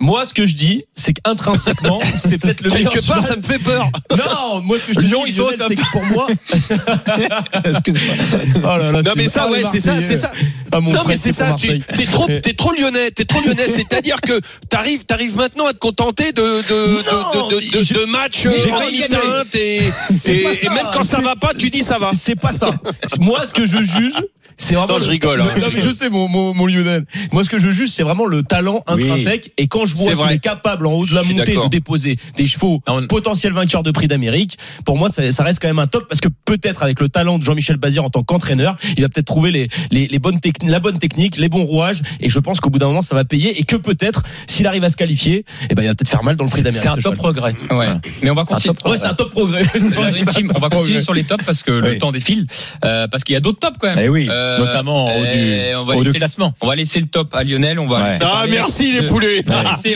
Moi, 0.03 0.25
ce 0.25 0.33
que 0.33 0.47
je 0.47 0.55
dis, 0.55 0.85
c'est 0.95 1.13
qu'intrinsèquement, 1.13 2.01
c'est 2.17 2.39
peut-être 2.39 2.63
le 2.63 2.71
meilleur 2.71 2.91
Quelque 2.93 3.07
part, 3.07 3.23
ça 3.23 3.37
me 3.37 3.43
fait 3.43 3.59
peur. 3.59 3.87
Non, 4.17 4.61
moi, 4.63 4.79
ce 4.79 4.87
que 4.87 4.95
je 4.95 4.99
te 5.01 5.05
Lyon, 5.05 5.25
dis, 5.25 5.31
ils 5.31 5.35
sont 5.35 5.43
Lionel, 5.51 5.59
top. 5.59 5.69
c'est 5.69 5.75
que 5.77 5.91
pour 5.93 6.05
moi. 6.07 6.27
Excusez-moi. 7.65 8.15
Oh 8.59 8.79
là 8.79 8.93
là, 8.93 9.03
Non 9.03 9.13
mais 9.17 9.29
ça, 9.29 9.49
ouais, 9.49 9.63
c'est 9.71 9.81
ça, 9.81 10.01
c'est 10.01 10.17
ça. 10.17 10.33
Ah, 10.73 10.81
Non 10.81 11.03
mais 11.07 11.17
c'est 11.17 11.33
ça. 11.33 11.55
Tu 11.55 11.79
t'es 11.79 12.05
trop, 12.05 12.27
t'es 12.27 12.53
trop 12.55 12.73
lyonnais, 12.73 13.11
t'es 13.11 13.25
trop 13.25 13.41
lyonnais. 13.41 13.67
C'est-à-dire 13.67 14.21
que 14.21 14.41
t'arrives, 14.69 15.05
t'arrives 15.05 15.37
maintenant 15.37 15.67
à 15.67 15.73
te 15.73 15.79
contenter 15.79 16.33
de 16.33 16.41
de 16.43 17.03
de, 17.03 17.61
de, 17.71 17.79
de, 17.79 17.83
j'ai- 17.83 17.95
de 17.95 18.05
matchs 18.07 18.43
j'ai 18.43 18.73
en 18.73 18.79
failli 18.79 19.03
éteinte 19.03 19.55
et, 19.55 19.81
C'est 20.17 20.35
et, 20.63 20.69
même 20.69 20.87
quand 20.93 21.03
ça 21.03 21.21
va 21.21 21.37
pas, 21.37 21.53
tu 21.55 21.71
dis 21.71 21.83
ça 21.83 21.99
va. 21.99 22.13
C'est 22.15 22.37
pas 22.37 22.53
ça. 22.53 22.71
Moi, 23.19 23.47
ce 23.47 23.53
que 23.53 23.67
je 23.67 23.83
juge, 23.83 24.15
c'est 24.57 24.75
vraiment. 24.75 24.93
Non, 24.95 24.99
je 24.99 25.05
le- 25.05 25.11
rigole, 25.11 25.41
hein, 25.41 25.47
je 25.55 25.61
non, 25.61 25.67
mais 25.73 25.77
rigole. 25.81 25.93
je 25.93 25.97
sais, 25.97 26.09
mon, 26.11 26.29
mon, 26.29 26.55
mon 26.55 26.67
Lionel. 26.67 27.05
Moi, 27.33 27.45
ce 27.45 27.51
que 27.51 27.59
je 27.59 27.71
juge, 27.71 27.91
c'est 27.91 28.03
vraiment 28.03 28.27
le 28.27 28.43
talent 28.43 28.83
Oui. 28.93 29.05
intrinsèque. 29.11 29.53
Et 29.59 29.67
quand 29.69 29.87
je 29.87 29.97
vois 29.97 30.15
qu'il 30.15 30.33
est 30.37 30.39
capable, 30.39 30.87
en 30.87 30.93
haut 30.93 31.07
de 31.07 31.15
la 31.15 31.23
montée, 31.23 31.55
de 31.55 31.69
déposer 31.69 32.19
des 32.37 32.47
chevaux 32.47 32.83
Non, 32.89 32.97
on- 32.99 33.07
potentiels 33.07 33.53
vainqueurs 33.53 33.83
de 33.83 33.91
prix 33.91 34.07
d'Amérique, 34.09 34.59
pour 34.85 34.97
moi, 34.97 35.09
ça, 35.09 35.31
ça 35.33 35.43
reste 35.45 35.61
quand 35.61 35.69
même 35.69 35.79
un 35.79 35.87
top 35.87 36.09
parce 36.09 36.21
que 36.21 36.29
peut-être 36.45 36.83
avec 36.83 37.01
le 37.01 37.09
talent 37.09 37.39
de 37.39 37.45
Jean-Michel 37.45 37.77
Bazir 37.77 38.05
en 38.05 38.11
tant 38.11 38.23
qu'entraîneur, 38.23 38.77
il 38.97 39.03
va 39.03 39.09
peut-être 39.09 39.27
trouver 39.27 39.51
les, 39.51 39.69
les, 39.91 40.07
les 40.09 40.19
bonnes 40.19 40.39
la 40.63 40.81
bonne 40.81 40.99
technique, 40.99 41.37
les 41.37 41.49
bons 41.49 41.65
rouages. 41.65 42.03
Et 42.21 42.31
je 42.31 42.39
pense 42.39 42.61
qu'au 42.61 42.71
bout 42.71 42.79
d'un 42.79 42.89
moment, 42.89 43.03
ça 43.03 43.15
va 43.15 43.25
payer. 43.25 43.59
Et 43.61 43.65
que 43.65 43.77
peut-être, 43.77 44.23
s'il 44.47 44.67
arrive 44.67 44.85
à 44.85 44.89
se 44.89 44.97
qualifier, 44.97 45.45
eh 45.69 45.75
ben, 45.75 45.83
il 45.83 45.87
va 45.89 45.95
peut-être 45.95 46.09
faire 46.09 46.25
mal 46.25 46.37
dans 46.37 46.45
le 46.45 46.51
prix 46.51 46.63
d'Amérique. 46.63 46.83
C'est 46.83 46.89
un 46.89 46.97
top 46.97 47.17
progrès. 47.17 47.55
Ouais. 47.71 47.87
Mais 48.23 48.31
on 48.31 48.35
va 48.35 48.45
continuer. 48.45 48.75
top 48.75 48.91
Ouais, 48.91 48.99
c'est 48.99 49.07
un 49.07 49.15
top 49.15 49.31
progrès. 49.31 49.63
On 50.55 50.59
va 50.61 50.69
continuer 50.69 51.01
sur 51.01 51.15
les 51.15 51.25
tops 51.25 51.45
parce 51.45 51.63
que 51.63 51.71
le 51.73 51.99
temps 51.99 52.13
défile, 52.13 52.47
euh, 52.85 53.07
parce 53.09 53.25
qu'il 53.25 53.33
y 53.35 53.37
a 53.37 53.41
d'autres 53.41 53.59
tops 53.59 53.77
quand 53.81 53.89
même. 53.89 53.99
Eh 54.01 54.09
oui, 54.09 54.29
Euh, 54.31 54.50
notamment 54.59 55.07
en 55.07 55.09
haut 55.21 55.25
euh, 55.25 55.75
on 55.77 55.85
va 55.85 55.95
du, 55.95 56.01
du 56.01 56.07
laisser- 56.09 56.19
classement. 56.19 56.53
On 56.61 56.67
va 56.67 56.77
laisser 56.77 57.01
le 57.01 57.07
top 57.07 57.35
à 57.35 57.45
Lionel. 57.45 57.79
On 57.79 57.87
va. 57.87 58.03
Ouais. 58.03 58.19
Ah 58.23 58.45
merci 58.49 58.93
les 58.93 59.03
de- 59.03 59.07
poulets. 59.07 59.45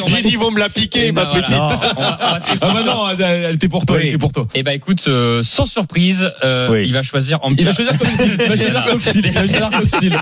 J'ai 0.06 0.22
dit 0.22 0.30
ils 0.30 0.38
vont 0.38 0.50
me 0.50 0.58
la 0.58 0.68
piquer, 0.68 1.06
Eh 1.08 1.12
ma 1.12 1.24
ben, 1.26 1.30
voilà. 1.30 1.46
petite. 1.46 1.58
Non. 1.58 1.64
On 1.64 2.00
va- 2.00 2.18
on 2.20 2.32
va 2.34 2.40
te 2.40 2.46
laisser 2.52 2.58
Ah 2.62 2.72
bah 2.74 2.82
non, 2.84 3.08
elle, 3.26 3.54
était 3.54 3.68
pour 3.68 3.86
toi, 3.86 3.96
Oui. 3.96 4.02
elle 4.02 4.08
était 4.10 4.18
pour 4.18 4.32
toi. 4.32 4.46
Eh 4.54 4.62
ben 4.62 4.72
écoute, 4.72 5.04
euh, 5.08 5.42
sans 5.42 5.66
surprise, 5.66 6.30
euh, 6.44 6.68
Oui. 6.70 6.84
il 6.86 6.92
va 6.92 7.02
choisir 7.02 7.38
en 7.42 7.50
Il 7.52 7.64
va 7.64 7.72
choisir 7.72 7.96
comme 7.98 8.08
style. 8.10 8.36
Il 8.38 8.46
va 8.48 8.56
choisir 8.56 8.84
comme 8.86 9.00
style. 9.00 9.22
Il 9.26 9.32
va 9.32 9.40
choisir 9.46 9.70
comme 9.70 9.88
style. 9.88 10.16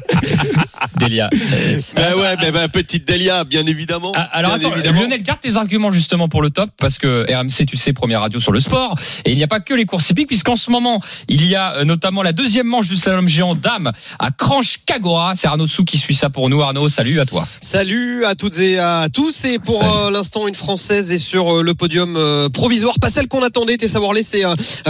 Delia. 0.99 1.31
Bah 1.95 2.17
ouais, 2.17 2.35
mais 2.41 2.51
bah, 2.53 2.69
petite 2.69 3.07
Delia, 3.07 3.45
bien 3.45 3.67
évidemment. 3.67 4.13
Ah, 4.15 4.29
alors 4.33 4.57
Bien 4.57 4.69
attends, 4.69 4.77
évidemment. 4.77 5.01
Lionel, 5.03 5.23
garde 5.23 5.41
tes 5.41 5.57
arguments 5.57 5.91
justement 5.91 6.29
pour 6.29 6.43
le 6.43 6.51
top, 6.51 6.71
parce 6.79 6.99
que 6.99 7.25
RMC, 7.33 7.67
tu 7.67 7.77
sais, 7.77 7.93
première 7.93 8.21
radio 8.21 8.41
sur 8.41 8.53
le 8.53 8.61
sport, 8.61 8.97
et 9.25 9.31
il 9.31 9.37
n'y 9.37 9.43
a 9.45 9.49
pas 9.49 9.61
que 9.61 9.75
les 9.75 9.85
courses 9.85 10.09
hippiques, 10.11 10.29
puisqu'en 10.29 10.57
ce 10.57 10.71
moment, 10.71 11.01
il 11.29 11.45
y 11.47 11.55
a 11.55 11.77
euh, 11.77 11.85
notamment 11.85 12.23
la 12.23 12.33
deuxième 12.33 12.67
manche 12.67 12.89
du 12.89 12.97
slalom 12.97 13.29
géant 13.29 13.55
dame 13.55 13.93
à 14.19 14.31
Cranche 14.31 14.79
Cagora. 14.87 15.35
C'est 15.37 15.47
Arnaud 15.47 15.67
Sou 15.67 15.85
qui 15.85 15.99
suit 15.99 16.15
ça 16.15 16.31
pour 16.31 16.49
nous. 16.49 16.61
Arnaud, 16.63 16.89
salut 16.89 17.21
à 17.21 17.25
toi. 17.25 17.45
Salut 17.61 18.25
à 18.25 18.35
toutes 18.35 18.59
et 18.61 18.79
à 18.79 19.09
tous. 19.13 19.45
Et 19.45 19.59
pour 19.59 19.83
euh, 19.85 20.11
l'instant, 20.11 20.49
une 20.49 20.55
Française 20.55 21.13
est 21.13 21.19
sur 21.19 21.59
euh, 21.59 21.63
le 21.63 21.75
podium 21.75 22.17
euh, 22.17 22.49
provisoire. 22.49 22.95
Pas 23.01 23.11
celle 23.11 23.29
qu'on 23.29 23.43
attendait. 23.43 23.77
T'es 23.77 23.89
savoir 23.89 24.13
c'est 24.23 24.43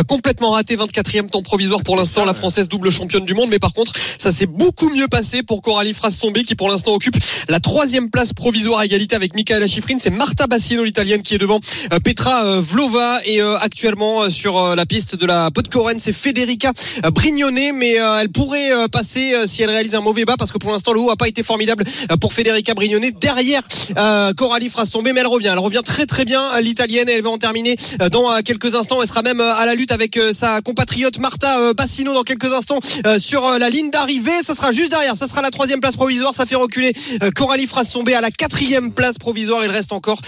complètement 0.08 0.50
raté. 0.50 0.76
24e 0.76 1.28
temps 1.28 1.42
provisoire 1.42 1.82
pour 1.82 1.96
l'instant. 1.96 2.24
La 2.24 2.34
Française 2.34 2.68
double 2.68 2.90
championne 2.90 3.24
du 3.24 3.34
monde. 3.34 3.50
Mais 3.50 3.58
par 3.58 3.72
contre, 3.72 3.92
ça 4.18 4.32
s'est 4.32 4.46
beaucoup 4.46 4.90
mieux 4.90 5.08
passé 5.08 5.42
pour 5.42 5.62
Coralie 5.62 5.94
Frassombi 5.94 6.44
qui 6.44 6.54
pour 6.54 6.68
l'instant 6.68 6.92
occupe 6.92 7.16
la 7.48 7.60
troisième 7.60 8.10
place 8.10 8.32
provisoire 8.32 8.80
à 8.80 8.84
égalité 8.84 9.14
avec 9.16 9.34
Michaela 9.34 9.66
Schifrin. 9.66 9.96
C'est 9.98 10.10
Marta 10.10 10.46
Bassino, 10.46 10.84
l'italienne, 10.84 11.22
qui 11.22 11.34
est 11.34 11.38
devant 11.38 11.60
Petra 12.04 12.60
Vlova. 12.60 13.20
Et 13.26 13.40
actuellement 13.40 14.28
sur 14.28 14.74
la 14.74 14.86
piste 14.86 15.16
de 15.16 15.26
la 15.26 15.50
Podcoren, 15.50 15.98
c'est 16.00 16.12
Federica 16.12 16.72
Brignone. 17.12 17.72
Mais 17.74 17.92
elle 18.20 18.30
pourrait 18.30 18.72
euh, 18.72 18.88
euh, 19.16 19.46
si 19.46 19.62
elle 19.62 19.70
réalise 19.70 19.94
un 19.94 20.00
mauvais 20.00 20.24
bas 20.24 20.36
parce 20.36 20.52
que 20.52 20.58
pour 20.58 20.70
l'instant, 20.70 20.92
le 20.92 21.00
haut 21.00 21.10
a 21.10 21.16
pas 21.16 21.28
été 21.28 21.42
formidable 21.42 21.84
euh, 22.10 22.16
pour 22.16 22.32
Federica 22.32 22.74
Brignone. 22.74 23.02
Derrière 23.20 23.62
euh, 23.98 24.32
Coralie 24.32 24.68
Frassombe, 24.68 25.08
mais 25.12 25.20
elle 25.20 25.26
revient. 25.26 25.50
Elle 25.52 25.58
revient 25.58 25.82
très 25.84 26.06
très 26.06 26.24
bien, 26.24 26.42
l'italienne. 26.60 27.08
Et 27.08 27.12
elle 27.12 27.22
va 27.22 27.30
en 27.30 27.38
terminer 27.38 27.76
dans 28.10 28.40
quelques 28.44 28.74
instants. 28.74 29.02
Elle 29.02 29.08
sera 29.08 29.22
même 29.22 29.40
à 29.40 29.64
la 29.66 29.74
lutte 29.74 29.92
avec 29.92 30.18
sa 30.32 30.60
compatriote 30.60 31.18
Marta 31.18 31.72
Bassino 31.74 32.14
dans 32.14 32.22
quelques 32.22 32.52
instants 32.52 32.78
sur 33.18 33.58
la 33.58 33.70
ligne 33.70 33.90
d'arrivée. 33.90 34.42
Ça 34.42 34.54
sera 34.54 34.72
juste 34.72 34.90
derrière. 34.90 35.16
Ça 35.16 35.28
sera 35.28 35.42
la 35.42 35.50
troisième 35.50 35.80
place 35.80 35.96
provisoire. 35.96 36.34
Ça 36.34 36.46
fait 36.46 36.56
reculer 36.56 36.92
Coralie 37.34 37.66
Frassombe 37.66 38.08
à 38.10 38.20
la 38.20 38.30
quatrième 38.30 38.92
place 38.92 39.18
provisoire. 39.18 39.64
Il 39.64 39.70
reste 39.70 39.92
encore 39.92 40.20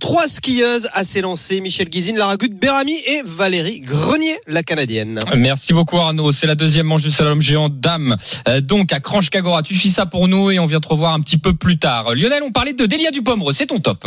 trois 0.00 0.28
skieuses 0.28 0.88
à 0.92 1.04
s'élancer. 1.04 1.60
Michel 1.60 1.88
Guizine, 1.88 2.16
Lara 2.16 2.36
Berami 2.36 2.96
et 3.06 3.22
Valérie 3.24 3.80
Grenier, 3.80 4.36
la 4.46 4.62
canadienne. 4.62 5.20
Merci 5.36 5.72
beaucoup 5.72 5.98
Arnaud. 5.98 6.32
C'est 6.32 6.46
la 6.46 6.54
deuxième 6.54 6.86
manche 6.86 7.02
du 7.02 7.10
slalom 7.10 7.40
géant 7.40 7.68
dame. 7.68 8.16
Euh, 8.48 8.60
donc 8.60 8.92
à 8.92 9.00
Cranche 9.00 9.30
Cagora, 9.30 9.62
tu 9.62 9.74
suis 9.74 9.90
ça 9.90 10.06
pour 10.06 10.28
nous 10.28 10.50
et 10.50 10.58
on 10.58 10.66
vient 10.66 10.80
te 10.80 10.88
revoir 10.88 11.12
un 11.12 11.20
petit 11.20 11.38
peu 11.38 11.54
plus 11.54 11.78
tard. 11.78 12.14
Lionel, 12.14 12.42
on 12.42 12.52
parlait 12.52 12.72
de 12.72 12.86
Delia 12.86 13.10
Dupombre, 13.10 13.52
c'est 13.52 13.66
ton 13.66 13.80
top. 13.80 14.06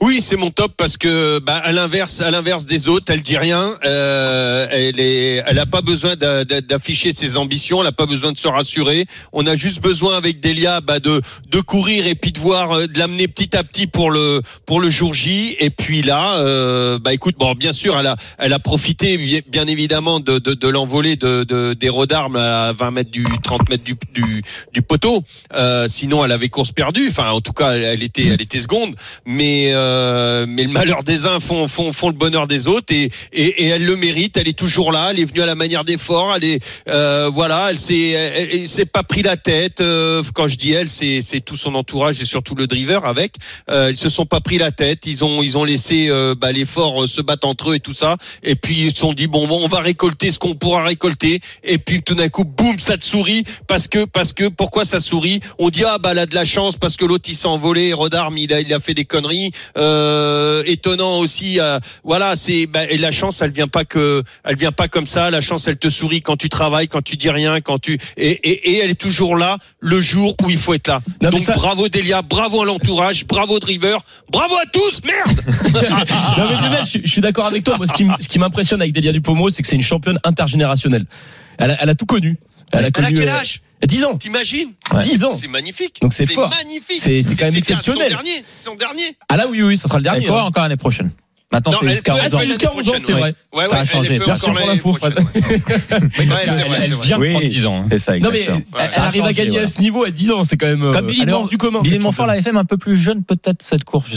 Oui, 0.00 0.20
c'est 0.20 0.36
mon 0.36 0.50
top 0.50 0.72
parce 0.76 0.96
que, 0.96 1.38
bah, 1.38 1.56
à 1.58 1.70
l'inverse, 1.70 2.20
à 2.20 2.30
l'inverse 2.30 2.66
des 2.66 2.88
autres, 2.88 3.12
elle 3.12 3.22
dit 3.22 3.36
rien. 3.36 3.76
Euh, 3.84 4.66
elle 4.70 4.98
est, 4.98 5.42
elle 5.46 5.58
a 5.60 5.66
pas 5.66 5.80
besoin 5.80 6.16
d'a- 6.16 6.44
d'a- 6.44 6.60
d'afficher 6.60 7.12
ses 7.12 7.36
ambitions. 7.36 7.80
Elle 7.82 7.86
a 7.86 7.92
pas 7.92 8.06
besoin 8.06 8.32
de 8.32 8.38
se 8.38 8.48
rassurer. 8.48 9.06
On 9.32 9.46
a 9.46 9.54
juste 9.54 9.80
besoin 9.80 10.16
avec 10.16 10.40
Delia, 10.40 10.80
bah, 10.80 10.98
de 10.98 11.20
de 11.48 11.60
courir 11.60 12.06
et 12.06 12.14
puis 12.16 12.32
de 12.32 12.40
voir, 12.40 12.72
euh, 12.72 12.86
de 12.88 12.98
l'amener 12.98 13.28
petit 13.28 13.56
à 13.56 13.62
petit 13.62 13.86
pour 13.86 14.10
le 14.10 14.42
pour 14.66 14.80
le 14.80 14.88
jour 14.88 15.14
J. 15.14 15.56
Et 15.60 15.70
puis 15.70 16.02
là, 16.02 16.38
euh, 16.40 16.98
bah, 16.98 17.12
écoute, 17.12 17.36
bon, 17.38 17.52
bien 17.54 17.72
sûr, 17.72 17.96
elle 17.98 18.08
a 18.08 18.16
elle 18.38 18.52
a 18.52 18.58
profité, 18.58 19.16
bien- 19.18 19.66
évidemment, 19.68 20.18
de 20.18 20.38
de, 20.38 20.54
de 20.54 20.72
de, 20.72 21.44
de 21.44 21.74
des 21.74 21.90
d'armes 22.08 22.36
à 22.36 22.72
20 22.72 22.90
mètres 22.90 23.10
du 23.12 23.24
30 23.44 23.68
mètres 23.68 23.84
du 23.84 23.94
du, 24.12 24.42
du 24.72 24.82
poteau. 24.82 25.22
Euh, 25.54 25.86
sinon, 25.88 26.24
elle 26.24 26.32
avait 26.32 26.48
course 26.48 26.72
perdue. 26.72 27.06
Enfin, 27.08 27.30
en 27.30 27.40
tout 27.40 27.52
cas, 27.52 27.72
elle 27.74 28.02
était 28.02 28.26
elle 28.26 28.42
était 28.42 28.58
seconde. 28.60 28.96
Mais 29.24 29.51
euh, 29.72 30.46
mais 30.48 30.64
le 30.64 30.70
malheur 30.70 31.02
des 31.02 31.26
uns 31.26 31.40
font, 31.40 31.68
font, 31.68 31.92
font 31.92 32.08
le 32.08 32.14
bonheur 32.14 32.46
des 32.46 32.68
autres 32.68 32.92
et, 32.94 33.10
et, 33.32 33.64
et 33.64 33.66
elle 33.68 33.84
le 33.84 33.96
mérite. 33.96 34.36
Elle 34.36 34.48
est 34.48 34.58
toujours 34.58 34.92
là. 34.92 35.08
Elle 35.10 35.20
est 35.20 35.24
venue 35.24 35.42
à 35.42 35.46
la 35.46 35.54
manière 35.54 35.84
d'effort. 35.84 36.34
Elle 36.36 36.44
est 36.44 36.64
euh, 36.88 37.30
voilà. 37.32 37.68
Elle 37.70 37.78
s'est 37.78 38.10
elle 38.10 38.66
s'est 38.66 38.86
pas 38.86 39.02
pris 39.02 39.22
la 39.22 39.36
tête. 39.36 39.80
Euh, 39.80 40.22
quand 40.34 40.46
je 40.46 40.56
dis 40.56 40.72
elle, 40.72 40.88
c'est 40.88 41.22
c'est 41.22 41.40
tout 41.40 41.56
son 41.56 41.74
entourage 41.74 42.20
et 42.20 42.24
surtout 42.24 42.54
le 42.54 42.66
driver 42.66 43.04
avec. 43.04 43.34
Euh, 43.70 43.90
ils 43.90 43.96
se 43.96 44.08
sont 44.08 44.26
pas 44.26 44.40
pris 44.40 44.58
la 44.58 44.70
tête. 44.70 45.06
Ils 45.06 45.24
ont 45.24 45.42
ils 45.42 45.58
ont 45.58 45.64
laissé 45.64 46.08
euh, 46.08 46.34
bah, 46.34 46.52
l'effort 46.52 47.02
euh, 47.02 47.06
se 47.06 47.20
battre 47.20 47.46
entre 47.46 47.70
eux 47.70 47.74
et 47.74 47.80
tout 47.80 47.94
ça. 47.94 48.16
Et 48.42 48.54
puis 48.54 48.80
ils 48.82 48.92
se 48.92 48.98
sont 48.98 49.12
dit 49.12 49.26
bon, 49.26 49.46
bon 49.46 49.60
on 49.64 49.68
va 49.68 49.80
récolter 49.80 50.30
ce 50.30 50.38
qu'on 50.38 50.54
pourra 50.54 50.84
récolter. 50.84 51.40
Et 51.64 51.78
puis 51.78 52.02
tout 52.02 52.14
d'un 52.14 52.28
coup 52.28 52.44
boum 52.44 52.78
ça 52.78 52.96
te 52.96 53.04
sourit 53.04 53.44
parce 53.66 53.88
que 53.88 54.04
parce 54.04 54.32
que 54.32 54.48
pourquoi 54.48 54.84
ça 54.84 55.00
sourit? 55.00 55.40
On 55.58 55.70
dit 55.70 55.84
ah 55.84 55.98
bah 55.98 56.10
elle 56.12 56.18
a 56.20 56.26
de 56.26 56.34
la 56.34 56.44
chance 56.44 56.76
parce 56.76 56.96
que 56.96 57.04
l'autre 57.04 57.28
il 57.28 57.34
s'est 57.34 57.48
envolé. 57.48 57.92
Rodarme 57.92 58.38
il 58.38 58.52
a 58.52 58.60
il 58.60 58.72
a 58.72 58.80
fait 58.80 58.94
des 58.94 59.04
conneries 59.04 59.41
Euh, 59.76 60.62
étonnant 60.66 61.18
aussi. 61.18 61.58
euh, 61.60 61.78
voilà, 62.04 62.36
c'est 62.36 62.66
bah, 62.66 62.80
la 62.98 63.10
chance, 63.10 63.42
elle 63.42 63.50
vient 63.52 63.68
pas 63.68 63.84
que, 63.84 64.22
elle 64.44 64.56
vient 64.56 64.72
pas 64.72 64.88
comme 64.88 65.06
ça. 65.06 65.30
La 65.30 65.40
chance, 65.40 65.66
elle 65.68 65.76
te 65.78 65.88
sourit 65.88 66.20
quand 66.20 66.36
tu 66.36 66.48
travailles, 66.48 66.88
quand 66.88 67.02
tu 67.02 67.16
dis 67.16 67.30
rien, 67.30 67.60
quand 67.60 67.78
tu 67.80 67.98
et, 68.16 68.30
et, 68.30 68.70
et 68.72 68.78
elle 68.78 68.90
est 68.90 69.00
toujours 69.00 69.36
là 69.36 69.56
le 69.80 70.00
jour 70.00 70.34
où 70.42 70.50
il 70.50 70.56
faut 70.58 70.74
être 70.74 70.88
là. 70.88 71.00
Non, 71.22 71.30
Donc 71.30 71.40
ça- 71.40 71.54
bravo 71.54 71.88
Delia, 71.88 72.22
bravo 72.22 72.62
à 72.62 72.64
l'entourage, 72.64 73.26
bravo 73.26 73.58
Driver, 73.58 73.98
bravo 74.30 74.54
à 74.56 74.66
tous, 74.72 75.00
merde. 75.04 75.40
Non, 76.38 76.48
mais 76.48 76.54
Lionel, 76.68 76.84
je, 76.84 76.98
je 77.04 77.10
suis 77.10 77.20
d'accord 77.20 77.46
avec 77.46 77.64
toi. 77.64 77.76
Moi, 77.76 77.86
ce 77.86 77.92
qui, 77.92 78.02
m- 78.02 78.14
ce 78.20 78.28
qui 78.28 78.38
m'impressionne 78.38 78.80
avec 78.80 78.92
Delia 78.92 79.12
Dupomo, 79.12 79.50
c'est 79.50 79.62
que 79.62 79.68
c'est 79.68 79.76
une 79.76 79.82
championne 79.82 80.18
intergénérationnelle. 80.24 81.04
Elle 81.58 81.70
a, 81.72 81.82
elle 81.82 81.88
a 81.90 81.94
tout 81.94 82.06
connu. 82.06 82.38
Elle 82.72 82.84
a 82.84 82.86
Elle 82.86 82.92
connu. 82.92 83.06
a 83.06 83.10
quel 83.12 83.28
euh, 83.28 83.32
âge 83.32 83.60
10 83.86 84.04
ans. 84.04 84.16
T'imagines 84.16 84.70
10 85.00 85.24
ans. 85.24 85.30
C'est 85.32 85.48
magnifique. 85.48 85.98
Donc 86.00 86.12
c'est 86.14 86.30
fort. 86.32 86.48
magnifique. 86.50 87.00
C'est- 87.02 87.22
quand 87.22 87.42
même 87.42 87.50
son 87.52 87.58
exceptionnel. 87.58 88.10
dernier, 88.10 88.44
c'est 88.48 88.64
son 88.66 88.74
dernier. 88.76 89.16
Ah 89.28 89.36
là, 89.36 89.46
oui, 89.48 89.60
oui, 89.62 89.76
ça 89.76 89.88
sera 89.88 89.98
le 89.98 90.06
Elle 90.06 90.12
dernier. 90.12 90.26
courra 90.26 90.42
hein. 90.42 90.44
encore 90.44 90.62
l'année 90.62 90.76
prochaine. 90.76 91.10
Maintenant, 91.50 91.72
Non, 91.72 91.78
c'est 91.80 91.86
elle 91.86 91.92
jusqu'à 91.92 92.12
peut- 92.14 92.18
11 92.20 92.26
elle 92.26 92.34
ans. 92.34 92.40
Jusqu'à 92.46 92.72
11 92.74 92.88
ans, 92.88 92.92
c'est 93.04 93.12
vrai. 93.12 93.34
Ouais, 93.52 93.66
Ça 93.66 93.76
a 93.76 93.80
ouais, 93.80 93.86
changé. 93.86 94.14
elle 94.14 94.20
peut 94.20 94.26
Merci 94.28 94.46
pour 94.50 94.54
l'info, 94.66 94.92
Fred. 94.94 95.14
elle 96.18 96.24
vient 97.02 97.18
de 97.18 97.20
Oui. 97.20 97.30
prendre 97.32 97.46
10 97.46 97.66
ans. 97.66 97.84
C'est 97.90 97.98
ça, 97.98 98.18
Non, 98.18 98.30
mais 98.32 98.40
exactement. 98.40 98.64
elle, 98.78 98.92
Ça 98.92 99.02
a 99.02 99.06
arrive 99.06 99.22
à 99.22 99.26
changé, 99.26 99.44
gagner 99.44 99.58
à 99.58 99.66
ce 99.66 99.80
niveau 99.80 100.04
à 100.04 100.10
10 100.10 100.30
ans. 100.30 100.44
C'est 100.44 100.56
quand 100.56 100.66
même. 100.66 100.82
euh, 100.82 100.92
Comme 100.92 101.06
Billy, 101.08 101.20
elle 101.22 101.28
Montfort 102.00 102.30
fait, 102.42 102.52
mais 102.52 102.58
un 102.58 102.64
peu 102.64 102.78
plus 102.78 102.96
jeune, 102.96 103.22
peut-être, 103.22 103.62
cette 103.62 103.84
course. 103.84 104.10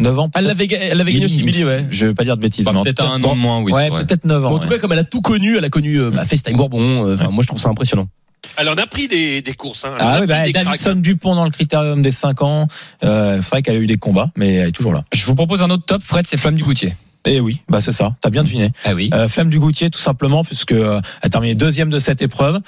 Je- 0.00 0.04
9 0.04 0.18
ans. 0.18 0.30
Elle 0.34 0.46
l'avait, 0.46 0.66
ga- 0.66 0.78
elle 0.80 1.00
avait 1.00 1.12
gagné 1.12 1.26
aussi, 1.26 1.42
Billy, 1.44 1.64
ouais. 1.64 1.86
Je 1.90 2.06
vais 2.06 2.14
pas 2.14 2.24
dire 2.24 2.36
de 2.36 2.42
bêtises. 2.42 2.64
Bah, 2.64 2.72
Peut-être 2.82 3.04
un 3.04 3.22
an 3.22 3.34
de 3.36 3.40
moins, 3.40 3.60
oui. 3.60 3.70
Ouais, 3.72 3.90
peut-être 3.90 4.24
9 4.24 4.42
Bon, 4.42 4.48
ans. 4.48 4.54
en 4.54 4.58
tout 4.58 4.68
cas, 4.68 4.78
comme 4.78 4.92
elle 4.92 4.98
a 4.98 5.04
tout 5.04 5.20
connu, 5.20 5.56
elle 5.58 5.64
a 5.64 5.70
connu 5.70 6.00
euh, 6.00 6.10
bah, 6.10 6.24
FaceTime 6.24 6.56
Bourbon. 6.56 7.06
euh, 7.06 7.14
Enfin, 7.14 7.30
moi, 7.30 7.42
je 7.42 7.48
trouve 7.48 7.60
ça 7.60 7.68
impressionnant. 7.68 8.08
Elle 8.56 8.68
en 8.70 8.74
a 8.74 8.86
pris 8.86 9.06
des, 9.06 9.42
des 9.42 9.52
courses. 9.52 9.84
Hein. 9.84 9.90
Elle 9.98 10.06
Ah 10.06 10.18
oui, 10.22 10.26
bah, 10.26 10.40
Davidson 10.50 10.90
hein. 10.90 10.94
Dupont 10.96 11.34
dans 11.34 11.44
le 11.44 11.50
critérium 11.50 12.00
des 12.00 12.10
5 12.10 12.40
ans. 12.42 12.66
Euh, 13.04 13.40
c'est 13.42 13.50
vrai 13.50 13.62
qu'elle 13.62 13.76
a 13.76 13.80
eu 13.80 13.86
des 13.86 13.98
combats, 13.98 14.30
mais 14.36 14.54
elle 14.54 14.68
est 14.68 14.72
toujours 14.72 14.92
là. 14.94 15.04
Je 15.12 15.26
vous 15.26 15.34
propose 15.34 15.62
un 15.62 15.68
autre 15.70 15.84
top, 15.84 16.02
Fred, 16.02 16.26
c'est 16.26 16.38
Flamme 16.38 16.54
du 16.56 16.64
Goutier. 16.64 16.94
Et 17.26 17.40
oui, 17.40 17.60
bah 17.68 17.80
c'est 17.80 17.92
ça. 17.92 18.16
T'as 18.20 18.30
bien 18.30 18.44
deviné. 18.44 18.70
Ah 18.84 18.94
oui. 18.94 19.10
Euh, 19.12 19.28
Flamme 19.28 19.50
du 19.50 19.58
Goutier, 19.58 19.90
tout 19.90 19.98
simplement, 19.98 20.42
puisque 20.42 20.72
euh, 20.72 21.00
elle 21.20 21.26
a 21.26 21.28
terminé 21.28 21.54
deuxième 21.54 21.90
de 21.90 21.98
cette 21.98 22.22
épreuve. 22.22 22.60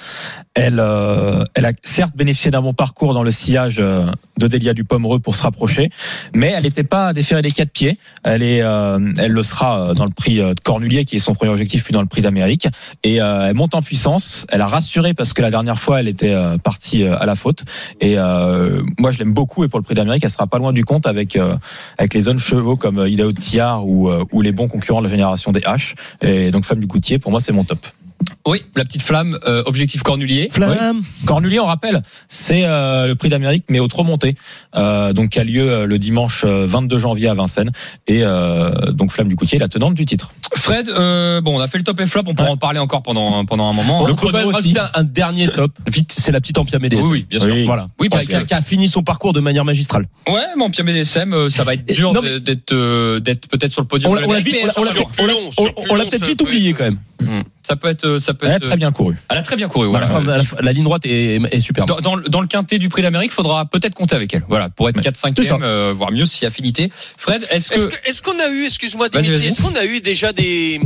Elle, 0.53 0.79
euh, 0.79 1.43
elle 1.55 1.65
a 1.65 1.71
certes 1.81 2.15
bénéficié 2.15 2.51
d'un 2.51 2.61
bon 2.61 2.73
parcours 2.73 3.13
dans 3.15 3.23
le 3.23 3.31
sillage 3.31 3.77
euh, 3.79 4.05
de 4.37 4.47
Delia 4.47 4.73
du 4.73 4.83
Pomereux 4.83 5.19
pour 5.19 5.35
se 5.35 5.41
rapprocher, 5.41 5.89
mais 6.35 6.53
elle 6.55 6.63
n'était 6.63 6.83
pas 6.83 7.13
déférée 7.13 7.41
des 7.41 7.51
quatre 7.51 7.71
pieds. 7.71 7.97
Elle 8.23 8.43
est, 8.43 8.61
euh, 8.61 8.99
elle 9.17 9.31
le 9.31 9.41
sera 9.43 9.95
dans 9.95 10.05
le 10.05 10.11
prix 10.11 10.37
de 10.37 10.55
Cornulier, 10.63 11.05
qui 11.05 11.15
est 11.15 11.19
son 11.19 11.33
premier 11.33 11.51
objectif, 11.51 11.83
puis 11.83 11.93
dans 11.93 12.01
le 12.01 12.07
prix 12.07 12.21
d'Amérique. 12.21 12.67
Et 13.03 13.21
euh, 13.21 13.47
elle 13.47 13.55
monte 13.55 13.73
en 13.73 13.81
puissance. 13.81 14.45
Elle 14.49 14.61
a 14.61 14.67
rassuré 14.67 15.15
parce 15.15 15.33
que 15.33 15.41
la 15.41 15.49
dernière 15.49 15.79
fois, 15.79 15.99
elle 15.99 16.07
était 16.07 16.31
euh, 16.33 16.59
partie 16.59 17.03
euh, 17.03 17.17
à 17.17 17.25
la 17.25 17.35
faute. 17.35 17.63
Et 18.01 18.19
euh, 18.19 18.83
moi, 18.99 19.11
je 19.11 19.17
l'aime 19.17 19.33
beaucoup. 19.33 19.63
Et 19.63 19.67
pour 19.67 19.79
le 19.79 19.83
prix 19.83 19.95
d'Amérique, 19.95 20.23
elle 20.23 20.29
sera 20.29 20.45
pas 20.45 20.59
loin 20.59 20.73
du 20.73 20.85
compte 20.85 21.07
avec 21.07 21.35
euh, 21.35 21.57
avec 21.97 22.13
les 22.13 22.21
zones 22.21 22.39
chevaux 22.39 22.75
comme 22.75 23.03
Idaho 23.07 23.31
Tiar 23.31 23.87
ou, 23.87 24.09
euh, 24.09 24.23
ou 24.31 24.42
les 24.43 24.51
bons 24.51 24.67
concurrents 24.67 25.01
de 25.01 25.07
la 25.07 25.11
génération 25.11 25.51
des 25.51 25.61
H. 25.61 25.95
Et 26.21 26.51
donc, 26.51 26.65
Femme 26.65 26.79
du 26.79 26.87
Goutier, 26.87 27.19
pour 27.19 27.31
moi, 27.31 27.39
c'est 27.39 27.53
mon 27.53 27.63
top. 27.63 27.79
Oui, 28.45 28.61
la 28.75 28.85
petite 28.85 29.01
flamme, 29.01 29.39
euh, 29.47 29.63
objectif 29.65 30.03
Cornulier. 30.03 30.49
Flamme. 30.51 31.03
Cornulier, 31.25 31.59
on 31.59 31.65
rappelle, 31.65 32.01
c'est 32.27 32.63
euh, 32.65 33.07
le 33.07 33.15
prix 33.15 33.29
d'Amérique, 33.29 33.65
mais 33.69 33.79
au 33.79 33.87
trop 33.87 34.03
monté, 34.03 34.35
euh, 34.75 35.13
donc 35.13 35.29
qui 35.31 35.39
a 35.39 35.43
lieu 35.43 35.69
euh, 35.71 35.85
le 35.85 35.97
dimanche 35.99 36.43
euh, 36.45 36.65
22 36.67 36.99
janvier 36.99 37.29
à 37.29 37.33
Vincennes. 37.33 37.71
Et 38.07 38.21
euh, 38.23 38.91
donc 38.91 39.11
Flamme 39.11 39.29
du 39.29 39.35
Goutier, 39.35 39.59
la 39.59 39.67
tenante 39.67 39.93
du 39.95 40.05
titre. 40.05 40.31
Fred, 40.55 40.89
euh, 40.89 41.41
bon, 41.41 41.57
on 41.57 41.59
a 41.59 41.67
fait 41.67 41.77
le 41.77 41.83
top 41.83 41.99
et 41.99 42.05
flop, 42.05 42.21
on 42.27 42.33
pourra 42.35 42.47
Ouais. 42.47 42.53
en 42.53 42.57
parler 42.57 42.79
encore 42.79 43.03
pendant, 43.03 43.45
pendant 43.45 43.69
un 43.69 43.73
moment. 43.73 44.03
On 44.03 44.07
hein. 44.07 44.13
chrono 44.15 44.49
rajouter 44.51 44.79
un, 44.79 44.89
un 44.93 45.03
dernier 45.03 45.47
top. 45.47 45.71
Vite, 45.91 46.13
c'est 46.17 46.31
la 46.31 46.41
petite 46.41 46.57
Ampia 46.57 46.79
Oui, 46.81 46.89
BDSM. 46.89 47.09
oui, 47.09 47.25
bien 47.29 47.39
sûr. 47.39 47.53
Oui. 47.53 47.65
Voilà. 47.65 47.87
Oui, 47.99 48.09
Qui 48.09 48.15
a, 48.15 48.17
parce 48.19 48.27
qui 48.27 48.35
a- 48.35 48.41
que- 48.41 48.45
qui 48.47 48.53
a 48.53 48.61
fini 48.61 48.87
son 48.87 49.03
parcours 49.03 49.33
de 49.33 49.39
manière 49.39 49.65
magistrale. 49.65 50.07
Ouais, 50.27 50.41
mon 50.57 50.69
Pierre 50.69 50.85
BDSM, 50.85 51.33
euh, 51.33 51.49
ça 51.49 51.63
va 51.63 51.73
être 51.75 51.85
dur 51.85 52.13
d'être 52.41 52.71
euh, 52.73 53.19
d'être 53.19 53.47
peut-être 53.47 53.71
sur 53.71 53.81
le 53.81 53.87
podium. 53.87 54.11
On 54.11 54.15
l'a 54.15 54.21
mais 54.27 56.09
peut-être 56.09 56.25
vite 56.25 56.41
oublié 56.41 56.73
quand 56.73 56.83
même. 56.83 56.97
Hum, 57.21 57.43
Ça 57.65 57.75
peut 57.77 57.87
être, 57.87 58.19
ça 58.19 58.33
peut 58.33 58.45
Elle 58.45 58.51
a 58.53 58.55
être. 58.57 58.67
très 58.67 58.75
bien 58.77 58.91
couru. 58.91 59.15
Elle 59.29 59.37
a 59.37 59.41
très 59.41 59.55
bien 59.55 59.69
couru. 59.69 59.87
Voilà. 59.87 60.05
la, 60.07 60.11
fin, 60.13 60.27
à 60.27 60.37
la 60.37 60.43
fin- 60.43 60.57
la 60.59 60.73
ligne 60.73 60.83
droite 60.83 61.05
est, 61.05 61.39
est 61.51 61.59
superbe. 61.61 61.87
Dans, 61.87 62.01
dans, 62.01 62.15
le- 62.15 62.23
dans 62.23 62.41
le 62.41 62.47
quintet 62.47 62.77
du 62.77 62.89
prix 62.89 63.01
d'Amérique, 63.01 63.31
faudra 63.31 63.65
peut-être 63.65 63.95
compter 63.95 64.15
avec 64.15 64.33
elle. 64.33 64.43
Voilà, 64.49 64.69
pour 64.69 64.89
être 64.89 64.97
Ouais. 64.97 65.01
4-5 65.03 65.33
C'est 65.37 65.43
ça. 65.45 65.57
euh, 65.61 65.93
voire 65.95 66.11
mieux 66.11 66.25
si 66.25 66.45
affinité. 66.45 66.91
Fred, 67.17 67.47
est-ce 67.51 67.69
que 67.69 68.07
est-ce 68.09 68.21
qu'on 68.21 68.37
a 68.39 68.49
eu, 68.49 68.65
excuse-moi 68.65 69.07
est-ce 69.13 69.61
qu'on 69.61 69.75
a 69.75 69.85
eu 69.85 70.01
déjà 70.01 70.33
des, 70.33 70.81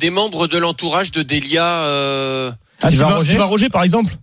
des 0.00 0.10
membres 0.10 0.46
de 0.46 0.58
l'entourage 0.58 1.10
de 1.10 1.22
Delia 1.22 1.64
euh, 1.66 2.52
Ah, 2.82 2.88
Sylvain, 2.88 3.06
Sylvain 3.06 3.16
Roger 3.16 3.28
Sylvain 3.30 3.44
Roger, 3.44 3.68
par 3.68 3.82
exemple. 3.82 4.14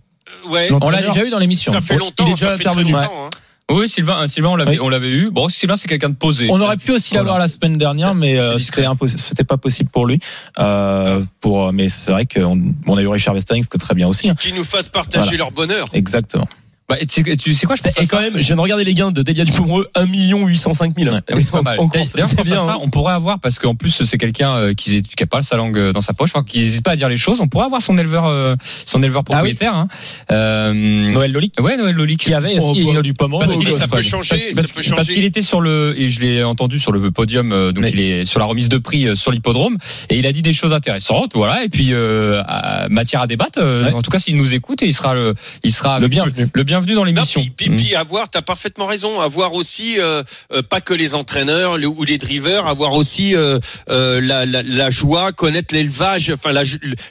Ouais, 0.48 0.70
On 0.80 0.88
l'a 0.90 1.02
déjà 1.02 1.24
eu 1.24 1.30
dans 1.30 1.38
l'émission. 1.38 1.72
ça 1.72 1.80
fait 1.82 1.96
longtemps, 1.96 2.24
il 2.26 2.30
est 2.30 2.34
déjà 2.34 2.52
ça 2.52 2.56
fait 2.56 2.64
très 2.64 2.82
longtemps. 2.82 3.26
hein. 3.26 3.30
Oui, 3.70 3.88
Sylvain, 3.88 4.22
euh, 4.22 4.26
Sylvain, 4.28 4.50
on 4.50 4.56
l'avait, 4.56 4.70
Oui. 4.72 4.78
on 4.80 4.88
l'avait 4.88 5.10
eu. 5.10 5.30
Bon, 5.30 5.48
Sylvain, 5.48 5.76
c'est 5.76 5.88
quelqu'un 5.88 6.08
de 6.10 6.14
posé. 6.14 6.48
On 6.50 6.60
aurait 6.60 6.76
pu 6.76 6.90
aussi 6.92 7.14
l'avoir 7.14 7.38
la 7.38 7.48
semaine 7.48 7.74
dernière, 7.76 8.14
mais 8.14 8.38
euh, 8.38 8.58
c'était 8.58 9.44
pas 9.44 9.56
possible 9.56 9.90
pour 9.90 10.06
lui. 10.06 10.18
Euh, 10.58 11.22
pour, 11.40 11.72
mais 11.72 11.88
c'est 11.88 12.10
vrai 12.12 12.26
qu'on 12.26 12.74
on 12.86 12.96
a 12.96 13.02
eu 13.02 13.08
Richard 13.08 13.34
Westering, 13.34 13.62
c'était 13.62 13.78
très 13.78 13.94
bien 13.94 14.08
aussi. 14.08 14.28
hein. 14.30 14.34
Qui 14.38 14.52
nous 14.52 14.64
fassent 14.64 14.88
partager 14.88 15.22
Voilà. 15.24 15.38
leur 15.38 15.52
bonheur. 15.52 15.88
Exactement. 15.92 16.48
Bah, 16.90 16.96
et 17.00 17.06
tu, 17.06 17.22
sais- 17.24 17.36
tu 17.36 17.54
sais 17.54 17.66
quoi, 17.66 17.76
je 17.76 17.82
pense 17.82 17.96
à 17.96 18.02
Et 18.02 18.04
ça. 18.04 18.16
quand 18.16 18.22
même, 18.22 18.34
je 18.36 18.46
viens 18.46 18.56
de 18.56 18.60
regarder 18.60 18.84
les 18.84 18.92
gains 18.94 19.12
de 19.12 19.22
Delia 19.22 19.44
Dupomereux, 19.44 19.88
1 19.94 20.04
805 20.06 20.92
000. 20.98 21.14
Ouais. 21.14 21.20
Oui, 21.34 21.42
c'est 21.44 21.52
pas 21.52 21.62
mal. 21.62 21.78
En 21.80 21.86
D'ailleurs, 21.86 22.04
course, 22.06 22.12
d'ailleurs, 22.14 22.28
je 22.36 22.40
à 22.40 22.42
bien. 22.42 22.56
ça, 22.66 22.72
hein. 22.74 22.78
on 22.82 22.90
pourrait 22.90 23.12
avoir, 23.14 23.38
parce 23.38 23.58
qu'en 23.58 23.74
plus, 23.76 24.04
c'est 24.04 24.18
quelqu'un 24.18 24.54
euh, 24.56 24.74
qui 24.74 25.02
n'a 25.18 25.26
pas 25.26 25.42
sa 25.42 25.56
langue 25.56 25.78
euh, 25.78 25.92
dans 25.92 26.00
sa 26.00 26.12
poche, 26.12 26.30
enfin, 26.34 26.44
qui 26.44 26.58
n'hésite 26.60 26.82
pas 26.84 26.90
à 26.90 26.96
dire 26.96 27.08
les 27.08 27.16
choses. 27.16 27.40
On 27.40 27.48
pourrait 27.48 27.66
avoir 27.66 27.80
son 27.80 27.96
éleveur, 27.96 28.26
euh, 28.26 28.56
son 28.86 29.02
éleveur 29.02 29.22
Ah 29.26 29.42
oui. 29.42 29.54
propriétaire. 29.54 29.74
hein. 29.74 29.88
Euh, 30.30 30.72
Noël 31.12 31.32
Lolic, 31.32 31.54
ouais, 31.60 31.76
Noël 31.76 31.94
Lolic. 31.94 32.20
qui 32.20 32.34
avait 32.34 32.58
aussi 32.58 32.80
pour- 32.82 32.90
Elino 32.90 33.02
du 33.02 33.14
Pomereux. 33.14 33.44
parce 33.46 33.56
qu'il 33.56 33.68
Ça 33.76 33.84
peut 33.86 33.96
parce- 33.96 34.06
changer, 34.06 34.36
ça 34.52 34.62
parce, 34.62 34.72
peut 34.72 34.82
parce 34.84 34.86
changer. 34.86 35.14
qu'il 35.14 35.24
était 35.24 35.42
sur 35.42 35.60
le 35.60 35.94
et 35.96 36.08
je 36.08 36.20
l'ai 36.20 36.42
entendu 36.44 36.78
sur 36.80 36.92
le 36.92 37.10
podium 37.10 37.52
euh, 37.52 37.72
donc 37.72 37.84
Mais- 37.84 37.90
il 37.92 38.00
est 38.00 38.24
sur 38.24 38.38
la 38.40 38.46
remise 38.46 38.68
de 38.68 38.78
prix 38.78 39.16
sur 39.16 39.30
l'hippodrome 39.32 39.78
et 40.08 40.18
il 40.18 40.26
a 40.26 40.32
dit 40.32 40.42
des 40.42 40.52
choses 40.52 40.72
intéressantes 40.72 41.32
voilà 41.34 41.64
et 41.64 41.68
puis 41.68 41.88
euh, 41.92 42.42
matière 42.88 43.20
à 43.22 43.26
débattre 43.26 43.60
Ouais. 43.60 43.92
en 43.92 44.02
tout 44.02 44.10
cas 44.10 44.18
s'il 44.18 44.36
nous 44.36 44.54
écoute 44.54 44.80
il 44.82 44.94
sera 44.94 45.14
le 45.14 45.34
il 45.64 45.72
sera 45.72 45.98
Le 45.98 46.08
bienvenu. 46.08 46.46
le 46.52 46.62
bienvenu 46.64 46.79
dans 46.86 46.94
Non, 47.00 47.04
l'émission 47.04 47.40
puis, 47.40 47.50
puis, 47.50 47.76
puis 47.76 47.94
avoir, 47.94 48.28
t'as 48.28 48.42
parfaitement 48.42 48.86
raison, 48.86 49.20
avoir 49.20 49.54
aussi 49.54 49.98
euh, 50.00 50.22
euh, 50.52 50.62
pas 50.62 50.80
que 50.80 50.94
les 50.94 51.14
entraîneurs 51.14 51.78
le- 51.78 51.86
ou 51.86 52.02
les 52.04 52.18
drivers, 52.18 52.66
avoir 52.66 52.92
aussi 52.94 53.34
euh, 53.34 53.58
euh, 53.88 54.20
la, 54.20 54.46
la, 54.46 54.62
la 54.62 54.90
joie, 54.90 55.32
connaître 55.32 55.74
l'élevage, 55.74 56.30
enfin 56.30 56.52
la, 56.52 56.62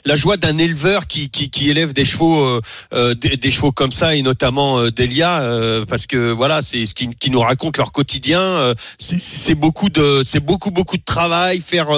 la 0.04 0.16
joie 0.16 0.36
d'un 0.36 0.58
éleveur 0.58 1.06
qui, 1.06 1.28
qui, 1.30 1.50
qui 1.50 1.70
élève 1.70 1.92
des 1.92 2.04
chevaux, 2.04 2.60
euh, 2.92 3.14
des, 3.14 3.36
des 3.36 3.50
chevaux 3.50 3.72
comme 3.72 3.92
ça 3.92 4.14
et 4.16 4.22
notamment 4.22 4.78
euh, 4.78 4.90
Delia, 4.90 5.42
euh, 5.42 5.84
parce 5.86 6.06
que 6.06 6.30
voilà, 6.30 6.62
c'est 6.62 6.86
ce 6.86 6.94
qui, 6.94 7.08
qui 7.18 7.30
nous 7.30 7.40
raconte 7.40 7.76
leur 7.76 7.92
quotidien. 7.92 8.40
euh, 8.40 8.74
c'est- 8.98 9.54
beaucoup 9.54 9.90
de, 9.90 10.22
c'est 10.24 10.40
beaucoup 10.40 10.70
beaucoup 10.70 10.96
de 10.96 11.02
travail, 11.04 11.60
faire 11.60 11.88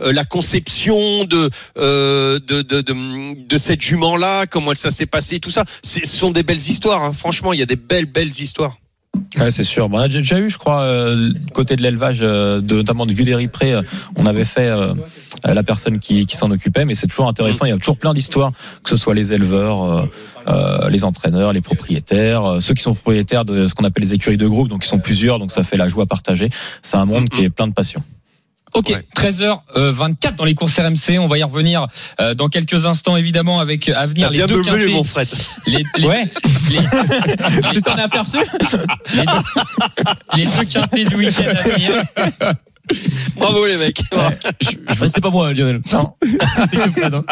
la 0.00 0.24
conception 0.24 1.24
de, 1.24 1.50
euh, 1.78 2.38
de, 2.46 2.62
de, 2.62 2.80
de 2.80 2.92
de 3.46 3.58
cette 3.58 3.80
jument 3.80 4.16
là, 4.16 4.46
comment 4.46 4.74
ça 4.74 4.90
s'est 4.90 5.06
passé, 5.06 5.40
tout 5.40 5.50
ça. 5.50 5.64
Ce 5.82 6.00
sont 6.04 6.30
des 6.30 6.42
belles 6.42 6.56
histoires. 6.58 7.02
hein. 7.04 7.12
Franchement, 7.22 7.52
il 7.52 7.60
y 7.60 7.62
a 7.62 7.66
des 7.66 7.76
belles 7.76 8.06
belles 8.06 8.40
histoires. 8.40 8.78
Ouais, 9.38 9.52
c'est 9.52 9.62
sûr. 9.62 9.88
Bon, 9.88 9.98
on 9.98 10.00
a 10.00 10.08
déjà 10.08 10.40
eu, 10.40 10.50
je 10.50 10.58
crois, 10.58 10.80
euh, 10.80 11.30
côté 11.54 11.76
de 11.76 11.82
l'élevage, 11.82 12.18
euh, 12.20 12.60
de, 12.60 12.74
notamment 12.74 13.06
de 13.06 13.12
Guderi 13.12 13.46
Pré, 13.46 13.74
euh, 13.74 13.82
on 14.16 14.26
avait 14.26 14.44
fait 14.44 14.68
la 15.44 15.62
personne 15.62 16.00
qui, 16.00 16.26
qui 16.26 16.36
s'en 16.36 16.50
occupait, 16.50 16.84
mais 16.84 16.96
c'est 16.96 17.06
toujours 17.06 17.28
intéressant. 17.28 17.64
Il 17.64 17.68
y 17.68 17.72
a 17.72 17.76
toujours 17.76 17.96
plein 17.96 18.12
d'histoires, 18.12 18.50
que 18.82 18.90
ce 18.90 18.96
soit 18.96 19.14
les 19.14 19.32
éleveurs, 19.32 20.08
les 20.90 21.04
entraîneurs, 21.04 21.52
les 21.52 21.60
propriétaires, 21.60 22.56
ceux 22.58 22.74
qui 22.74 22.82
sont 22.82 22.94
propriétaires 22.94 23.44
de 23.44 23.68
ce 23.68 23.74
qu'on 23.74 23.84
appelle 23.84 24.02
les 24.02 24.14
écuries 24.14 24.36
de 24.36 24.48
groupe, 24.48 24.66
donc 24.66 24.84
ils 24.84 24.88
sont 24.88 24.98
plusieurs, 24.98 25.38
donc 25.38 25.52
ça 25.52 25.62
fait 25.62 25.76
la 25.76 25.86
joie 25.86 26.06
partagée. 26.06 26.50
C'est 26.82 26.96
un 26.96 27.04
monde 27.04 27.28
qui 27.28 27.44
est 27.44 27.50
plein 27.50 27.68
de 27.68 27.72
passion. 27.72 28.02
Ok, 28.74 28.88
Ouais. 28.88 29.04
13h24 29.14 30.34
dans 30.36 30.44
les 30.44 30.54
courses 30.54 30.78
RMC. 30.78 31.18
On 31.18 31.28
va 31.28 31.36
y 31.38 31.42
revenir 31.42 31.86
euh, 32.20 32.34
dans 32.34 32.48
quelques 32.48 32.86
instants, 32.86 33.16
évidemment, 33.16 33.60
avec 33.60 33.88
à 33.88 34.06
venir 34.06 34.30
les 34.30 34.46
deux 34.46 34.62
quintés. 34.62 35.04
Fred. 35.04 35.28
Les, 35.66 35.82
les- 35.98 36.06
Ouais. 36.06 36.24
les- 36.70 37.72
tu 37.74 37.82
t'en 37.82 37.96
es 37.96 38.02
aperçu 38.02 38.38
les 39.14 39.24
deux- 39.24 40.36
les 40.36 40.46
deux 40.46 40.64
quintés 40.64 41.04
du 41.04 41.16
week-end 41.16 41.52
à 41.54 41.62
venir. 41.62 42.02
Bravo 43.36 43.64
les 43.66 43.76
mecs. 43.76 44.00
Je- 44.60 45.06
C'est 45.08 45.20
pas 45.20 45.30
moi, 45.30 45.52
Lionel. 45.52 45.80
Non. 45.92 46.12
C'est 46.70 46.76
que 46.76 46.90
Fred, 47.00 47.14
hein. 47.14 47.24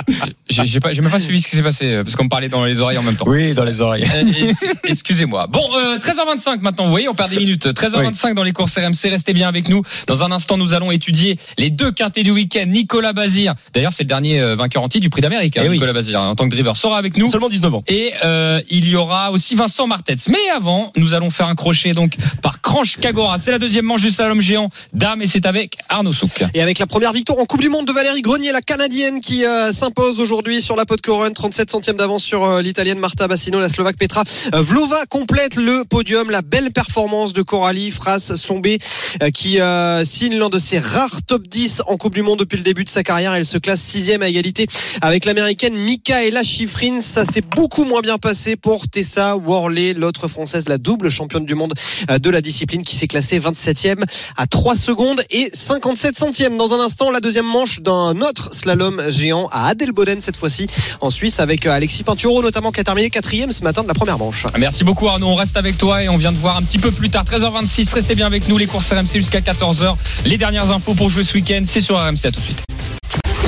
J'ai 0.49 0.81
pas, 0.81 0.93
j'ai 0.93 1.03
même 1.03 1.11
pas 1.11 1.21
suivi 1.21 1.41
ce 1.41 1.49
qui 1.49 1.57
s'est 1.57 1.63
passé 1.63 1.87
euh, 1.87 2.05
parce 2.05 2.17
qu'on 2.17 2.25
me 2.25 2.29
parlait 2.29 2.49
dans 2.49 2.65
les 2.65 2.81
oreilles 2.81 2.99
en 2.99 3.03
même 3.03 3.17
temps. 3.17 3.25
Oui, 3.29 3.55
dans 3.55 3.65
les 3.65 3.81
oreilles. 3.81 4.05
Euh, 4.15 4.49
ex- 4.49 4.65
Excusez-moi. 4.85 5.47
Bon, 5.49 5.63
euh, 5.77 5.99
13h25 5.99 6.61
maintenant, 6.61 6.85
vous 6.85 6.91
voyez, 6.91 7.09
on 7.09 7.15
perd 7.15 7.31
des 7.31 7.37
minutes. 7.41 7.67
13h25 7.67 8.35
dans 8.35 8.43
les 8.43 8.53
courses 8.53 8.77
RMC, 8.77 9.11
restez 9.11 9.33
bien 9.33 9.49
avec 9.49 9.69
nous. 9.69 9.83
Dans 10.07 10.23
un 10.25 10.33
instant, 10.33 10.57
nous 10.57 10.75
allons 10.75 10.91
étudier 10.91 11.39
les 11.59 11.71
deux 11.71 11.93
quintés 11.93 12.23
du 12.23 12.31
week-end. 12.31 12.65
Nicolas 12.67 13.13
Bazir, 13.13 13.55
d'ailleurs 13.75 13.93
c'est 13.93 14.05
le 14.05 14.09
dernier 14.09 14.41
euh, 14.41 14.57
vainqueur 14.57 14.89
titre 14.89 15.03
du 15.03 15.11
prix 15.11 15.21
d'Amérique, 15.23 15.57
hein, 15.57 15.63
Eh 15.65 15.69
oui. 15.69 15.75
Nicolas 15.75 15.93
Bazir, 15.93 16.21
en 16.21 16.35
tant 16.35 16.45
que 16.49 16.51
driver, 16.55 16.77
sera 16.77 16.99
avec 16.99 17.17
nous. 17.17 17.29
Seulement 17.29 17.49
19 17.49 17.75
ans. 17.75 17.85
Et 17.89 18.13
euh, 18.25 18.61
il 18.71 18.89
y 18.89 18.97
aura 18.97 19.31
aussi 19.31 19.55
Vincent 19.55 19.87
Martens. 19.87 20.29
Mais 20.29 20.49
avant, 20.55 20.93
nous 20.97 21.15
allons 21.15 21.31
faire 21.31 21.47
un 21.47 21.55
crochet 21.55 21.93
donc 21.93 22.15
par 22.43 22.61
Cranche 22.61 22.97
Cagora. 22.99 23.39
C'est 23.39 23.51
la 23.51 23.59
deuxième 23.59 23.85
manche 23.85 24.03
du 24.03 24.11
slalom 24.11 24.41
géant. 24.41 24.71
Dame 24.93 25.23
et 25.23 25.27
c'est 25.27 25.40
c'est 25.41 25.49
avec 25.49 25.79
Arnaud 25.89 26.13
Souk. 26.13 26.45
Et 26.55 26.61
avec 26.61 26.79
la 26.79 26.87
première 26.87 27.13
victoire 27.13 27.39
en 27.39 27.47
Coupe 27.47 27.61
du 27.61 27.69
Monde 27.69 27.87
de 27.87 27.93
Valérie 27.93 28.21
Grenier, 28.21 28.53
la 28.53 28.61
Canadienne 28.61 29.21
qui 29.21 29.45
euh, 29.45 29.73
s'impose 29.73 30.21
aujourd'hui 30.21 30.61
sur 30.61 30.77
la 30.77 30.85
Pot 30.85 31.01
Couronne, 31.01 31.33
37 31.33 31.71
centièmes 31.71 31.97
d'avance 31.97 32.23
sur 32.23 32.45
euh, 32.45 32.61
l'Italienne 32.61 32.99
Marta 32.99 33.27
Bassino, 33.27 33.59
la 33.59 33.69
Slovaque 33.69 33.97
Petra 33.97 34.23
Vlova 34.53 35.07
complète 35.07 35.57
le 35.57 35.85
podium. 35.85 36.31
La 36.31 36.43
belle 36.43 36.73
performance 36.73 37.33
de 37.33 37.41
Coralie 37.41 37.91
Fras 37.91 38.33
Sombé 38.35 38.79
euh, 39.23 39.31
qui 39.31 39.59
signe 40.05 40.37
l'un 40.37 40.51
de 40.51 40.59
ses 40.59 40.79
rares 40.79 41.23
top 41.27 41.47
10 41.47 41.83
en 41.87 41.97
Coupe 41.97 42.15
du 42.15 42.23
Monde 42.23 42.41
depuis 42.41 42.59
le 42.59 42.65
début 42.65 42.85
de 42.85 42.91
sa 42.91 43.03
carrière. 43.03 43.33
Elle 43.33 43.47
se 43.47 43.59
classe 43.59 43.81
sixième 43.81 44.23
à 44.23 44.29
égalité 44.29 44.67
avec 45.01 45.25
l'américaine 45.25 45.75
Michaela 45.75 46.43
Schifrin. 46.43 47.01
Ça 47.01 47.25
s'est 47.25 47.45
beaucoup 47.57 47.85
moins 47.85 48.03
bien 48.03 48.19
passé 48.19 48.57
pour 48.57 48.89
Tessa 48.89 49.37
Worley, 49.37 49.95
l'autre 49.95 50.29
française, 50.29 50.69
la 50.69 50.79
double 50.79 51.09
championne 51.09 51.47
du 51.47 51.55
monde 51.55 51.73
de 52.11 52.31
la 52.31 52.41
discipline 52.41 52.83
qui 52.83 52.97
s'est 52.97 53.09
classée 53.09 53.39
27e 53.39 54.03
à 54.37 54.47
3 54.47 54.77
secondes 54.77 55.23
et 55.31 55.51
57 55.53 56.17
centièmes. 56.17 56.57
Dans 56.57 56.75
un 56.75 56.81
instant, 56.81 57.11
la 57.11 57.21
deuxième 57.21 57.47
manche 57.47 57.81
d'un 57.81 58.21
autre 58.21 58.53
slalom 58.53 59.03
géant 59.09 59.49
à 59.53 59.69
Adelboden 59.69 60.21
cette 60.21 60.37
fois-ci 60.37 60.67
en 61.01 61.11
Suisse 61.11 61.41
avec 61.41 61.67
euh, 61.67 61.71
Alexis 61.71 62.03
Pinturo 62.03 62.43
notamment 62.43 62.73
qui 62.73 62.81
a 62.81 62.85
terminé 62.85 63.11
quatrième 63.11 63.51
ce 63.51 63.63
matin 63.63 63.83
de 63.83 63.89
la 63.89 63.95
première 63.95 64.19
manche. 64.19 64.47
Merci 64.59 64.85
beaucoup 64.85 65.09
Arnaud, 65.09 65.29
on 65.29 65.35
reste 65.35 65.57
avec 65.57 65.79
toi 65.79 66.03
et 66.03 66.09
on 66.09 66.17
vient 66.17 66.33
de 66.33 66.39
voir 66.39 66.57
un 66.57 66.63
petit 66.63 66.79
peu 66.79 66.91
plus 66.91 67.11
tard, 67.11 67.25
13h26, 67.25 67.93
restez 67.95 68.15
bien 68.15 68.27
avec 68.27 68.49
nous, 68.49 68.59
les 68.59 68.67
courses 68.67 68.93
RMC 68.93 69.15
jusqu'à 69.15 69.41
14h. 69.41 69.97
Les 70.25 70.37
dernières 70.37 70.71
infos 70.71 70.95
pour 70.95 71.09
jouer 71.09 71.25
ce 71.25 71.35
week-end, 71.35 71.63
c'est 71.67 71.81
sur 71.81 71.97
RMC, 71.97 72.25
à 72.25 72.31
tout 72.31 72.41
de 72.41 72.45
suite. 72.45 72.70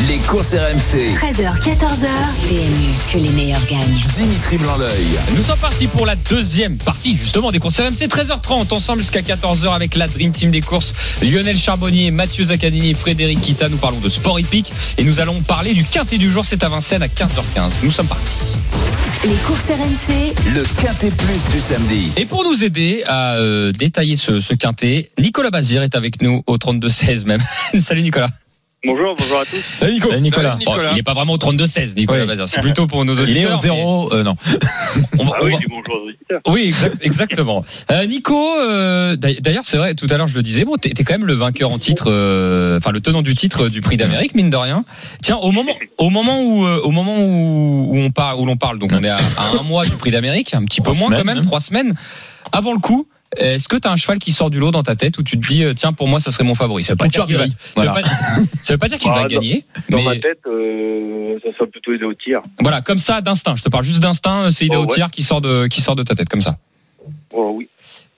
Les 0.09 0.19
courses 0.19 0.55
RMC. 0.55 1.15
13h, 1.15 1.61
14h. 1.61 2.09
PMU, 2.49 2.89
que 3.13 3.19
les 3.19 3.29
meilleurs 3.31 3.65
gagnent. 3.67 4.01
Dimitri 4.17 4.57
Blanc-L'œil. 4.57 5.07
Nous 5.37 5.43
sommes 5.45 5.59
partis 5.59 5.87
pour 5.87 6.07
la 6.07 6.17
deuxième 6.17 6.77
partie 6.79 7.17
justement 7.17 7.53
des 7.53 7.59
courses 7.59 7.79
RMC 7.79 8.09
13h30 8.09 8.75
ensemble 8.75 9.01
jusqu'à 9.01 9.21
14h 9.21 9.73
avec 9.73 9.95
la 9.95 10.09
Dream 10.09 10.33
Team 10.33 10.51
des 10.51 10.61
courses 10.61 10.95
Lionel 11.23 11.57
Charbonnier, 11.57 12.11
Mathieu 12.11 12.45
Zaccanini 12.45 12.91
et 12.91 12.95
Frédéric 12.95 13.41
Kita. 13.43 13.69
Nous 13.69 13.77
parlons 13.77 14.01
de 14.01 14.09
sport 14.09 14.41
hippique 14.41 14.73
et 14.99 15.05
nous 15.05 15.21
allons 15.21 15.41
parler 15.41 15.75
du 15.75 15.85
quintet 15.85 16.19
du 16.19 16.31
jour. 16.31 16.45
C'est 16.45 16.65
à 16.65 16.69
Vincennes 16.69 17.03
à 17.03 17.09
15h15. 17.09 17.71
Nous 17.85 17.93
sommes 17.93 18.09
partis. 18.09 18.25
Les 19.25 19.37
courses 19.47 19.67
RMC, 19.67 20.35
Le 20.53 20.63
Quintet 20.83 21.11
Plus 21.11 21.49
du 21.53 21.61
samedi. 21.61 22.11
Et 22.17 22.25
pour 22.25 22.43
nous 22.43 22.65
aider 22.65 23.05
à 23.07 23.37
euh, 23.37 23.71
détailler 23.71 24.17
ce, 24.17 24.41
ce 24.41 24.55
quintet, 24.55 25.11
Nicolas 25.19 25.51
Bazir 25.51 25.83
est 25.83 25.95
avec 25.95 26.21
nous 26.23 26.43
au 26.49 26.57
32-16 26.57 27.25
même. 27.25 27.43
Salut 27.81 28.03
Nicolas. 28.03 28.31
Bonjour, 28.85 29.15
bonjour 29.17 29.39
à 29.39 29.45
tous. 29.45 29.63
Salut 29.77 29.93
Nico. 29.93 30.11
Salut, 30.11 30.23
Nicolas. 30.23 30.51
Salut, 30.51 30.59
Nicolas. 30.59 30.89
Bon, 30.89 30.95
il 30.95 30.97
n'est 30.97 31.03
pas 31.05 31.15
vraiment 31.15 31.35
au 31.35 31.39
32-16 31.39 31.95
Nicolas 31.97 32.25
Oui. 32.27 32.35
C'est 32.49 32.61
plutôt 32.61 32.89
pour 32.89 33.05
nos 33.05 33.13
auditeurs. 33.13 33.29
Il 33.29 33.39
est 33.39 33.47
au 33.47 33.51
mais 33.51 33.57
zéro, 33.57 34.13
euh, 34.13 34.25
non. 34.25 34.35
on 35.21 35.25
va- 35.25 35.33
Ah 35.37 35.39
on 35.41 35.47
oui, 35.47 35.53
va- 35.53 35.59
bonjour 35.69 36.03
aux 36.03 36.09
auditeurs. 36.09 36.41
Oui, 36.49 36.63
exact- 36.63 36.97
exactement. 37.01 37.65
Euh, 37.93 38.07
Nico, 38.07 38.37
euh, 38.59 39.15
d'ailleurs, 39.15 39.63
c'est 39.67 39.77
vrai, 39.77 39.95
tout 39.95 40.09
à 40.11 40.17
l'heure, 40.19 40.27
je 40.27 40.35
le 40.35 40.43
disais, 40.43 40.65
bon, 40.65 40.77
t'es 40.79 40.91
quand 41.05 41.15
même 41.15 41.27
le 41.27 41.35
vainqueur 41.35 41.71
en 41.71 41.79
titre, 41.79 42.07
euh, 42.09 42.79
enfin, 42.79 42.91
le 42.91 43.01
tenant 43.01 43.23
du 43.23 43.37
titre 43.37 43.69
du 43.69 43.83
prix 43.83 43.97
d'Amérique, 43.97 44.35
mine 44.35 44.51
de 44.51 44.57
rien. 44.57 44.85
Tiens, 45.23 45.37
au 45.37 45.53
moment, 45.53 45.73
au 45.99 46.11
moment 46.11 46.41
où, 46.43 46.67
euh, 46.67 46.81
au 46.83 46.91
moment 46.91 47.19
où, 47.21 47.87
où 47.93 47.99
on 47.99 48.11
parle, 48.11 48.41
où 48.41 48.47
l'on 48.47 48.57
parle, 48.57 48.81
donc 48.81 48.91
on 48.93 49.05
est 49.05 49.09
à, 49.09 49.17
à 49.37 49.59
un 49.61 49.63
mois 49.63 49.85
du 49.85 49.93
prix 49.93 50.11
d'Amérique, 50.11 50.55
un 50.55 50.65
petit 50.65 50.81
peu 50.81 50.91
moins 50.91 51.11
quand 51.11 51.23
même, 51.25 51.37
même. 51.37 51.45
trois 51.47 51.61
semaines. 51.61 51.95
Avant 52.51 52.73
le 52.73 52.81
coup, 52.81 53.07
est-ce 53.37 53.69
que 53.69 53.77
tu 53.77 53.89
as 53.89 53.93
un 53.93 53.97
cheval 53.97 54.19
qui 54.19 54.33
sort 54.33 54.51
du 54.51 54.59
lot 54.59 54.71
dans 54.71 54.83
ta 54.83 54.95
tête 54.97 55.19
où 55.19 55.23
tu 55.23 55.39
te 55.41 55.47
dis, 55.47 55.63
euh, 55.65 55.75
tiens, 55.75 55.93
pour 55.93 56.09
moi, 56.09 56.21
ça 56.21 56.31
serait 56.31 56.45
mon 56.45 56.55
favori? 56.55 56.83
Ça 56.85 56.93
veut 56.93 56.97
pas 56.99 57.09
dire 57.09 57.27
qu'il 57.27 57.37
va, 57.37 57.45
ça 57.45 57.49
veut 57.49 57.55
Voilà. 57.77 57.93
pas- 57.95 58.03
ça 58.63 58.75
veut 58.75 58.79
pas 58.79 58.89
dire 58.89 58.99
qu'il 58.99 59.11
Ah, 59.11 59.15
va 59.15 59.23
non. 59.23 59.27
gagner. 59.29 59.65
Dans 59.89 59.97
mais 59.99 60.05
ma 60.05 60.15
tête, 60.17 60.41
euh, 60.47 61.39
ça 61.45 61.53
sera 61.57 61.67
plutôt 61.67 61.93
aidé 61.93 62.05
au 62.05 62.15
tir. 62.15 62.41
voilà, 62.61 62.81
comme 62.83 62.99
ça, 62.99 63.21
d'instinct. 63.21 63.57
Je 63.57 63.63
te 63.63 63.69
parle 63.71 63.85
juste 63.85 64.01
d'instinct, 64.01 64.51
c'est 64.51 64.67
Ida 64.67 64.77
Oh, 64.79 64.83
ouais. 64.83 64.93
Otiar 64.93 65.11
qui 65.11 65.23
sort 65.23 65.41
de, 65.41 65.67
qui 65.67 65.81
sort 65.81 65.97
de 65.97 66.03
ta 66.03 66.15
tête, 66.15 66.29
comme 66.29 66.43
ça. 66.43 66.57
Oh, 67.33 67.55
oui. 67.57 67.69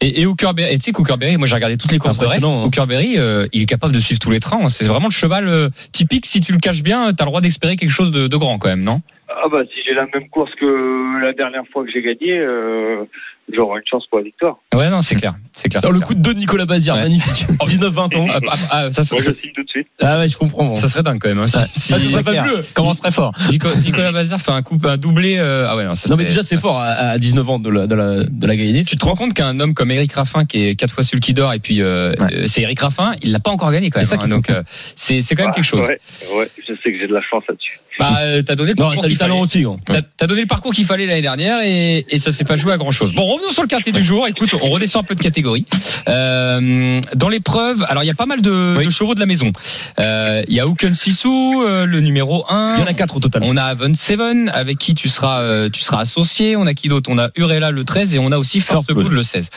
Et, 0.00 0.20
et 0.20 0.26
Berry, 0.54 0.78
tu 0.78 0.92
sais 0.92 1.16
Berry, 1.16 1.36
moi 1.38 1.46
j'ai 1.46 1.54
regardé 1.54 1.76
toutes 1.78 1.92
les 1.92 1.98
courses 1.98 2.18
de 2.18 2.26
rêve. 2.26 2.44
Hein. 2.44 2.68
Berry, 2.86 3.16
euh, 3.16 3.46
il 3.52 3.62
est 3.62 3.66
capable 3.66 3.94
de 3.94 4.00
suivre 4.00 4.18
tous 4.18 4.30
les 4.30 4.40
trains. 4.40 4.58
hein. 4.62 4.68
C'est 4.68 4.84
vraiment 4.84 5.06
le 5.06 5.12
cheval 5.12 5.48
euh, 5.48 5.70
typique. 5.92 6.26
Si 6.26 6.40
tu 6.40 6.52
le 6.52 6.58
caches 6.58 6.82
bien, 6.82 7.12
t'as 7.14 7.24
le 7.24 7.30
droit 7.30 7.40
d'espérer 7.40 7.76
quelque 7.76 7.90
chose 7.90 8.10
de, 8.10 8.26
de 8.26 8.36
grand 8.36 8.58
quand 8.58 8.68
même, 8.68 8.82
non? 8.82 9.00
Ah 9.28 9.48
bah 9.50 9.60
si 9.72 9.80
j'ai 9.86 9.94
la 9.94 10.06
même 10.12 10.28
course 10.28 10.50
que 10.60 11.22
la 11.22 11.32
dernière 11.32 11.62
fois 11.72 11.84
que 11.84 11.90
j'ai 11.92 12.02
gagné, 12.02 12.36
euh, 12.38 13.04
j'aurai 13.52 13.80
une 13.80 13.86
chance 13.90 14.04
pour 14.08 14.18
la 14.18 14.24
victoire. 14.24 14.56
Ouais, 14.74 14.88
non, 14.90 15.00
c'est 15.00 15.14
clair, 15.16 15.34
c'est 15.52 15.68
clair. 15.68 15.80
Dans 15.82 15.90
le 15.90 15.98
clair. 15.98 16.08
coup 16.08 16.14
de 16.14 16.20
deux 16.20 16.34
de 16.34 16.38
Nicolas 16.38 16.66
Bazir, 16.66 16.94
Ouais. 16.94 17.02
magnifique. 17.02 17.46
19-20 17.66 18.16
ans. 18.16 18.26
Ah, 18.30 18.38
ah, 18.46 18.54
ah, 18.70 18.92
ça, 18.92 19.04
ça, 19.04 19.14
Moi 19.14 19.22
ça, 19.24 19.30
je 19.32 19.40
signe 19.40 19.52
tout 19.54 19.62
de 19.62 19.68
suite. 19.68 19.86
Ah 20.00 20.18
ouais, 20.18 20.28
je 20.28 20.36
comprends. 20.36 20.64
bon. 20.64 20.76
ça 20.76 20.88
serait 20.88 21.02
dingue 21.02 21.18
quand 21.20 21.28
même. 21.28 21.38
hein. 21.38 21.46
Si- 21.46 21.58
si- 21.80 21.94
Ah, 21.94 21.98
ça 21.98 22.06
serait 22.06 22.22
pas 22.22 22.42
bleu. 22.42 22.64
Commencerait 22.74 23.10
fort. 23.10 23.32
Nico- 23.50 23.68
Nicolas 23.84 24.12
Bazir 24.12 24.40
fait 24.40 24.50
un 24.52 24.62
coup, 24.62 24.78
un 24.84 24.96
doublé. 24.96 25.36
euh, 25.38 25.66
ah 25.68 25.76
ouais, 25.76 25.84
non, 25.84 25.94
ça 25.94 26.08
Non 26.08 26.16
mais 26.16 26.24
déjà 26.24 26.42
c'est 26.42 26.58
fort 26.58 26.78
à, 26.78 26.86
à 26.90 27.18
19 27.18 27.48
ans 27.48 27.58
de 27.58 27.68
la, 27.70 27.86
de 27.86 27.94
la, 27.94 28.24
de 28.24 28.46
la 28.46 28.56
gagner. 28.56 28.84
Tu 28.84 28.96
te 28.96 29.04
rends 29.04 29.14
compte 29.16 29.34
qu'un 29.34 29.58
homme 29.60 29.74
comme 29.74 29.90
Eric 29.90 30.12
Raffin, 30.12 30.44
qui 30.44 30.66
est 30.68 30.74
quatre 30.74 30.92
fois 30.92 31.02
Sulky 31.04 31.34
d'or, 31.34 31.52
et 31.52 31.58
puis 31.58 31.82
euh, 31.82 32.12
Ouais. 32.18 32.34
euh, 32.34 32.44
c'est 32.48 32.62
Eric 32.62 32.80
Raffin, 32.80 33.14
il 33.22 33.32
l'a 33.32 33.40
pas 33.40 33.50
encore 33.50 33.70
gagné 33.72 33.90
quand 33.90 34.00
même. 34.00 34.06
C'est 34.06 34.14
ça 34.14 34.20
hein. 34.20 34.24
faut 34.24 34.28
donc 34.34 34.50
euh, 34.50 34.62
c'est 34.96 35.22
c'est 35.22 35.34
quand 35.34 35.42
même 35.44 35.50
Ah, 35.52 35.54
quelque 35.54 35.64
chose. 35.64 35.80
Ouais, 35.86 35.98
ouais, 36.36 36.50
je 36.58 36.72
sais 36.74 36.92
que 36.92 36.98
j'ai 36.98 37.06
de 37.06 37.14
la 37.14 37.20
chance 37.22 37.42
là-dessus. 37.48 37.78
Bah, 37.98 38.18
euh, 38.22 38.42
t'as 38.42 38.56
donné 38.56 38.70
le 38.72 38.76
Non, 38.76 38.86
parcours 38.88 39.04
du 39.04 39.16
talent 39.16 39.34
fallait. 39.34 39.42
aussi. 39.44 39.62
gros. 39.62 39.78
T'as 40.16 40.26
donné 40.26 40.40
le 40.40 40.46
parcours 40.48 40.72
qu'il 40.72 40.84
fallait 40.84 41.06
l'année 41.06 41.22
dernière 41.22 41.60
et, 41.62 42.04
et 42.08 42.18
ça 42.18 42.32
s'est 42.32 42.44
pas 42.44 42.56
joué 42.56 42.72
à 42.72 42.76
grand 42.76 42.90
chose. 42.90 43.12
Bon, 43.14 43.24
revenons 43.24 43.50
sur 43.52 43.62
le 43.62 43.68
quartier 43.68 43.92
du 43.92 44.02
jour. 44.02 44.26
Écoute, 44.26 44.54
on 44.60 44.68
redescend 44.70 45.04
un 45.04 45.06
peu 45.06 45.14
de 45.14 45.20
catégorie. 45.22 45.64
Euh, 46.08 47.00
dans 47.14 47.28
l'épreuve, 47.28 47.84
alors 47.88 48.02
il 48.02 48.06
y 48.06 48.10
a 48.10 48.14
pas 48.14 48.26
mal 48.26 48.42
de, 48.42 48.74
Oui. 48.78 48.86
de 48.86 48.90
chevaux 48.90 49.14
de 49.14 49.20
la 49.20 49.26
maison. 49.26 49.52
Euh, 50.00 50.42
Il 50.48 50.54
y 50.54 50.60
a 50.60 50.66
Hooken 50.66 50.94
Sissou, 50.94 51.62
euh, 51.62 51.86
le 51.86 52.00
numéro 52.00 52.44
1. 52.48 52.74
Il 52.76 52.80
y 52.80 52.82
en 52.82 52.86
a 52.86 52.94
4 52.94 53.16
au 53.16 53.20
total. 53.20 53.42
On 53.44 53.56
a 53.56 53.62
Avon 53.64 53.94
Seven 53.94 54.48
avec 54.52 54.78
qui 54.78 54.94
tu 54.94 55.08
seras 55.08 55.42
euh, 55.42 55.70
tu 55.70 55.80
seras 55.80 56.00
associé. 56.00 56.56
On 56.56 56.66
a 56.66 56.74
qui 56.74 56.88
d'autre? 56.88 57.10
On 57.12 57.18
a 57.18 57.30
Urella 57.36 57.70
le 57.70 57.84
13 57.84 58.14
et 58.14 58.18
on 58.18 58.32
a 58.32 58.38
aussi 58.38 58.60
Force 58.60 58.86
Blood. 58.88 59.12
le 59.12 59.22
16. 59.22 59.50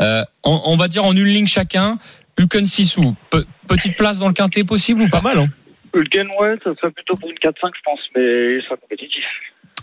Euh, 0.00 0.24
on, 0.44 0.60
on 0.64 0.76
va 0.76 0.88
dire 0.88 1.04
en 1.04 1.12
une 1.14 1.24
ligne 1.26 1.46
chacun. 1.46 1.98
Hooken 2.40 2.64
Sissou, 2.64 3.14
pe- 3.30 3.44
petite 3.68 3.96
place 3.96 4.18
dans 4.18 4.26
le 4.28 4.32
quintet 4.32 4.64
possible 4.64 5.02
ou 5.02 5.08
pas? 5.10 5.20
Pas 5.20 5.34
mal, 5.34 5.38
hein. 5.40 5.48
Ulken, 5.94 6.28
ouais, 6.40 6.56
ça 6.64 6.74
serait 6.80 6.90
plutôt 6.90 7.16
pour 7.16 7.28
une 7.30 7.36
4-5 7.36 7.52
je 7.76 7.80
pense, 7.84 8.00
mais 8.16 8.48
il 8.56 8.62
sera 8.62 8.76
compétitif. 8.76 9.24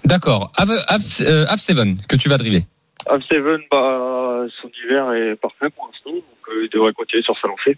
D'accord. 0.05 0.51
Av, 0.57 0.69
Av, 0.87 1.01
euh, 1.21 1.45
Av 1.47 1.57
Seven 1.57 1.97
que 2.07 2.15
tu 2.15 2.29
vas 2.29 2.37
driver. 2.37 2.61
Av 3.07 3.21
Seven, 3.29 3.61
bah, 3.71 4.45
son 4.61 4.69
hiver 4.83 5.13
est 5.13 5.35
parfait 5.35 5.69
pour 5.75 5.87
l'instant, 5.87 6.11
donc 6.11 6.23
euh, 6.49 6.63
il 6.65 6.69
devrait 6.73 6.93
continuer 6.93 7.23
sur 7.23 7.35
sa 7.39 7.47
lancée. 7.47 7.77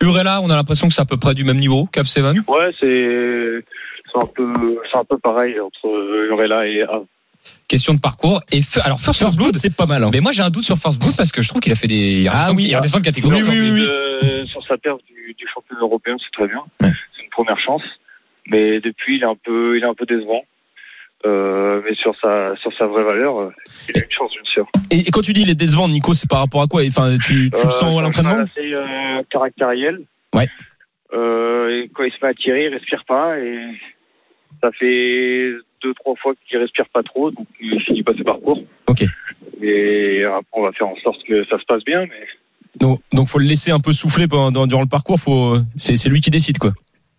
Urella, 0.00 0.40
on 0.42 0.50
a 0.50 0.56
l'impression 0.56 0.88
que 0.88 0.94
c'est 0.94 1.00
à 1.02 1.04
peu 1.06 1.16
près 1.16 1.34
du 1.34 1.44
même 1.44 1.58
niveau 1.58 1.86
qu'Av 1.86 2.06
Seven. 2.06 2.42
Ouais, 2.48 2.70
c'est 2.80 3.64
c'est 4.12 4.22
un 4.22 4.26
peu 4.26 4.52
c'est 4.90 4.98
un 4.98 5.04
peu 5.04 5.18
pareil 5.18 5.58
entre 5.60 5.86
Urella 6.30 6.66
et 6.66 6.82
Av. 6.82 7.04
Question 7.68 7.94
de 7.94 8.00
parcours. 8.00 8.40
Et 8.52 8.60
f- 8.60 8.80
alors 8.80 9.00
First, 9.00 9.20
First 9.20 9.36
Blood, 9.38 9.56
c'est 9.56 9.74
pas 9.74 9.86
mal. 9.86 10.02
hein. 10.04 10.10
mais 10.12 10.20
moi 10.20 10.32
j'ai 10.32 10.42
un 10.42 10.50
doute 10.50 10.64
sur 10.64 10.76
First 10.76 10.98
Blood 11.00 11.16
parce 11.16 11.32
que 11.32 11.40
je 11.42 11.48
trouve 11.48 11.60
qu'il 11.60 11.72
a 11.72 11.76
fait 11.76 11.86
des 11.88 12.22
il 12.22 12.28
Ah 12.28 12.32
redescend- 12.48 12.56
oui, 12.56 12.64
il 12.68 12.76
redescend 12.76 13.00
de 13.00 13.04
catégorie. 13.06 13.42
Oui, 13.42 13.48
oui, 13.48 13.60
oui, 13.60 13.70
oui. 13.80 13.86
Euh, 13.88 14.46
sur 14.46 14.64
sa 14.66 14.76
perte 14.76 15.00
du, 15.06 15.34
du 15.34 15.44
championnat 15.54 15.80
européen, 15.82 16.16
c'est 16.18 16.30
très 16.36 16.48
bien. 16.48 16.62
Ouais. 16.82 16.92
C'est 17.56 17.64
première 17.64 17.80
chance. 17.80 17.82
Mais 18.48 18.80
depuis, 18.80 19.16
il 19.16 19.22
est 19.22 19.26
un 19.26 19.36
peu, 19.36 19.76
il 19.76 19.82
est 19.82 19.86
un 19.86 19.94
peu 19.94 20.06
décevant. 20.06 20.42
Euh, 21.24 21.80
mais 21.84 21.94
sur 21.94 22.14
sa, 22.20 22.56
sur 22.56 22.72
sa 22.76 22.86
vraie 22.86 23.04
valeur, 23.04 23.38
euh, 23.40 23.50
il 23.88 23.96
a 23.96 24.02
une 24.04 24.10
chance, 24.10 24.32
bien 24.32 24.42
sûr. 24.44 24.66
Et, 24.90 24.98
et 25.06 25.10
quand 25.12 25.22
tu 25.22 25.32
dis 25.32 25.42
il 25.42 25.50
est 25.50 25.54
décevant, 25.54 25.88
Nico, 25.88 26.14
c'est 26.14 26.28
par 26.28 26.40
rapport 26.40 26.62
à 26.62 26.66
quoi? 26.66 26.82
Enfin, 26.84 27.16
tu, 27.18 27.48
tu 27.50 27.60
Euh, 27.60 27.64
le 27.64 27.70
sens 27.70 27.78
c'est 27.92 27.98
à 27.98 28.02
l'entraînement? 28.02 28.38
assez 28.44 28.72
euh, 28.74 29.22
caractériel. 29.30 30.00
Ouais. 30.34 30.48
Et 31.14 31.88
quand 31.94 32.02
il 32.02 32.12
se 32.12 32.18
met 32.24 32.30
à 32.30 32.34
tirer, 32.34 32.64
il 32.64 32.74
respire 32.74 33.04
pas. 33.06 33.38
Et 33.38 33.60
ça 34.60 34.70
fait 34.72 35.52
deux, 35.82 35.94
trois 35.94 36.16
fois 36.16 36.32
qu'il 36.48 36.58
respire 36.58 36.86
pas 36.92 37.02
trop. 37.04 37.30
Donc 37.30 37.46
il 37.60 37.80
finit 37.82 38.02
pas 38.02 38.14
ses 38.16 38.24
parcours. 38.24 38.60
Ok. 38.88 39.04
Et 39.62 40.24
après, 40.24 40.42
on 40.54 40.62
va 40.62 40.72
faire 40.72 40.88
en 40.88 40.96
sorte 41.04 41.22
que 41.24 41.44
ça 41.44 41.58
se 41.58 41.64
passe 41.66 41.84
bien. 41.84 42.00
Mais 42.06 42.26
Donc, 42.80 43.00
donc 43.12 43.28
faut 43.28 43.38
le 43.38 43.44
laisser 43.46 43.70
un 43.70 43.78
peu 43.80 43.92
souffler 43.92 44.26
pendant, 44.26 44.66
durant 44.66 44.82
le 44.82 44.88
parcours. 44.88 45.20
Faut, 45.20 45.54
c'est, 45.76 45.94
c'est 45.94 46.08
lui 46.08 46.20
qui 46.20 46.30
décide 46.30 46.58
quoi. 46.58 46.72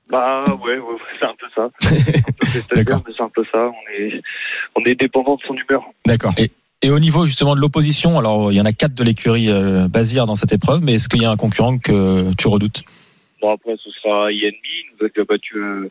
Bah 0.10 0.44
ouais, 0.48 0.78
ouais, 0.78 0.80
ouais, 0.80 0.98
c'est 1.20 1.26
un 1.26 1.36
peu 1.40 1.48
ça. 1.56 1.70
C'est 1.80 2.18
un 2.18 2.32
peu 2.32 2.46
c'est-à-dire, 2.46 2.86
D'accord. 2.86 3.04
mais 3.08 3.14
c'est 3.16 3.24
un 3.24 3.30
peu 3.30 3.44
ça. 3.52 3.70
On 3.70 3.92
est, 3.94 4.22
on 4.76 4.84
est 4.86 4.96
dépendant 4.96 5.36
de 5.36 5.42
son 5.48 5.56
humeur. 5.56 5.84
D'accord. 6.06 6.34
Et 6.86 6.90
au 6.90 7.00
niveau 7.00 7.26
justement 7.26 7.56
de 7.56 7.62
l'opposition, 7.62 8.20
alors 8.20 8.52
il 8.52 8.56
y 8.58 8.62
en 8.62 8.66
a 8.66 8.74
quatre 8.74 8.94
de 8.94 9.04
l'écurie 9.06 9.50
euh, 9.50 9.88
Bazir 9.88 10.26
dans 10.26 10.36
cette 10.36 10.52
épreuve, 10.52 10.82
mais 10.84 10.96
est-ce 10.96 11.08
qu'il 11.08 11.22
y 11.22 11.26
a 11.26 11.32
un 11.32 11.38
concurrent 11.38 11.78
que 11.78 12.36
tu 12.36 12.50
redoutes? 12.50 12.84
Bon 13.42 13.54
après, 13.54 13.76
ce 13.82 13.90
sera 13.92 14.30
Yann 14.34 14.52
Il 14.52 14.86
nous 14.92 15.06
a 15.06 15.08
déjà 15.08 15.24
battu 15.24 15.56
euh, 15.56 15.90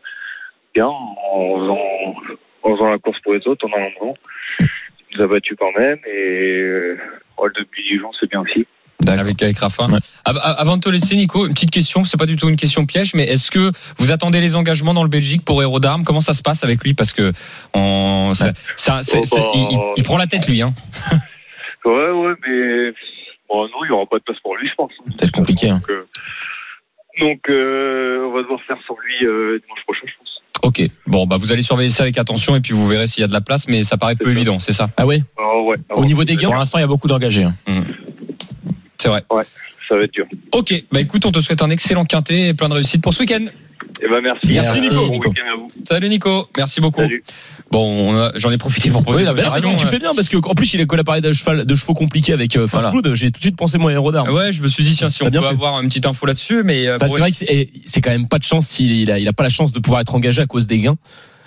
bien 0.75 0.85
en 0.85 1.57
faisant, 1.57 2.35
en 2.61 2.75
faisant 2.75 2.91
la 2.91 2.99
course 2.99 3.19
pour 3.23 3.33
les 3.33 3.47
autres, 3.47 3.65
en 3.67 3.73
allant 3.75 3.89
devant. 3.99 4.13
Il 4.59 5.17
nous 5.17 5.23
a 5.23 5.27
battu 5.27 5.55
quand 5.55 5.71
même 5.75 5.97
et 6.05 6.59
euh, 6.59 6.97
le 7.43 7.51
depuis 7.59 7.81
Dijon, 7.89 8.11
c'est 8.19 8.29
bien 8.29 8.41
aussi. 8.41 8.67
Avec, 9.07 9.41
avec 9.43 9.57
Rafa. 9.59 9.87
Ouais. 9.87 9.99
Avant 10.25 10.77
de 10.77 10.81
te 10.81 10.89
laisser, 10.89 11.15
Nico, 11.15 11.45
une 11.47 11.53
petite 11.53 11.71
question. 11.71 12.03
C'est 12.05 12.17
pas 12.17 12.25
du 12.25 12.35
tout 12.35 12.49
une 12.49 12.55
question 12.55 12.85
piège, 12.85 13.13
mais 13.13 13.23
est-ce 13.23 13.51
que 13.51 13.71
vous 13.97 14.11
attendez 14.11 14.41
les 14.41 14.55
engagements 14.55 14.93
dans 14.93 15.03
le 15.03 15.09
Belgique 15.09 15.43
pour 15.45 15.61
Héros 15.61 15.79
d'Armes 15.79 16.03
Comment 16.03 16.21
ça 16.21 16.33
se 16.33 16.41
passe 16.41 16.63
avec 16.63 16.83
lui? 16.83 16.93
Parce 16.93 17.11
que 17.13 17.31
on, 17.73 18.31
ça, 18.33 18.53
ça- 18.77 19.01
c'est- 19.03 19.19
Oh, 19.19 19.23
c'est- 19.25 19.37
bah, 19.39 19.93
il, 19.97 20.03
prend 20.03 20.17
la 20.17 20.27
tête 20.27 20.47
lui. 20.47 20.61
Hein. 20.61 20.73
Ouais, 21.85 21.91
ouais, 21.91 22.33
mais 22.47 22.93
bon, 23.49 23.63
non, 23.65 23.83
il 23.83 23.87
n'y 23.87 23.91
aura 23.91 24.05
pas 24.05 24.17
de 24.17 24.23
place 24.23 24.37
pour 24.41 24.55
lui, 24.55 24.69
je 24.69 24.73
pense. 24.75 24.91
C'est 25.19 25.29
compliqué, 25.31 25.69
hein. 25.69 25.81
Donc, 25.81 25.89
euh, 25.89 26.05
donc, 27.19 27.39
euh, 27.49 28.25
on 28.29 28.33
va 28.33 28.41
devoir 28.41 28.59
faire 28.65 28.77
sans 28.87 28.95
lui 29.03 29.27
euh, 29.27 29.59
dimanche 29.61 29.83
prochain, 29.83 30.01
je 30.05 30.13
pense. 30.17 30.29
Ok. 30.63 30.81
Bon, 31.07 31.27
bah 31.27 31.35
vous 31.37 31.51
allez 31.51 31.61
surveiller 31.61 31.89
ça 31.89 32.03
avec 32.03 32.17
attention 32.17 32.55
et 32.55 32.61
puis 32.61 32.71
vous 32.71 32.87
verrez 32.87 33.07
s'il 33.07 33.19
y 33.19 33.25
a 33.25 33.27
de 33.27 33.33
la 33.33 33.41
place, 33.41 33.67
mais 33.67 33.83
ça 33.83 33.97
paraît 33.97 34.15
peu 34.15 34.23
ça. 34.25 34.31
évident, 34.31 34.59
c'est 34.59 34.71
ça? 34.71 34.89
Ah 34.95 35.05
ouais. 35.05 35.23
Ah 35.37 35.59
ouais. 35.61 35.75
Au 35.89 36.05
niveau 36.05 36.23
des 36.23 36.37
gains 36.37 36.47
Pour 36.47 36.55
l'instant, 36.55 36.77
il 36.77 36.81
y 36.81 36.85
a 36.85 36.87
beaucoup 36.87 37.09
d'engagés. 37.09 37.43
hein. 37.43 37.53
C'est 39.03 39.09
vrai. 39.09 39.23
ça 39.89 39.95
va 39.97 40.03
être 40.03 40.13
dur. 40.13 40.25
Ok, 40.53 40.73
bah 40.93 41.01
écoute, 41.01 41.25
on 41.25 41.31
te 41.31 41.41
souhaite 41.41 41.61
un 41.61 41.69
excellent 41.69 42.05
quintet 42.05 42.47
et 42.49 42.53
plein 42.53 42.69
de 42.69 42.73
réussite 42.73 43.01
pour 43.01 43.13
ce 43.13 43.19
week-end. 43.19 43.45
Eh 44.01 44.07
ben 44.07 44.21
merci. 44.21 44.47
Merci, 44.47 44.79
Nico. 44.81 44.95
Bon 44.95 45.09
week-end 45.11 45.51
à 45.53 45.55
vous. 45.57 45.67
Salut 45.85 46.07
Nico, 46.09 46.47
merci 46.57 46.79
beaucoup. 46.79 47.01
Salut. 47.01 47.21
Bon, 47.69 48.09
on 48.11 48.17
a- 48.17 48.31
j'en 48.35 48.49
ai 48.51 48.57
profité 48.57 48.89
pour 48.89 49.03
poser 49.03 49.23
Oui, 49.27 49.29
raison, 49.41 49.75
tu 49.75 49.85
fais 49.87 49.99
bien 49.99 50.13
parce 50.15 50.29
que 50.29 50.37
en 50.37 50.53
plus 50.55 50.73
il 50.73 50.79
est 50.79 50.85
collé 50.85 51.03
de 51.21 51.33
cheval, 51.33 51.65
de 51.65 51.75
chevaux 51.75 51.93
compliqués 51.93 52.31
avec 52.33 52.55
euh, 52.55 52.65
Voilà. 52.65 52.93
J'ai 53.13 53.29
tout 53.31 53.39
de 53.39 53.43
suite 53.43 53.57
pensé 53.57 53.77
moi 53.77 53.91
héros 53.91 54.11
d'armes. 54.13 54.29
Ouais, 54.29 54.51
je 54.53 54.61
me 54.61 54.69
suis 54.69 54.83
dit 54.85 54.95
tiens 54.95 55.09
si 55.09 55.21
on 55.23 55.27
bien 55.29 55.41
peut 55.41 55.47
fait. 55.47 55.53
avoir 55.53 55.81
une 55.81 55.89
petite 55.89 56.05
info 56.05 56.25
là-dessus, 56.25 56.63
mais 56.63 56.87
pour- 56.97 57.09
c'est 57.09 57.19
vrai 57.19 57.31
que 57.31 57.37
c'est 57.37 57.53
et 57.53 57.69
c'est 57.85 57.99
quand 58.01 58.11
même 58.11 58.27
pas 58.29 58.39
de 58.39 58.43
chance 58.45 58.67
s'il 58.67 58.91
il 58.91 59.11
a, 59.11 59.19
il 59.19 59.27
a 59.27 59.33
pas 59.33 59.43
la 59.43 59.49
chance 59.49 59.73
de 59.73 59.79
pouvoir 59.79 59.99
être 60.01 60.15
engagé 60.15 60.41
à 60.41 60.45
cause 60.45 60.65
des 60.65 60.79
gains. 60.79 60.95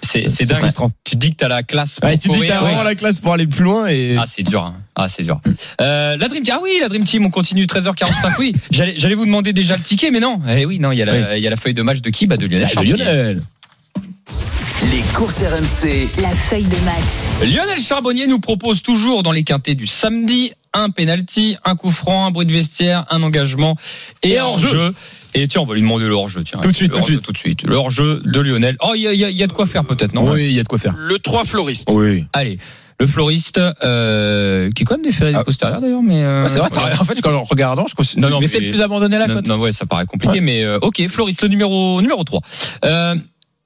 C'est 0.03 0.45
dingue. 0.45 0.59
frustrant. 0.59 0.91
Tu 1.05 1.17
te 1.17 1.21
dis 1.21 1.31
que 1.33 1.37
t'as 1.37 1.49
la 1.49 1.63
classe. 1.63 1.99
Pour 2.01 2.09
Ouais, 2.09 2.17
tu 2.19 2.29
te 2.29 2.35
dis 2.35 2.41
que 2.41 2.47
t'as 2.47 2.61
vraiment 2.61 2.79
ouais. 2.79 2.85
la 2.85 2.95
classe 2.95 3.19
pour 3.19 3.33
aller 3.33 3.47
plus 3.47 3.65
loin 3.65 3.87
et 3.89 4.17
Ah 4.19 4.25
c'est 4.27 4.43
dur, 4.43 4.63
hein. 4.63 4.77
ah 4.95 5.09
c'est 5.09 5.23
dur. 5.23 5.41
Euh, 5.81 6.17
la 6.17 6.29
Dream 6.29 6.43
Team, 6.43 6.55
ah 6.59 6.61
oui 6.63 6.71
la 6.81 6.89
Dream 6.89 7.05
Team, 7.05 7.25
on 7.27 7.31
continue 7.31 7.65
13h45. 7.67 8.35
Oui, 8.39 8.53
j'allais 8.71 9.15
vous 9.15 9.25
demander 9.27 9.53
déjà 9.53 9.77
le 9.77 9.83
ticket, 9.83 10.11
mais 10.11 10.21
non. 10.21 10.41
Eh 10.49 10.65
oui 10.67 10.79
non, 10.79 10.93
il 10.93 10.99
y 10.99 11.03
a 11.03 11.07
la, 11.07 11.37
il 11.37 11.43
y 11.43 11.47
a 11.47 11.51
la 11.51 11.57
feuille 11.57 11.75
de 11.75 11.83
match 11.83 12.01
de 12.01 12.11
qui? 12.11 12.27
Bah 12.27 12.37
de 12.37 12.47
Lionel. 12.47 12.69
Ah. 12.77 12.83
Lionel. 12.83 13.43
Les 14.93 15.01
courses 15.15 15.43
RMC. 15.43 16.09
La 16.23 16.29
feuille 16.31 16.65
de 16.65 16.77
match. 16.85 17.51
Lionel 17.55 17.81
Charbonnier 17.81 18.27
nous 18.27 18.39
propose 18.39 18.83
toujours 18.83 19.23
dans 19.23 19.33
les 19.33 19.43
quintés 19.43 19.75
du 19.75 19.87
samedi 19.87 20.53
un 20.75 20.91
penalty, 20.91 21.57
un 21.65 21.75
coup 21.75 21.91
franc, 21.91 22.27
un 22.27 22.31
bruit 22.31 22.45
de 22.47 22.53
vestiaire, 22.53 23.07
un 23.11 23.23
engagement 23.23 23.77
et, 24.23 24.33
Et 24.33 24.39
un 24.39 24.45
heur-jeu. 24.45 24.95
Et 25.37 25.49
tiens, 25.49 25.61
on 25.61 25.67
va 25.67 25.75
lui 25.75 25.83
demander 25.83 26.07
le 26.07 26.15
hors-jeu. 26.15 26.43
Tiens, 26.45 26.61
Tout 26.61 26.71
de 26.71 26.77
suite, 26.77 26.93
tout 26.93 27.01
de 27.01 27.05
suite. 27.05 27.23
tout 27.23 27.33
de 27.33 27.39
suite. 27.39 27.63
Le 27.63 27.77
hors-jeu 27.77 28.23
de 28.25 28.41
Lionel. 28.41 28.77
Oh, 28.83 28.93
il 28.95 29.03
y 29.03 29.07
a, 29.09 29.13
il 29.13 29.19
y 29.21 29.25
a- 29.25 29.31
il 29.31 29.37
y 29.37 29.43
a 29.43 29.47
de 29.47 29.53
quoi 29.53 29.67
faire 29.67 29.85
peut-être, 29.85 30.13
non 30.15 30.31
Oui, 30.31 30.47
il 30.47 30.53
y 30.53 30.61
a 30.61 30.63
de 30.63 30.69
quoi 30.69 30.79
faire. 30.79 30.95
Le 30.99 31.19
3 31.19 31.45
floriste. 31.45 31.89
Oui. 31.93 32.25
Allez, 32.33 32.59
le 32.99 33.07
floriste, 33.07 33.61
euh, 33.61 34.71
qui 34.75 34.83
est 34.83 34.87
quand 34.87 34.95
même 34.97 35.05
déféré 35.05 35.33
Ah. 35.35 35.39
du 35.41 35.45
postérieur 35.45 35.81
d'ailleurs, 35.81 36.03
mais. 36.03 36.23
euh, 36.25 36.45
Ouais, 36.45 36.49
c'est 36.49 36.59
vrai, 36.59 36.71
en 36.99 37.05
fait, 37.05 37.21
quand 37.21 37.35
en 37.35 37.43
regardant, 37.43 37.87
je 37.89 37.95
considère. 37.95 38.23
Non, 38.29 38.37
non, 38.37 38.41
mais 38.41 38.47
c'est 38.47 38.61
le 38.61 38.71
plus 38.71 38.81
abandonné 38.83 39.19
la 39.19 39.27
Non, 39.27 39.35
cote. 39.37 39.47
non, 39.49 39.59
ouais, 39.59 39.73
ça 39.73 39.85
paraît 39.87 40.07
compliqué, 40.07 40.35
Ouais. 40.37 40.41
mais 40.41 40.65
euh, 40.65 40.79
ok, 40.81 41.07
Floris, 41.09 41.41
le 41.43 41.49
numéro 41.49 42.01
numéro 42.01 42.25
3. 42.25 42.41
Euh, 42.85 43.15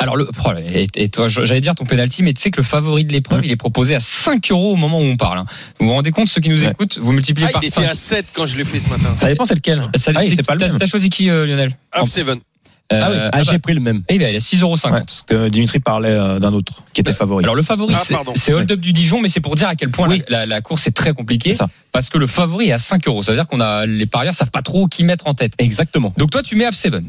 alors 0.01 0.17
le 0.17 0.29
et, 0.75 0.89
et 0.97 1.09
toi, 1.09 1.29
j'allais 1.29 1.61
dire 1.61 1.75
ton 1.77 1.85
penalty, 1.85 2.23
mais 2.23 2.33
tu 2.33 2.41
sais 2.41 2.51
que 2.51 2.57
le 2.57 2.63
favori 2.65 3.05
de 3.05 3.13
l'épreuve, 3.13 3.45
il 3.45 3.51
est 3.53 3.57
proposé 3.57 3.95
à 3.95 4.01
5 4.01 4.51
euros 4.51 4.73
au 4.73 4.77
moment 4.77 4.99
où 4.99 5.05
on 5.05 5.17
parle. 5.17 5.39
hein. 5.39 5.45
Vous 5.79 5.87
vous 5.87 5.93
rendez 5.93 6.11
compte, 6.11 6.29
ceux 6.29 6.41
qui 6.41 6.49
nous 6.49 6.65
Ouais. 6.65 6.71
écoutent, 6.71 6.99
vous 6.99 7.13
multipliez 7.13 7.47
Ah, 7.49 7.53
par 7.53 7.63
il 7.63 7.67
était 7.69 7.81
5. 7.83 7.89
à 7.89 7.95
7 7.95 8.27
quand 8.33 8.47
je 8.47 8.57
l'ai 8.57 8.65
fait 8.65 8.81
ce 8.81 8.89
matin. 8.89 9.15
Ça 9.17 9.29
dépend, 9.29 9.45
c'est 9.45 9.55
lequel. 9.55 9.79
Ça, 9.97 10.11
Ah 10.15 10.23
c'est- 10.23 10.43
pas 10.43 10.55
le 10.55 10.61
t'as- 10.61 10.69
même. 10.69 10.79
T'as 10.79 10.87
choisi 10.87 11.11
qui, 11.11 11.31
euh, 11.31 11.47
Lionel? 11.47 11.77
Half 11.93 12.09
7. 12.09 12.27
Euh, 12.29 12.99
Ah 13.03 13.09
oui. 13.11 13.17
Ah, 13.21 13.29
bah, 13.33 13.43
j'ai 13.45 13.59
pris 13.61 13.73
le 13.75 13.79
même. 13.81 14.03
eh 14.09 14.19
ben, 14.19 14.29
il 14.31 14.35
est 14.35 14.39
à 14.39 14.41
6,50 14.41 14.93
Ouais, 14.93 15.01
parce 15.07 15.23
que 15.23 15.49
Dimitri 15.49 15.79
parlait 15.79 16.09
euh, 16.11 16.41
d'un 16.41 16.53
autre 16.53 16.83
qui 16.93 17.01
était 17.03 17.13
favori. 17.13 17.45
Alors 17.45 17.55
le 17.55 17.63
favori, 17.63 17.95
Ah, 17.97 18.03
c'est- 18.35 18.53
Hold 18.53 18.73
Up 18.73 18.81
du 18.81 18.93
Dijon, 18.93 19.21
mais 19.21 19.29
c'est 19.29 19.39
pour 19.39 19.55
dire 19.55 19.69
à 19.69 19.77
quel 19.77 19.93
point 19.93 20.09
Oui. 20.09 20.25
la, 20.29 20.41
la- 20.41 20.47
la 20.47 20.61
course 20.61 20.89
est 20.89 20.91
très 20.91 21.13
compliquée. 21.15 21.51
C'est 21.53 21.59
ça. 21.59 21.69
Parce 21.93 22.09
que 22.09 22.19
le 22.19 22.27
favori 22.27 22.71
est 22.71 22.73
à 22.73 22.81
5 22.81 23.07
euros. 23.07 23.23
Ça 23.23 23.31
veut 23.31 23.37
dire 23.39 23.47
qu'on 23.47 23.61
a 23.61 23.87
les 23.87 24.07
parieurs 24.07 24.35
savent 24.35 24.51
pas 24.51 24.63
trop 24.63 24.89
qui 24.89 25.05
mettre 25.05 25.29
en 25.29 25.35
tête. 25.35 25.53
Exactement. 25.59 26.13
Donc 26.17 26.31
toi, 26.33 26.43
tu 26.43 26.57
mets 26.57 26.65
F7. 26.69 26.95
Ouais. 26.95 27.01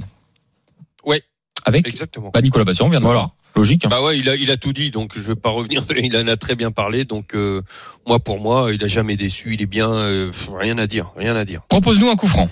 Avec 1.66 1.88
Exactement. 1.88 2.32
bah, 2.34 2.42
Nicolas 2.42 2.66
Bassion, 2.66 2.86
on 2.86 2.90
vient 2.90 3.00
de 3.00 3.06
Voilà. 3.06 3.20
voir. 3.20 3.36
Logique. 3.56 3.84
hein. 3.86 3.90
Bah 3.90 4.02
ouais, 4.02 4.18
il 4.18 4.30
a, 4.30 4.36
il 4.36 4.50
a 4.50 4.56
tout 4.56 4.72
dit, 4.72 4.92
donc 4.92 5.12
je 5.16 5.22
vais 5.22 5.36
pas 5.36 5.50
revenir. 5.50 5.84
Il 6.02 6.16
en 6.16 6.26
a 6.28 6.38
très 6.38 6.56
bien 6.56 6.72
parlé, 6.72 7.04
donc 7.04 7.36
euh, 7.36 7.62
moi 8.08 8.20
pour 8.20 8.40
moi, 8.40 8.70
il 8.74 8.82
a 8.84 8.88
jamais 8.88 9.18
déçu. 9.18 9.54
Il 9.56 9.62
est 9.62 9.66
bien, 9.66 9.92
euh, 9.92 10.32
rien 10.58 10.78
à 10.78 10.88
dire, 10.88 11.12
rien 11.18 11.36
à 11.36 11.44
dire. 11.44 11.62
Propose-nous 11.68 12.10
un 12.10 12.16
coup 12.16 12.30
franc. 12.30 12.50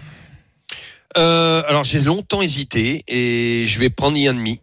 Euh, 1.17 1.63
alors 1.67 1.83
j'ai 1.85 2.01
longtemps 2.01 2.41
hésité 2.41 3.03
et 3.07 3.65
je 3.67 3.79
vais 3.79 3.89
prendre 3.89 4.17
Yanmi. 4.17 4.59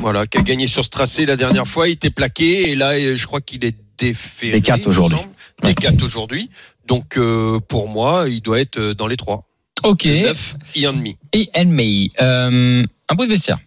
Voilà, 0.00 0.26
qui 0.26 0.38
a 0.38 0.42
gagné 0.42 0.66
sur 0.66 0.84
ce 0.84 0.90
tracé 0.90 1.24
la 1.24 1.36
dernière 1.36 1.66
fois. 1.66 1.88
Il 1.88 1.92
était 1.92 2.10
plaqué 2.10 2.70
et 2.70 2.74
là, 2.74 2.98
je 3.14 3.26
crois 3.26 3.40
qu'il 3.40 3.64
est 3.64 3.76
déféré. 3.96 4.52
Des 4.52 4.60
quatre 4.60 4.80
il 4.80 4.84
me 4.86 4.90
aujourd'hui. 4.90 5.18
semble. 5.18 5.30
Des 5.62 5.74
quatre 5.74 6.02
aujourd'hui. 6.02 6.50
Donc 6.86 7.16
euh, 7.16 7.60
pour 7.60 7.88
moi, 7.88 8.24
il 8.28 8.40
doit 8.42 8.60
être 8.60 8.78
dans 8.92 9.06
les 9.06 9.16
trois. 9.16 9.46
Ok. 9.84 10.04
Le 10.04 10.22
neuf, 10.22 10.56
Yanmi. 10.74 11.16
Et. 11.32 11.50
Euh, 11.54 12.84
un 13.08 13.14
bruit 13.14 13.28
de 13.28 13.32
vestiaire. 13.32 13.58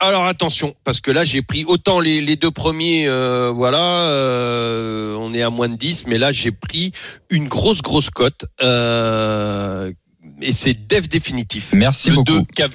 Alors 0.00 0.24
attention, 0.24 0.74
parce 0.84 1.00
que 1.00 1.10
là 1.10 1.24
j'ai 1.24 1.42
pris 1.42 1.64
autant 1.64 2.00
les, 2.00 2.20
les 2.20 2.36
deux 2.36 2.50
premiers, 2.50 3.06
euh, 3.06 3.52
voilà, 3.54 4.08
euh, 4.08 5.14
on 5.14 5.32
est 5.32 5.42
à 5.42 5.50
moins 5.50 5.68
de 5.68 5.76
10, 5.76 6.06
mais 6.06 6.18
là 6.18 6.32
j'ai 6.32 6.50
pris 6.50 6.92
une 7.30 7.46
grosse 7.46 7.82
grosse 7.82 8.10
cote, 8.10 8.44
euh, 8.62 9.92
et 10.40 10.52
c'est 10.52 10.74
Def 10.88 11.08
définitif. 11.08 11.70
Merci 11.72 12.10
le 12.10 12.16
beaucoup. 12.16 12.32
2 12.32 12.42
qui, 12.54 12.62
av- 12.62 12.74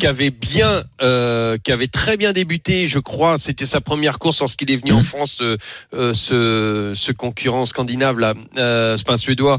qui 0.00 0.06
avait 0.06 0.30
bien, 0.30 0.82
euh, 1.02 1.58
qui 1.62 1.72
avait 1.72 1.86
très 1.88 2.16
bien 2.16 2.32
débuté, 2.32 2.88
je 2.88 2.98
crois, 2.98 3.38
c'était 3.38 3.66
sa 3.66 3.80
première 3.80 4.18
course 4.18 4.40
lorsqu'il 4.40 4.70
est 4.70 4.76
venu 4.76 4.92
en 4.92 5.02
France, 5.02 5.40
euh, 5.42 5.56
euh, 5.94 6.14
ce, 6.14 6.92
ce 6.94 7.12
concurrent 7.12 7.66
scandinave 7.66 8.18
là, 8.18 8.34
euh, 8.58 8.96
enfin 9.00 9.16
suédois, 9.16 9.58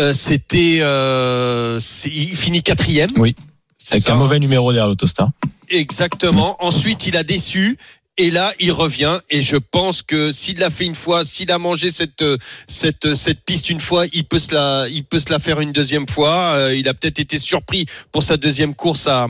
euh, 0.00 0.12
c'était, 0.12 0.78
euh, 0.80 1.78
il 2.06 2.36
finit 2.36 2.62
quatrième. 2.62 3.10
Oui. 3.16 3.34
C'est 3.78 3.94
Avec 3.94 4.04
ça, 4.04 4.12
un 4.12 4.14
hein 4.14 4.18
mauvais 4.18 4.38
numéro 4.38 4.72
derrière 4.72 4.88
l'autostar. 4.88 5.30
Exactement. 5.68 6.56
Ensuite, 6.64 7.06
il 7.06 7.16
a 7.16 7.22
déçu. 7.22 7.76
Et 8.16 8.30
là, 8.30 8.54
il 8.60 8.70
revient. 8.70 9.20
Et 9.28 9.42
je 9.42 9.56
pense 9.56 10.02
que 10.02 10.30
s'il 10.30 10.58
l'a 10.58 10.70
fait 10.70 10.86
une 10.86 10.94
fois, 10.94 11.24
s'il 11.24 11.50
a 11.50 11.58
mangé 11.58 11.90
cette 11.90 12.22
euh, 12.22 12.36
cette 12.68 13.06
euh, 13.06 13.14
cette 13.16 13.40
piste 13.40 13.70
une 13.70 13.80
fois, 13.80 14.06
il 14.12 14.24
peut 14.24 14.38
se 14.38 14.54
la 14.54 14.86
il 14.88 15.04
peut 15.04 15.18
se 15.18 15.32
la 15.32 15.40
faire 15.40 15.60
une 15.60 15.72
deuxième 15.72 16.08
fois. 16.08 16.54
Euh, 16.54 16.76
il 16.76 16.88
a 16.88 16.94
peut-être 16.94 17.18
été 17.18 17.38
surpris 17.38 17.86
pour 18.12 18.22
sa 18.22 18.36
deuxième 18.36 18.74
course 18.74 19.08
à 19.08 19.26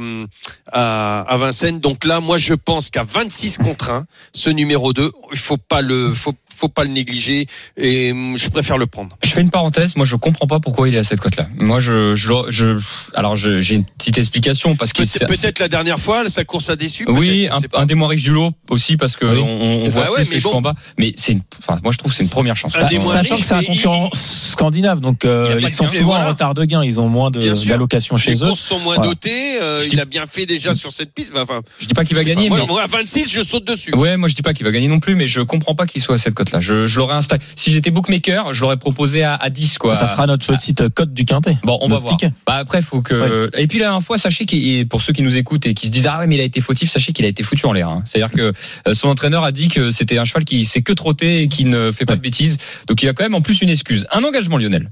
à 0.71 1.37
Vincennes. 1.39 1.81
Donc 1.81 2.05
là, 2.05 2.21
moi, 2.21 2.37
je 2.37 2.53
pense 2.53 2.91
qu'à 2.91 3.05
26 3.05 3.59
contre 3.59 3.91
1, 3.91 4.07
ce 4.35 4.51
numéro 4.51 4.93
2, 4.93 5.11
il 5.33 5.39
faut 5.39 5.57
pas 5.57 5.81
le 5.81 6.13
faut 6.13 6.35
faut 6.57 6.69
pas 6.69 6.85
le 6.85 6.91
négliger. 6.91 7.47
Et 7.77 8.13
hum, 8.13 8.37
je 8.37 8.49
préfère 8.49 8.79
le 8.79 8.87
prendre. 8.87 9.17
Je 9.23 9.31
fais 9.31 9.41
une 9.41 9.51
parenthèse. 9.51 9.97
Moi, 9.97 10.07
je 10.07 10.17
comprends 10.17 10.47
pas 10.47 10.61
pourquoi 10.61 10.89
il 10.89 10.95
est 10.95 10.99
à 10.99 11.05
cette 11.05 11.21
cote-là. 11.21 11.49
Moi, 11.57 11.81
je, 11.81 12.15
je, 12.15 12.29
je 12.49 12.79
alors 13.15 13.37
j'ai 13.37 13.75
une 13.75 13.85
petite 13.85 14.19
explication 14.19 14.77
parce 14.77 14.93
que 14.93 15.03
Peut- 15.19 15.27
Peut-être 15.27 15.59
la 15.59 15.69
dernière 15.69 15.99
fois, 16.01 16.29
sa 16.29 16.45
course 16.45 16.71
a 16.71 16.77
déçu. 16.77 17.05
Oui, 17.09 17.49
un, 17.51 17.61
un 17.81 17.87
des 17.87 17.95
moins 17.95 18.09
riches 18.09 18.23
du 18.23 18.33
lot 18.33 18.53
aussi 18.71 18.97
parce 18.97 19.17
que 19.17 19.27
Oui. 19.27 19.39
on, 19.41 19.85
on 19.85 19.89
Bah 19.89 19.91
voit 19.91 20.11
ouais, 20.13 20.25
plus 20.25 20.31
mais 20.31 20.37
les 20.37 20.41
bon. 20.43 20.53
en 20.55 20.61
bas. 20.63 20.75
Mais 20.99 21.15
c'est, 21.17 21.37
enfin, 21.61 21.79
moi 21.83 21.93
je 21.93 21.99
trouve 21.99 22.11
que 22.13 22.17
c'est 22.19 22.25
une 22.25 22.31
première 22.31 22.57
chance. 22.57 22.73
Un 22.75 22.87
des 22.89 22.99
moins 22.99 23.13
Sachant 23.15 23.35
riches, 23.35 23.43
que 23.43 23.49
c'est 23.49 23.55
un 23.55 23.61
il- 23.61 23.67
concurrent 23.67 24.11
scandinave, 24.13 25.01
donc 25.01 25.25
euh, 25.25 25.57
Il 25.59 25.65
ils 25.65 25.71
sont 25.71 25.89
souvent 25.89 26.03
voilà. 26.05 26.27
en 26.27 26.29
retard 26.31 26.55
de 26.55 26.65
gain, 26.65 26.85
ils 26.85 27.01
ont 27.01 27.09
moins 27.09 27.31
d'allocations 27.31 28.17
chez 28.17 28.33
les 28.35 28.43
eux. 28.43 28.47
courses 28.47 28.61
sont 28.61 28.79
moins 28.79 28.97
Voilà. 28.97 29.11
dotées. 29.11 29.59
euh, 29.61 29.83
il 29.85 29.91
dis- 29.91 30.01
a 30.01 30.05
bien 30.05 30.27
fait 30.27 30.47
déjà 30.47 30.75
sur 30.75 30.93
cette 30.93 31.13
piste. 31.13 31.33
Enfin, 31.37 31.61
Je 31.81 31.87
dis 31.87 31.95
pas 31.95 32.05
qu'il 32.05 32.17
va 32.17 32.25
gagner, 32.25 32.49
moi, 32.49 32.83
à 32.83 32.87
26, 32.87 33.31
je 33.31 33.43
saute 33.43 33.65
dessus. 33.65 33.95
Ouais, 33.95 34.17
moi 34.17 34.29
je 34.29 34.35
dis 34.35 34.43
pas 34.43 34.55
qu'il 34.55 34.65
va 34.67 34.73
gagner 34.73 34.89
non 34.89 35.01
plus, 35.01 35.15
mais 35.15 35.27
je 35.27 35.41
comprends 35.41 35.75
pas 35.75 35.87
qu'il 35.87 36.03
soit 36.03 36.15
à 36.17 36.19
cette 36.19 36.35
cote-là. 36.45 36.61
Je, 36.61 36.87
je 36.87 36.99
l'aurais 36.99 37.15
installé. 37.15 37.43
Si 37.57 37.73
j'étais 37.73 37.91
bookmaker, 37.91 38.55
je 38.55 38.61
l'aurais 38.61 38.77
proposé 38.77 39.23
à, 39.23 39.35
à 39.35 39.51
10 39.51 39.79
quoi. 39.79 39.95
Ça 39.97 40.07
sera 40.07 40.27
notre 40.27 40.47
petite 40.47 40.89
cote 40.91 41.13
du 41.13 41.25
quintet. 41.25 41.57
Bon, 41.65 41.79
on 41.81 41.89
va 41.89 41.99
voir. 41.99 42.17
Bah 42.47 42.55
après, 42.57 42.83
faut 42.83 43.03
que. 43.03 43.51
Et 43.59 43.67
puis 43.67 43.79
la 43.79 43.87
dernière 43.87 44.03
fois, 44.03 44.19
sachez 44.19 44.47
qu'il, 44.47 44.87
pour 44.89 45.03
ceux 45.03 45.13
qui 45.13 45.23
nous 45.23 45.37
écoutent 45.37 45.67
et 45.67 45.75
qui 45.75 45.87
se 45.87 45.93
disent 45.93 46.07
ah 46.07 46.19
ouais 46.21 46.27
mais 46.27 46.37
il 46.37 46.41
a 46.41 46.45
été 46.45 46.61
fautif, 46.61 46.91
sachez 46.91 47.13
qu'il 47.13 47.25
a 47.25 47.29
été 47.29 47.43
foutu 47.43 47.67
en 47.67 47.73
l'air. 47.73 47.89
hein. 47.89 48.03
C'est-à-dire 48.07 48.31
que 48.33 48.53
euh, 48.89 48.95
son 48.95 49.09
entraîneur 49.09 49.45
a 49.45 49.53
dit 49.53 49.69
que 49.69 49.91
c'était 49.91 50.19
un 50.19 50.25
cheval 50.25 50.45
qui 50.45 50.65
sait 50.65 50.83
que 50.83 50.93
trotter 50.93 51.43
et 51.43 51.49
qui 51.49 51.65
ne 51.65 51.93
fait 51.93 52.07
pas 52.07 52.17
de 52.17 52.21
bêtises. 52.21 52.59
Donc 52.87 53.03
il 53.03 53.09
a 53.09 53.13
quand 53.13 53.25
même 53.25 53.35
en 53.35 53.43
plus 53.43 53.61
une 53.63 53.71
excuse, 53.71 54.07
un 54.13 54.23
engagement 54.25 54.59
Lionel. 54.59 54.91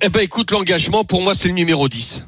Eh 0.00 0.08
ben, 0.08 0.20
écoute, 0.20 0.50
l'engagement, 0.50 1.04
pour 1.04 1.22
moi, 1.22 1.34
c'est 1.34 1.48
le 1.48 1.54
numéro 1.54 1.86
10. 1.88 2.26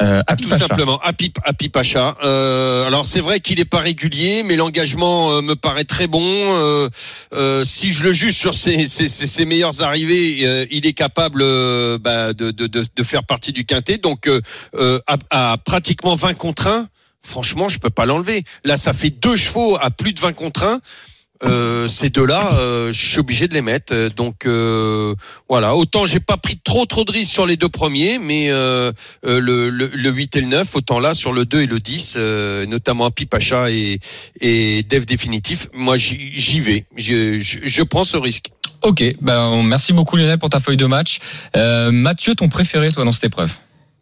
Euh, 0.00 0.22
Tout 0.42 0.48
simplement, 0.58 0.98
Happy, 1.00 1.32
Happy 1.44 1.68
Pacha. 1.68 2.16
Euh, 2.24 2.86
alors 2.86 3.04
c'est 3.04 3.20
vrai 3.20 3.40
qu'il 3.40 3.58
n'est 3.58 3.64
pas 3.64 3.80
régulier, 3.80 4.42
mais 4.44 4.56
l'engagement 4.56 5.32
euh, 5.32 5.42
me 5.42 5.54
paraît 5.54 5.84
très 5.84 6.06
bon. 6.06 6.20
Si 7.64 7.90
je 7.92 8.02
le 8.04 8.12
juge 8.12 8.34
sur 8.34 8.54
ses, 8.54 8.86
ses, 8.86 9.08
ses- 9.08 9.26
ses 9.26 9.44
meilleures 9.44 9.82
arrivées, 9.82 10.66
il 10.70 10.86
est 10.86 10.92
capable 10.92 11.40
bah, 11.98 12.32
de, 12.32 12.50
de, 12.50 12.66
de, 12.66 12.84
de 12.94 13.02
faire 13.02 13.24
partie 13.24 13.52
du 13.52 13.64
quintet. 13.64 13.98
Donc 13.98 14.28
à, 15.06 15.16
à 15.30 15.56
pratiquement 15.58 16.14
20 16.14 16.34
contre 16.34 16.66
1, 16.68 16.88
franchement, 17.22 17.68
je 17.68 17.78
peux 17.78 17.90
pas 17.90 18.06
l'enlever. 18.06 18.44
Là, 18.64 18.76
ça 18.76 18.92
fait 18.92 19.10
deux 19.10 19.36
chevaux 19.36 19.76
à 19.80 19.90
plus 19.90 20.12
de 20.12 20.20
20 20.20 20.32
contre 20.32 20.64
1. 20.64 20.80
Euh, 21.44 21.88
ces 21.88 22.08
deux-là, 22.08 22.54
euh, 22.54 22.92
je 22.92 23.06
suis 23.06 23.18
obligé 23.18 23.48
de 23.48 23.54
les 23.54 23.62
mettre. 23.62 23.92
Euh, 23.92 24.08
Donc 24.08 24.46
euh, 24.46 25.14
voilà. 25.48 25.74
Autant 25.76 26.06
j'ai 26.06 26.20
pas 26.20 26.36
pris 26.36 26.58
trop 26.62 26.86
trop 26.86 27.04
de 27.04 27.12
risques 27.12 27.32
sur 27.32 27.46
les 27.46 27.56
deux 27.56 27.68
premiers, 27.68 28.18
mais 28.18 28.50
euh, 28.50 28.92
le, 29.24 29.70
le, 29.70 29.90
le 29.92 30.10
8 30.10 30.36
et 30.36 30.40
le 30.40 30.46
9, 30.48 30.76
autant 30.76 31.00
là 31.00 31.14
sur 31.14 31.32
le 31.32 31.44
2 31.44 31.62
et 31.62 31.66
le 31.66 31.78
10, 31.78 32.14
euh, 32.16 32.66
notamment 32.66 33.10
Pipacha 33.10 33.70
et, 33.70 34.00
et 34.40 34.82
Dev 34.84 35.04
définitif, 35.04 35.68
moi 35.72 35.96
j'y 35.98 36.60
vais. 36.60 36.84
Je, 36.96 37.38
je, 37.40 37.58
je 37.62 37.82
prends 37.82 38.04
ce 38.04 38.16
risque. 38.16 38.50
Ok, 38.82 39.02
ben 39.20 39.62
merci 39.62 39.92
beaucoup 39.92 40.16
Lionel 40.16 40.38
pour 40.38 40.50
ta 40.50 40.60
feuille 40.60 40.76
de 40.76 40.86
match. 40.86 41.20
Mathieu, 41.54 42.34
ton 42.34 42.48
préféré 42.48 42.90
toi 42.90 43.04
dans 43.04 43.12
cette 43.12 43.24
épreuve? 43.24 43.52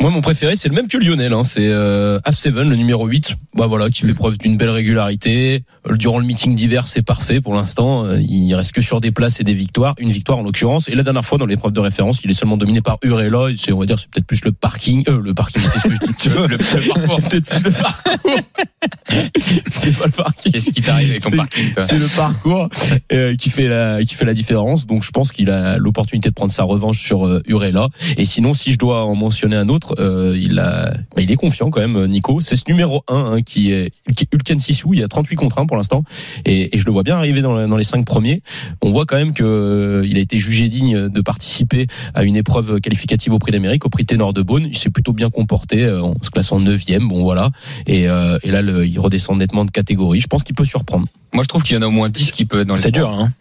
Moi, 0.01 0.11
mon 0.11 0.23
préféré, 0.23 0.57
c'est 0.57 0.69
le 0.71 0.75
même 0.75 0.89
que 0.89 0.97
Lionel. 0.97 1.35
Hein. 1.35 1.45
C'est 1.45 1.69
euh, 1.69 2.19
F7, 2.21 2.53
le 2.53 2.75
numéro 2.75 3.07
8. 3.07 3.35
Bah 3.55 3.67
voilà, 3.67 3.91
qui 3.91 4.07
fait 4.07 4.15
preuve 4.15 4.39
d'une 4.39 4.57
belle 4.57 4.71
régularité. 4.71 5.63
Euh, 5.91 5.97
Durant 5.97 6.19
le 6.19 6.25
meeting 6.25 6.55
d'hiver, 6.55 6.87
c'est 6.87 7.03
parfait 7.03 7.43
pour 7.43 7.53
l'instant. 7.53 8.07
Euh, 8.07 8.19
Il 8.21 8.55
reste 8.55 8.73
que 8.73 8.81
sur 8.81 9.03
des 9.03 9.11
places 9.11 9.41
et 9.41 9.45
des 9.45 9.53
victoires. 9.53 9.95
Une 9.99 10.11
victoire 10.11 10.39
en 10.39 10.43
l'occurrence. 10.43 10.89
Et 10.89 10.95
la 10.95 11.03
dernière 11.03 11.25
fois, 11.27 11.37
dans 11.37 11.45
l'épreuve 11.45 11.73
de 11.73 11.81
référence, 11.81 12.21
il 12.25 12.31
est 12.31 12.35
seulement 12.35 12.57
dominé 12.57 12.81
par 12.81 12.97
Urela. 13.03 13.51
Et 13.51 13.57
C'est, 13.59 13.73
on 13.73 13.79
va 13.79 13.85
dire, 13.85 13.99
c'est 13.99 14.09
peut-être 14.09 14.27
plus 14.27 14.43
le 14.43 14.53
parking. 14.53 15.05
Euh, 15.09 15.21
le 15.21 15.35
parking, 15.35 15.61
qu'est-ce 15.63 15.89
que 15.89 15.95
je 15.95 15.99
dis 15.99 16.29
Le, 16.35 16.47
le- 16.47 16.57
parcours. 16.59 17.19
C'est 17.23 17.29
peut-être 17.29 17.47
plus 17.51 17.65
le 17.65 17.71
parcours. 17.71 18.41
c'est 19.71 19.99
pas 19.99 20.07
le 20.07 20.13
parking. 20.13 20.53
Qu'est-ce 20.53 20.71
qui 20.71 20.81
t'arrive 20.81 21.11
avec 21.11 21.23
ton 21.23 21.31
C'est- 21.31 21.37
parking, 21.37 21.75
toi 21.75 21.85
C'est 21.85 21.99
le 21.99 22.17
parcours 22.17 22.69
euh, 23.13 23.37
qui 23.37 23.51
fait 23.51 23.69
la 23.69 24.03
qui 24.03 24.15
fait 24.15 24.25
la 24.25 24.33
différence. 24.35 24.87
Donc 24.87 25.03
je 25.03 25.11
pense 25.11 25.31
qu'il 25.31 25.51
a 25.51 25.77
l'opportunité 25.77 26.31
de 26.31 26.35
prendre 26.35 26.53
sa 26.53 26.63
revanche 26.63 27.03
sur 27.05 27.27
euh, 27.27 27.43
Urela. 27.47 27.89
Et 28.17 28.25
sinon, 28.25 28.55
si 28.55 28.73
je 28.73 28.79
dois 28.79 29.05
en 29.05 29.15
mentionner 29.15 29.57
un 29.57 29.69
autre, 29.69 29.90
euh, 29.99 30.37
il 30.39 30.59
a, 30.59 30.93
bah, 31.15 31.23
il 31.23 31.31
est 31.31 31.37
confiant 31.37 31.71
quand 31.71 31.81
même, 31.81 32.07
Nico. 32.07 32.41
C'est 32.41 32.57
ce 32.57 32.65
numéro 32.69 33.03
1 33.09 33.43
qui 33.43 33.73
est 33.73 33.93
qui 34.17 34.25
est 34.25 34.29
Ulken 34.33 34.61
Sissou. 34.61 34.95
Il 34.95 35.01
y 35.01 35.03
a 35.03 35.09
38 35.09 35.37
contre 35.37 35.59
1 35.59 35.67
pour 35.67 35.77
l'instant, 35.77 36.05
et, 36.45 36.75
et 36.75 36.79
je 36.79 36.85
le 36.87 36.93
vois 36.93 37.03
bien 37.03 37.17
arriver 37.17 37.43
dans, 37.43 37.77
les 37.77 37.83
cinq 37.85 38.05
premiers. 38.07 38.43
On 38.83 38.91
voit 38.91 39.07
quand 39.07 39.17
même 39.17 39.33
que 39.33 39.43
euh, 39.45 40.03
a 40.15 40.19
été 40.19 40.39
jugé 40.39 40.69
digne 40.69 41.09
de 41.09 41.21
participer 41.23 41.87
à 42.15 42.25
une 42.25 42.37
épreuve 42.37 42.81
qualificative 42.81 43.33
au 43.33 43.39
Prix 43.39 43.53
d'Amérique, 43.53 43.87
au 43.87 43.89
Prix 43.89 44.05
Ténor 44.05 44.33
de 44.35 44.43
Beaune. 44.43 44.67
Il 44.71 44.77
s'est 44.77 44.91
plutôt 44.91 45.13
bien 45.13 45.31
comporté, 45.31 45.85
euh, 45.85 46.03
en 46.03 46.15
se 46.23 46.31
classant 46.31 46.61
9e. 46.61 47.09
Bon 47.09 47.23
voilà. 47.23 47.51
Et, 47.87 48.09
euh, 48.09 48.39
et 48.43 48.51
là, 48.51 48.61
le- 48.63 48.87
il 48.87 48.99
redescend 48.99 49.39
nettement 49.39 49.65
de 49.65 49.71
catégorie. 49.71 50.21
Je 50.21 50.27
pense 50.27 50.43
qu'il 50.43 50.55
peut 50.55 50.65
surprendre. 50.65 51.07
Moi, 51.33 51.43
je 51.45 51.49
trouve 51.49 51.63
qu'il 51.63 51.75
y 51.75 51.79
en 51.79 51.83
a 51.83 51.87
au 51.87 51.91
moins 51.91 52.09
10 52.11 52.33
qui 52.33 52.45
peuvent 52.45 52.61
être 52.61 52.67
dans 52.69 52.75
les 52.75 52.81
C'est 52.81 52.91
dur, 52.91 53.09
hein. 53.09 53.33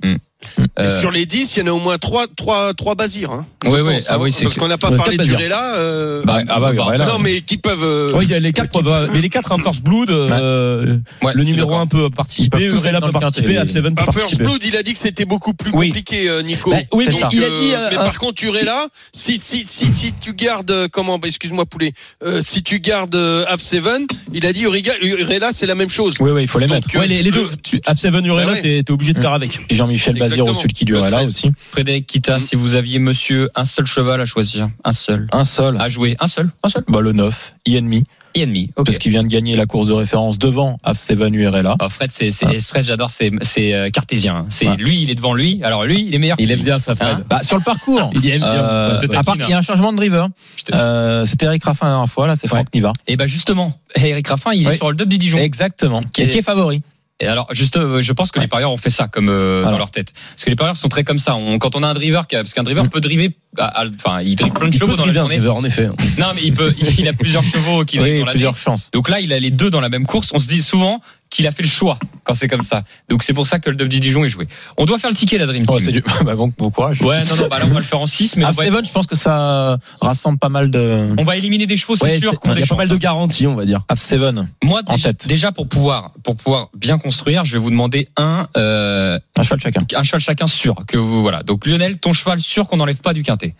Et 0.58 0.84
Euh, 0.84 1.00
sur 1.02 1.12
les 1.12 1.26
10, 1.26 1.58
il 1.58 1.60
y 1.60 1.64
en 1.64 1.68
a 1.68 1.72
au 1.72 1.80
moins 1.80 1.98
3, 1.98 2.28
3, 2.34 2.74
3 2.74 2.96
basirs. 2.96 3.32
Hein, 3.32 3.46
ouais. 3.66 3.84
pense, 3.84 4.08
Ah 4.10 4.14
hein. 4.14 4.18
oui, 4.22 4.32
c'est 4.32 4.44
Parce 4.46 4.56
qu'on 4.56 4.70
n'a 4.70 4.78
pas 4.78 4.92
parlé 4.92 5.18
quatre 5.18 5.26
du 5.28 5.34
basirs. 5.34 5.40
Rela. 5.48 5.76
Euh... 5.76 6.24
Bah, 6.24 6.40
ah 6.48 6.60
bah 6.62 6.70
oui, 6.72 6.80
Rela. 6.80 7.06
non, 7.06 7.20
mais 7.20 7.42
qui 7.42 7.58
peuvent. 7.58 7.84
euh, 7.84 8.12
Oui, 8.16 8.24
il 8.26 8.32
y 8.32 8.34
a 8.34 8.40
les 8.40 8.54
quatre, 8.54 8.72
peuvent- 8.82 9.10
mais 9.14 9.20
les 9.20 9.28
quatre, 9.30 9.52
un 9.52 9.58
First 9.58 9.82
Blood, 9.84 10.10
euh, 10.10 10.98
ouais, 11.24 11.34
le 11.36 11.44
numéro 11.44 11.68
d'accord. 11.70 11.82
1 11.82 11.88
peut 11.88 12.10
participer, 12.10 12.70
dans 12.70 13.02
peut 13.02 13.12
participer, 13.20 13.56
quintet, 13.56 13.68
F7 13.74 13.82
peut 13.84 13.90
Bah, 13.92 14.04
First 14.06 14.18
participer. 14.20 14.44
Blood, 14.46 14.64
il 14.64 14.76
a 14.78 14.84
dit 14.84 14.94
que 14.94 15.00
c'était 15.00 15.26
beaucoup 15.26 15.54
plus 15.54 15.72
Oui. 15.74 15.88
compliqué, 15.90 16.30
euh, 16.30 16.42
Nico. 16.42 16.72
Bah, 16.72 16.78
oui, 16.94 17.04
C'est 17.06 17.12
mais 17.16 17.20
ça. 17.20 17.30
il 17.34 17.44
a 17.44 17.48
Euh, 17.48 17.60
dit, 17.62 17.76
euh, 17.76 17.88
mais 17.92 17.96
par 17.98 18.18
contre, 18.18 18.42
Urela, 18.46 18.88
si 19.12 19.40
si 19.40 19.66
si 19.66 19.92
si 19.94 20.14
tu 20.14 20.34
gardes 20.34 20.72
euh, 20.72 20.88
comment 20.90 21.20
bah, 21.20 21.28
excuse-moi 21.28 21.66
poulet, 21.66 21.92
euh, 22.24 22.40
si 22.42 22.64
tu 22.64 22.80
gardes 22.80 23.16
euh, 23.16 23.46
F7, 23.48 24.08
il 24.34 24.46
a 24.46 24.54
dit 24.54 24.64
Urela 24.64 25.50
c'est 25.52 25.66
la 25.66 25.76
même 25.76 25.90
chose. 25.90 26.16
Oui, 26.22 26.32
oui, 26.32 26.44
il 26.44 26.48
faut 26.48 26.60
les 26.60 26.68
mettre. 26.68 26.88
euh, 26.96 27.06
les, 27.06 27.24
deux. 27.32 27.44
le- 27.44 27.58
Tu, 27.62 27.78
F7 27.80 28.26
Urela, 28.26 28.46
Bah 28.46 28.52
ouais. 28.54 28.84
t'es 28.84 28.92
obligé 28.92 29.12
de 29.14 29.20
faire 29.20 29.34
avec. 29.34 29.60
Jean-Michel 29.72 30.18
Exactement. 30.34 30.58
au 30.58 30.60
sulky 30.62 30.86
du 30.86 30.94
Le 30.94 31.00
Rela 31.00 31.12
13. 31.12 31.30
aussi. 31.30 31.52
Frédéric 31.72 32.08
Kita, 32.08 32.38
Mm. 32.38 32.42
si 32.42 32.56
vous 32.56 32.76
aviez 32.76 33.00
monsieur 33.00 33.50
un 33.56 33.66
seul 33.66 33.86
cheval 33.86 34.20
à 34.22 34.26
choisir, 34.26 34.70
un 34.84 34.94
seul, 34.94 35.28
Un 35.32 35.44
seul. 35.44 35.78
Ah, 35.80 35.84
à 35.86 35.90
jouer, 35.90 36.16
un 36.20 36.28
seul, 36.28 36.50
un 36.64 36.70
seul, 36.70 36.84
Bah, 36.88 37.02
le 37.02 37.12
9, 37.12 37.56
Ienmi, 37.66 38.04
et 38.36 38.42
ennemi. 38.44 38.70
Ok. 38.76 38.86
parce 38.86 38.98
qu'il 39.00 39.12
vient 39.12 39.24
de 39.24 39.28
gagner 39.28 39.56
la 39.56 39.66
course 39.66 39.88
de 39.88 39.94
référence 39.94 40.38
devant 40.38 40.78
F7 40.86 41.34
URLA. 41.34 41.76
Oh, 41.82 41.90
Fred, 41.90 42.12
c'est, 42.12 42.32
c'est, 42.32 42.46
Ah. 42.46 42.60
Fred, 42.60 42.86
j'adore, 42.86 43.10
c'est, 43.10 43.32
c'est 43.42 43.74
euh, 43.74 43.90
cartésien. 43.90 44.36
hein. 44.36 44.46
C'est 44.50 44.68
Ouais. 44.68 44.78
lui, 44.78 45.02
il 45.02 45.10
est 45.10 45.16
devant 45.16 45.34
lui. 45.34 45.62
Alors 45.64 45.84
lui, 45.86 46.06
il 46.08 46.14
est 46.14 46.20
meilleur. 46.20 46.38
Il 46.40 46.48
que 46.48 46.54
aime 46.54 46.62
bien 46.64 46.78
ça, 46.80 46.96
Fred. 46.96 47.08
Hein 47.18 47.24
Bah, 47.28 47.42
sur 47.44 47.58
le 47.58 47.64
parcours. 47.64 48.12
Il 48.14 48.28
aime 48.30 48.42
bien. 48.42 48.52
Euh, 48.54 49.00
à 49.16 49.24
part, 49.24 49.36
il 49.38 49.50
y 49.50 49.54
a 49.54 49.58
un 49.58 49.62
changement 49.64 49.92
de 49.92 49.98
driver. 49.98 50.30
Euh, 50.74 51.26
C'était 51.26 51.46
Eric 51.48 51.64
Raffin 51.64 51.86
la 51.88 51.92
dernière 51.94 52.10
fois, 52.10 52.28
là, 52.28 52.36
c'est 52.36 52.48
Franck 52.48 52.74
Niva. 52.74 52.94
Et 53.08 53.16
bah 53.18 53.26
justement, 53.28 53.74
Eric 53.96 54.28
Raffin, 54.28 54.52
il 54.54 54.68
est 54.68 54.78
sur 54.78 54.90
le 54.90 54.96
dub 54.96 55.10
du 55.10 55.18
Dijon. 55.18 55.38
Exactement. 55.40 56.04
Qui 56.14 56.22
est- 56.22 56.28
qui 56.28 56.38
est 56.38 56.42
favori. 56.44 56.82
Et 57.22 57.28
alors, 57.28 57.48
juste, 57.54 57.76
euh, 57.76 58.02
je 58.02 58.14
pense 58.14 58.32
que 58.32 58.40
les 58.40 58.48
parieurs 58.48 58.72
ont 58.72 58.78
fait 58.78 58.90
ça 58.90 59.10
comme 59.10 59.28
euh, 59.28 59.64
dans 59.66 59.78
leur 59.78 59.92
tête. 59.92 60.14
Parce 60.36 60.46
que 60.46 60.50
les 60.50 60.56
parieurs 60.56 60.78
sont 60.78 60.88
très 60.88 61.04
comme 61.04 61.20
ça. 61.20 61.36
On- 61.36 61.60
quand 61.60 61.76
on 61.76 61.84
a 61.84 61.88
un 61.88 61.94
driver, 61.94 62.28
qui 62.28 62.38
a- 62.38 62.44
parce 62.44 62.54
qu'un 62.54 62.64
driver 62.64 62.86
Mm. 62.86 62.90
peut 62.90 63.02
driver, 63.02 63.30
à- 63.58 63.82
à- 63.82 63.86
enfin, 63.88 64.22
il 64.22 64.36
drive 64.38 64.54
plein 64.54 64.70
de 64.70 64.74
Il 64.76 64.80
chevaux 64.80 64.96
dans 64.96 65.06
la 65.06 65.12
journée. 65.14 65.36
driver, 65.36 65.56
en 65.56 65.64
effet. 65.66 65.88
Non, 66.18 66.28
mais 66.34 66.42
il 66.44 66.54
peut, 66.54 66.74
il 66.98 67.08
a 67.10 67.14
plusieurs 67.14 67.44
chevaux 67.44 67.84
qui 67.84 68.00
Oui, 68.00 68.20
dans 68.20 68.26
la 68.26 68.32
plusieurs 68.32 68.56
chances. 68.56 68.90
Donc 68.92 69.10
là, 69.10 69.20
il 69.20 69.34
a 69.34 69.40
les 69.40 69.52
deux 69.52 69.70
dans 69.70 69.82
la 69.82 69.90
même 69.90 70.06
course. 70.06 70.30
On 70.34 70.40
se 70.40 70.48
dit 70.48 70.62
souvent 70.62 71.02
qu'il 71.30 71.46
a 71.48 71.52
fait 71.52 71.64
le 71.64 71.70
choix 71.70 72.00
quand 72.24 72.34
c'est 72.34 72.48
comme 72.48 72.64
ça. 72.64 72.84
Donc 73.10 73.24
c'est 73.24 73.34
pour 73.34 73.48
ça 73.48 73.60
que 73.60 73.70
le 73.70 73.76
Dub 73.76 73.88
du 73.88 74.00
Dijon 74.00 74.24
est 74.24 74.30
joué. 74.30 74.48
On 74.78 74.86
doit 74.86 74.98
faire 74.98 75.10
le 75.10 75.16
ticket, 75.16 75.38
la 75.38 75.46
Dream 75.46 75.66
Team. 75.66 75.76
Oh, 75.76 75.80
c'est 75.80 75.92
du... 75.92 76.02
bah, 76.26 76.36
bon, 76.36 76.52
bon 76.58 76.72
courage. 76.72 77.02
Ouais, 77.02 77.24
non, 77.24 77.36
non, 77.36 77.48
bah 77.50 77.60
là, 77.60 77.66
on 77.68 77.74
va 77.74 77.80
le 77.80 77.86
faire 77.86 78.00
en 78.00 78.08
6, 78.08 78.36
mais 78.36 78.46
F7, 78.46 78.86
je 78.88 78.92
pense 78.92 79.08
que 79.08 79.16
ça 79.16 79.78
rassemble 80.02 80.40
pas 80.40 80.50
mal 80.50 80.72
de. 80.72 81.14
on 81.18 81.24
va 81.24 81.38
éliminer 81.38 81.68
des 81.68 81.78
chevaux, 81.78 81.96
c'est 81.96 82.06
Ouais, 82.06 82.20
sûr 82.20 82.40
qu'on 82.40 82.54
il 82.54 82.60
y 82.60 82.64
a 82.64 82.68
pas 82.68 82.76
mal 82.76 82.88
de 82.88 82.96
garanties, 82.96 83.48
on 83.48 83.56
va 83.56 83.66
dire. 83.66 83.84
F7, 83.92 84.44
Moi, 84.64 84.82
en 84.88 84.96
déjà, 84.96 85.10
tête. 85.14 85.28
déjà, 85.28 85.52
pour 85.52 85.68
pouvoir, 85.68 86.12
pour 86.24 86.36
pouvoir 86.36 86.70
bien 86.76 86.98
construire, 86.98 87.46
je 87.46 87.54
vais 87.54 87.60
vous 87.60 87.70
demander 87.72 88.10
un, 88.18 88.48
euh, 88.58 89.20
un 89.38 89.44
cheval 89.44 89.60
chacun. 89.62 89.82
un 89.96 90.04
cheval 90.04 90.22
chacun 90.22 90.48
sûr 90.48 90.76
que 90.88 90.98
vous, 90.98 91.22
voilà. 91.22 91.44
Donc 91.44 91.66
Lionel, 91.66 91.98
ton 92.00 92.14
cheval 92.14 92.40
sûr 92.40 92.68
qu'on 92.68 92.78
n'enlève 92.78 92.98
pas 92.98 93.14
du 93.14 93.24
quintet. 93.24 93.54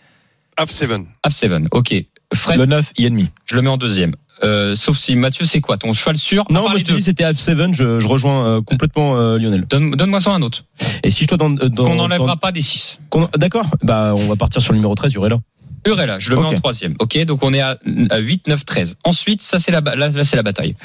F7. 0.64 1.06
F7, 1.26 1.66
ok. 1.70 1.94
Fred, 2.34 2.58
Le 2.58 2.66
9, 2.66 2.92
Ienmi. 2.98 3.28
je 3.46 3.56
le 3.56 3.62
mets 3.62 3.70
en 3.70 3.76
deuxième. 3.76 4.14
Euh, 4.42 4.74
sauf 4.76 4.96
si 4.96 5.16
Mathieu, 5.16 5.44
c'est 5.44 5.60
quoi 5.60 5.76
ton 5.76 5.92
cheval 5.92 6.16
sûr? 6.16 6.44
Non, 6.48 6.62
moi 6.62 6.78
je 6.78 6.84
te 6.84 6.92
dis 6.92 7.02
c'était 7.02 7.24
F7, 7.24 7.74
je, 7.74 8.00
je 8.00 8.08
rejoins 8.08 8.46
euh, 8.46 8.60
complètement 8.62 9.16
euh, 9.18 9.36
Lionel. 9.38 9.66
Donne- 9.68 9.90
Donne-moi 9.90 10.20
ça 10.20 10.30
un 10.32 10.40
autre. 10.42 10.64
Et 11.02 11.10
si 11.10 11.24
je 11.24 11.28
dois 11.28 11.36
dans, 11.36 11.50
dans 11.50 11.84
Qu'on 11.84 11.96
n'enlèvera 11.96 12.26
dans- 12.28 12.36
pas 12.38 12.50
des 12.52 12.62
6. 12.62 12.98
qu'on- 13.10 13.28
D'accord, 13.36 13.66
bah 13.82 14.14
on 14.16 14.26
va 14.28 14.36
partir 14.36 14.62
sur 14.62 14.72
le 14.72 14.78
numéro 14.78 14.94
13, 14.94 15.12
Urela. 15.14 15.38
Urella, 15.86 16.18
je 16.18 16.30
le 16.30 16.36
mets 16.36 16.46
Ok. 16.48 16.54
en 16.54 16.58
troisième. 16.58 16.94
Ok, 16.98 17.18
donc 17.24 17.42
on 17.42 17.52
est 17.52 17.60
à, 17.60 17.78
à 18.10 18.18
8, 18.18 18.48
9, 18.48 18.64
13. 18.64 18.96
Ensuite, 19.04 19.42
ça 19.42 19.58
c'est 19.58 19.70
la, 19.70 19.80
là, 19.80 20.08
là, 20.08 20.24
c'est 20.24 20.36
la 20.36 20.42
bataille. 20.42 20.76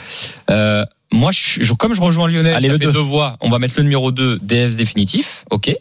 Euh, 0.49 0.84
moi, 1.12 1.31
je, 1.31 1.62
je- 1.63 1.73
comme 1.73 1.93
je 1.93 2.01
rejoins 2.01 2.27
Lionel, 2.29 2.55
Allez, 2.55 2.67
ça 2.67 2.73
le 2.73 2.79
fait 2.79 2.91
deux. 2.93 2.99
voix. 2.99 3.38
On 3.41 3.49
va 3.49 3.60
mettre 3.60 3.73
le 3.77 3.84
numéro 3.84 4.12
2, 4.12 4.39
DF 4.41 4.75
définitif. 4.75 5.45
Ok? 5.51 5.67
Et 5.69 5.79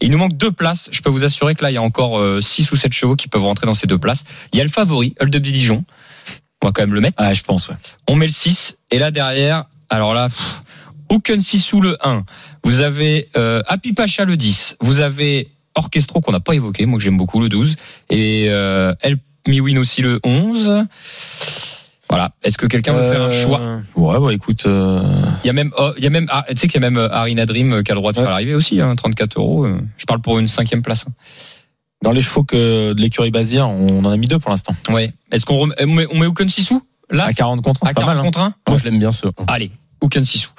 il 0.00 0.10
nous 0.10 0.18
manque 0.18 0.36
deux 0.36 0.50
places. 0.52 0.88
Je 0.92 1.00
peux 1.02 1.10
vous 1.10 1.24
assurer 1.24 1.54
que 1.54 1.62
là, 1.62 1.70
il 1.70 1.74
y 1.74 1.78
a 1.78 1.82
encore 1.82 2.20
6 2.42 2.70
ou 2.72 2.76
7 2.76 2.92
chevaux 2.92 3.16
qui 3.16 3.28
peuvent 3.28 3.42
rentrer 3.44 3.66
dans 3.66 3.74
ces 3.74 3.86
deux 3.86 3.98
places. 3.98 4.24
Il 4.52 4.58
y 4.58 4.60
a 4.60 4.64
le 4.64 4.70
favori, 4.70 5.14
Hold 5.20 5.34
Up 5.36 5.42
du 5.42 5.52
Dijon. 5.52 5.84
On 6.62 6.66
va 6.66 6.72
quand 6.72 6.82
même 6.82 6.94
le 6.94 7.00
mettre. 7.00 7.16
Ah, 7.18 7.34
je 7.34 7.42
pense, 7.42 7.68
ouais. 7.68 7.76
On 8.08 8.16
met 8.16 8.26
le 8.26 8.32
6. 8.32 8.78
Et 8.90 8.98
là, 8.98 9.10
derrière, 9.10 9.66
alors 9.90 10.14
là, 10.14 10.28
Aucun 11.10 11.38
Sissou 11.38 11.80
le 11.82 11.96
1. 12.06 12.24
Vous 12.64 12.80
avez 12.80 13.28
euh, 13.36 13.62
Happy 13.66 13.92
Pacha 13.92 14.24
le 14.24 14.36
10. 14.36 14.76
Vous 14.80 15.00
avez 15.00 15.48
Orchestro 15.74 16.20
qu'on 16.20 16.32
n'a 16.32 16.40
pas 16.40 16.54
évoqué, 16.54 16.86
moi 16.86 16.98
que 16.98 17.04
j'aime 17.04 17.16
beaucoup 17.16 17.40
le 17.40 17.48
12. 17.48 17.76
Et 18.10 18.46
euh, 18.48 18.94
El 19.00 19.18
Miwin 19.48 19.78
aussi 19.78 20.02
le 20.02 20.20
11. 20.24 20.84
Voilà. 22.10 22.32
Est-ce 22.42 22.58
que 22.58 22.66
quelqu'un 22.66 22.92
veut 22.92 23.10
faire 23.10 23.22
un 23.22 23.30
choix? 23.30 23.60
Euh, 23.60 23.80
Ouais, 23.96 24.20
bah 24.20 24.32
écoute. 24.32 24.66
euh, 24.66 25.02
Il 25.42 25.46
y 25.46 25.50
a 25.50 25.52
même, 25.52 25.72
oh, 25.78 25.92
il 25.96 26.04
y 26.04 26.06
a 26.06 26.10
même, 26.10 26.26
ah, 26.30 26.44
tu 26.50 26.56
sais 26.56 26.68
qu'il 26.68 26.80
y 26.80 26.84
a 26.84 26.88
même 26.88 26.98
euh, 26.98 27.08
Arina 27.10 27.46
Dream 27.46 27.82
qui 27.82 27.90
a 27.90 27.94
le 27.94 28.00
droit 28.00 28.12
de 28.12 28.18
Ouais. 28.18 28.22
faire 28.24 28.30
l'arrivée 28.30 28.54
aussi, 28.54 28.80
hein, 28.80 28.94
34 28.94 29.38
euros. 29.38 29.64
euh. 29.64 29.78
Je 29.96 30.04
parle 30.04 30.20
pour 30.20 30.38
une 30.38 30.46
cinquième 30.48 30.82
place. 30.82 31.06
Dans 32.02 32.12
les 32.12 32.20
chevaux 32.20 32.44
que 32.44 32.92
de 32.92 33.00
l'écurie 33.00 33.30
Bazir, 33.30 33.66
on 33.68 34.04
en 34.04 34.10
a 34.10 34.16
mis 34.18 34.26
deux 34.26 34.38
pour 34.38 34.50
l'instant. 34.50 34.74
Ouais. 34.90 35.12
Est-ce 35.32 35.46
qu'on 35.46 35.56
remet, 35.56 35.74
on 35.80 35.86
met, 35.86 36.06
on 36.12 36.18
met 36.18 36.26
Aucun 36.26 36.46
Sissou 36.48 36.82
là? 37.10 37.24
À 37.24 37.32
40 37.32 37.62
contre, 37.62 37.80
un, 37.82 37.86
à 37.86 37.88
c'est 37.88 37.94
pas 37.94 38.02
40 38.02 38.14
mal. 38.14 38.18
hein. 38.18 38.22
contre 38.24 38.40
1 38.40 38.54
Moi 38.68 38.78
je 38.78 38.84
l'aime 38.84 38.98
bien 38.98 39.10
ce. 39.10 39.26
Allez, 39.46 39.70
Aucun 40.02 40.22
Sissou. 40.22 40.50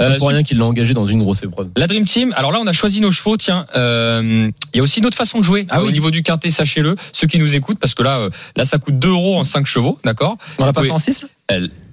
Euh, 0.00 0.18
pour 0.18 0.28
rien 0.28 0.42
qu'il 0.42 0.58
l'a 0.58 0.64
engagé 0.66 0.94
dans 0.94 1.06
une 1.06 1.22
grosse 1.22 1.42
épreuve. 1.42 1.68
La 1.76 1.86
Dream 1.86 2.04
Team, 2.04 2.32
alors 2.36 2.52
là 2.52 2.58
on 2.60 2.66
a 2.66 2.72
choisi 2.72 3.00
nos 3.00 3.10
chevaux, 3.10 3.36
tiens, 3.36 3.66
euh, 3.76 4.50
il 4.72 4.76
y 4.76 4.80
a 4.80 4.82
aussi 4.82 5.00
une 5.00 5.06
autre 5.06 5.16
façon 5.16 5.38
de 5.38 5.44
jouer 5.44 5.66
Ah 5.70 5.78
euh, 5.80 5.86
au 5.86 5.90
niveau 5.90 6.10
du 6.10 6.22
quintet, 6.22 6.50
sachez-le, 6.50 6.96
ceux 7.12 7.26
qui 7.26 7.38
nous 7.38 7.54
écoutent, 7.54 7.78
parce 7.78 7.94
que 7.94 8.02
là, 8.02 8.28
là 8.56 8.64
ça 8.64 8.78
coûte 8.78 8.98
2 8.98 9.08
euros 9.08 9.38
en 9.38 9.44
5 9.44 9.66
chevaux, 9.66 9.98
d'accord 10.04 10.36
On 10.58 10.64
l'a 10.64 10.72
pas 10.72 10.82
fait 10.82 10.90
en 10.90 10.98
6 10.98 11.26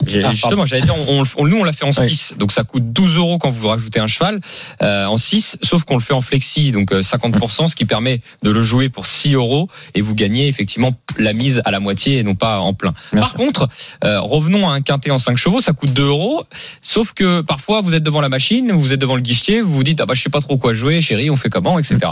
J'ai- 0.05 0.23
Ah, 0.23 0.31
Justement, 0.31 0.67
j'allais 0.67 0.83
dire, 0.83 0.93
on, 1.09 1.23
on- 1.37 1.47
nous 1.47 1.57
on 1.57 1.63
l'a 1.63 1.73
fait 1.73 1.83
en 1.83 1.89
Oui. 1.89 2.09
6, 2.09 2.35
donc 2.37 2.51
ça 2.51 2.63
coûte 2.63 2.93
12 2.93 3.17
euros 3.17 3.39
quand 3.39 3.49
vous 3.49 3.67
rajoutez 3.67 3.99
un 3.99 4.05
cheval 4.05 4.39
euh, 4.83 5.05
en 5.07 5.17
6, 5.17 5.57
sauf 5.63 5.83
qu'on 5.83 5.95
le 5.95 6.01
fait 6.01 6.13
en 6.13 6.21
flexi, 6.21 6.71
donc 6.71 6.91
euh, 6.91 7.01
50%, 7.01 7.67
ce 7.67 7.75
qui 7.75 7.85
permet 7.85 8.21
de 8.43 8.51
le 8.51 8.61
jouer 8.61 8.89
pour 8.89 9.07
6 9.07 9.33
euros 9.33 9.67
et 9.95 10.01
vous 10.01 10.13
gagnez 10.13 10.47
effectivement 10.47 10.93
la 11.17 11.33
mise 11.33 11.63
à 11.65 11.71
la 11.71 11.79
moitié 11.79 12.19
et 12.19 12.23
non 12.23 12.35
pas 12.35 12.59
en 12.59 12.75
plein. 12.75 12.93
Bien 13.11 13.21
Par 13.21 13.29
sûr. 13.31 13.37
contre, 13.39 13.69
euh, 14.03 14.19
revenons 14.21 14.69
à 14.69 14.73
un 14.73 14.81
quintet 14.81 15.09
en 15.09 15.17
5 15.17 15.37
chevaux, 15.37 15.59
ça 15.59 15.73
coûte 15.73 15.91
2 15.91 16.05
euros, 16.05 16.43
sauf 16.83 17.13
que 17.13 17.41
parfois 17.41 17.81
vous 17.81 17.95
êtes 17.97 18.03
devant 18.03 18.21
la 18.21 18.29
machine, 18.29 18.71
vous 18.71 18.93
êtes 18.93 18.99
devant 18.99 19.15
le 19.15 19.21
guichetier, 19.21 19.61
vous 19.61 19.73
vous 19.73 19.83
dites 19.83 19.99
ah 20.01 20.05
bah 20.05 20.13
je 20.13 20.21
sais 20.21 20.29
pas 20.29 20.41
trop 20.41 20.57
quoi 20.57 20.73
jouer, 20.73 21.01
chérie, 21.01 21.29
on 21.29 21.35
fait 21.35 21.49
comment, 21.49 21.79
etc. 21.79 22.11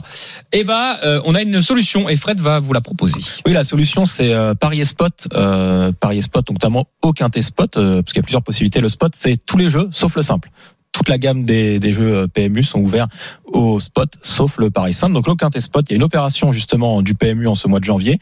Et 0.51 0.63
bah 0.63 0.99
euh, 1.03 1.21
on 1.25 1.35
a 1.35 1.41
une 1.41 1.61
solution 1.61 2.09
et 2.09 2.17
Fred 2.17 2.39
va 2.39 2.59
vous 2.59 2.73
la 2.73 2.81
proposer. 2.81 3.19
Oui, 3.45 3.53
la 3.53 3.63
solution 3.63 4.05
c'est 4.05 4.33
euh, 4.33 4.53
parier 4.53 4.83
spot, 4.83 5.27
euh, 5.33 5.91
parier 5.91 6.21
spot, 6.21 6.49
notamment 6.49 6.85
au 7.01 7.13
quintet 7.13 7.41
spot, 7.41 7.73
parce 7.73 8.03
qu'il 8.05 8.17
y 8.17 8.19
a 8.19 8.23
plusieurs 8.23 8.43
possibilités. 8.43 8.81
Le 8.81 8.89
spot, 8.89 9.13
c'est 9.15 9.37
tous 9.45 9.57
les 9.57 9.69
jeux 9.69 9.87
sauf 9.91 10.15
le 10.15 10.23
simple. 10.23 10.49
Toute 10.95 11.09
la 11.09 11.17
gamme 11.17 11.43
des, 11.43 11.77
des 11.77 11.91
jeux 11.91 12.15
euh, 12.19 12.27
PMU 12.27 12.63
sont 12.63 12.79
ouverts 12.79 13.07
au 13.45 13.81
spot, 13.81 14.17
sauf 14.21 14.57
le 14.57 14.71
pari 14.71 14.93
simple. 14.93 15.13
Donc 15.13 15.27
le 15.27 15.35
quintet 15.35 15.59
spot, 15.59 15.85
il 15.89 15.91
y 15.91 15.95
a 15.95 15.97
une 15.97 16.03
opération 16.03 16.53
justement 16.53 17.01
du 17.01 17.15
PMU 17.15 17.47
en 17.47 17.55
ce 17.55 17.67
mois 17.67 17.81
de 17.81 17.83
janvier 17.85 18.17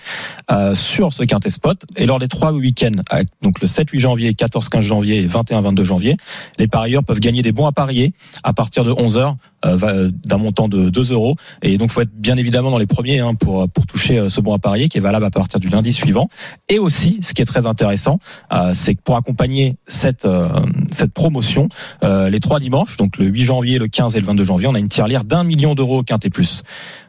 euh, 0.52 0.74
sur 0.74 1.14
ce 1.14 1.22
quintet 1.24 1.52
spot. 1.52 1.86
Et 1.98 2.08
lors 2.08 2.18
des 2.18 2.28
trois 2.28 2.52
week-ends, 2.52 3.00
avec 3.12 3.28
donc 3.44 3.62
le 3.62 3.68
7-8 3.68 4.00
janvier, 4.00 4.32
14-15 4.34 4.82
janvier 4.82 5.18
et 5.20 5.28
21-22 5.28 5.84
janvier, 5.84 6.18
les 6.58 6.68
parieurs 6.68 7.04
peuvent 7.04 7.20
gagner 7.20 7.44
des 7.44 7.52
bons 7.52 7.68
à 7.68 7.72
parier 7.72 8.12
à 8.44 8.54
partir 8.54 8.84
de 8.84 8.92
11 8.92 9.18
heures 9.18 9.36
euh, 9.36 9.36
va- 9.36 9.52
d'un 9.66 10.38
montant 10.38 10.68
de 10.68 10.90
2 10.90 11.12
euros. 11.14 11.36
Et 11.62 11.78
donc, 11.78 11.92
faut 11.92 12.02
être 12.02 12.14
bien 12.14 12.38
évidemment 12.38 12.72
dans 12.72 12.78
les 12.78 12.86
premiers 12.86 13.20
hein, 13.20 13.34
pour 13.36 13.68
pour 13.70 13.86
toucher 13.86 14.18
euh, 14.20 14.30
ce 14.30 14.42
bon 14.42 14.54
à 14.54 14.60
parier 14.60 14.90
qui 14.90 14.98
est 14.98 15.02
valable 15.02 15.26
à 15.26 15.30
partir 15.32 15.60
du 15.60 15.70
lundi 15.70 15.94
suivant. 15.94 16.30
Et 16.70 16.80
aussi, 16.80 17.20
ce 17.22 17.34
qui 17.34 17.42
est 17.42 17.46
très 17.46 17.66
intéressant, 17.66 18.20
euh, 18.52 18.72
c'est 18.74 18.96
que 18.96 19.02
pour 19.02 19.16
accompagner 19.16 19.76
cette 19.88 20.26
euh, 20.26 20.50
cette 20.92 21.14
promotion, 21.14 21.70
euh, 22.04 22.30
les 22.30 22.40
trois 22.40 22.60
dimanches, 22.60 22.98
donc 22.98 23.18
le 23.18 23.26
8 23.26 23.46
janvier, 23.46 23.78
le 23.80 23.88
15 23.88 24.16
et 24.16 24.20
le 24.20 24.26
22 24.26 24.44
janvier, 24.44 24.68
on 24.68 24.76
a 24.76 24.80
une 24.80 24.88
tirelire 24.88 25.24
d'un 25.24 25.44
million 25.44 25.76
d'euros 25.76 26.00
au 26.00 26.04
quintet 26.04 26.30
plus 26.30 26.64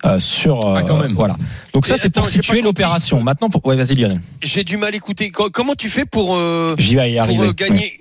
euh, 0.04 0.18
sur 0.18 0.64
euh, 0.66 0.74
Ah, 0.76 0.82
quand 0.82 0.98
même. 0.98 1.14
voilà. 1.14 1.36
Donc 1.72 1.86
ça 1.86 1.96
c'est 1.96 2.10
pour 2.10 2.28
situer 2.28 2.62
l'opération. 2.62 3.22
Maintenant 3.22 3.48
pour 3.50 3.64
ouais 3.66 3.76
vas-y 3.76 3.94
Lionel. 3.96 4.20
J'ai 4.42 4.64
du 4.64 4.76
mal 4.76 4.92
à 4.92 4.96
écouter. 4.96 5.30
Co- 5.30 5.50
Comment 5.50 5.74
tu 5.74 5.90
fais 5.90 6.04
pour 6.04 6.36
euh, 6.36 6.74
J'y 6.78 6.94
vais 6.96 7.12
y 7.12 7.18
pour 7.18 7.42
euh, 7.42 7.52
gagner 7.52 8.00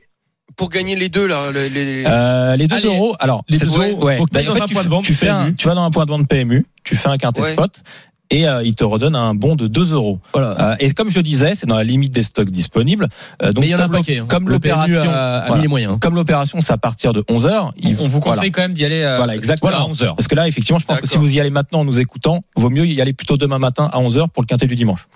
pour 0.55 0.69
gagner 0.69 0.95
les 0.95 1.09
deux 1.09 1.25
là 1.27 1.41
les, 1.51 1.69
les- 1.69 2.03
Euh, 2.05 2.55
les 2.55 2.67
2 2.67 2.75
Allez, 2.75 2.85
euros. 2.87 3.15
Alors, 3.19 3.43
les 3.49 3.57
deux 3.57 3.67
euros, 3.67 4.05
ouais. 4.05 4.19
Bah, 4.31 4.41
en 4.47 4.53
fait, 4.53 4.65
tu 4.67 4.73
point 4.73 4.81
fais- 4.83 4.87
de 4.87 4.89
vente 4.89 5.03
tu 5.05 5.13
fais 5.13 5.29
un, 5.29 5.45
PMU. 5.45 5.55
tu 5.55 5.67
vas 5.67 5.75
dans 5.75 5.83
un 5.83 5.89
point 5.91 6.05
de 6.05 6.11
vente 6.11 6.27
PMU, 6.27 6.65
tu 6.83 6.95
fais 6.95 7.09
un 7.09 7.17
quintet 7.17 7.41
Ouais. 7.41 7.51
spot 7.53 7.81
et 8.29 8.47
euh, 8.47 8.63
il 8.63 8.73
te 8.75 8.83
redonne 8.83 9.15
un 9.15 9.33
bon 9.35 9.55
de 9.55 9.67
2 9.67 9.93
euros. 9.93 10.19
Voilà. 10.33 10.55
Euh, 10.59 10.75
et 10.79 10.91
comme 10.91 11.09
je 11.09 11.19
disais, 11.21 11.55
c'est 11.55 11.65
dans 11.67 11.75
la 11.77 11.83
limite 11.83 12.11
des 12.13 12.23
stocks 12.23 12.49
disponibles. 12.49 13.09
Euh, 13.41 13.51
donc 13.51 13.63
Mais 13.63 13.67
il 13.67 13.71
y 13.71 13.75
en 13.75 13.79
a 13.79 13.83
un 13.85 13.89
paquet. 13.89 14.19
hein. 14.19 14.25
Comme 14.27 14.49
l'opération, 14.49 15.03
voilà. 15.03 15.67
moyens. 15.67 15.97
comme 15.99 16.15
l'opération, 16.15 16.59
c'est 16.61 16.73
à 16.73 16.77
partir 16.77 17.13
de 17.13 17.23
11 17.29 17.47
h 17.47 17.71
On, 17.83 18.03
on 18.03 18.07
vous 18.07 18.19
conseille 18.19 18.51
quand 18.51 18.61
même 18.61 18.73
d'y 18.73 18.85
aller 18.85 19.01
euh, 19.03 19.17
Voilà, 19.17 19.35
exactement. 19.35 19.71
à 19.73 19.87
11h. 19.89 20.15
Parce 20.15 20.27
que 20.27 20.35
là, 20.35 20.47
effectivement, 20.47 20.79
je 20.79 20.85
pense 20.85 20.99
que 21.01 21.07
si 21.07 21.17
vous 21.17 21.33
y 21.33 21.39
allez 21.39 21.49
maintenant 21.51 21.79
en 21.81 21.85
nous 21.85 21.99
écoutant, 21.99 22.41
vaut 22.55 22.69
mieux 22.69 22.85
y 22.85 23.01
aller 23.01 23.13
plutôt 23.13 23.37
demain 23.37 23.59
matin 23.59 23.89
à 23.91 23.99
11h 23.99 24.29
pour 24.29 24.43
le 24.43 24.47
quintet 24.47 24.67
du 24.67 24.75
dimanche. 24.75 25.07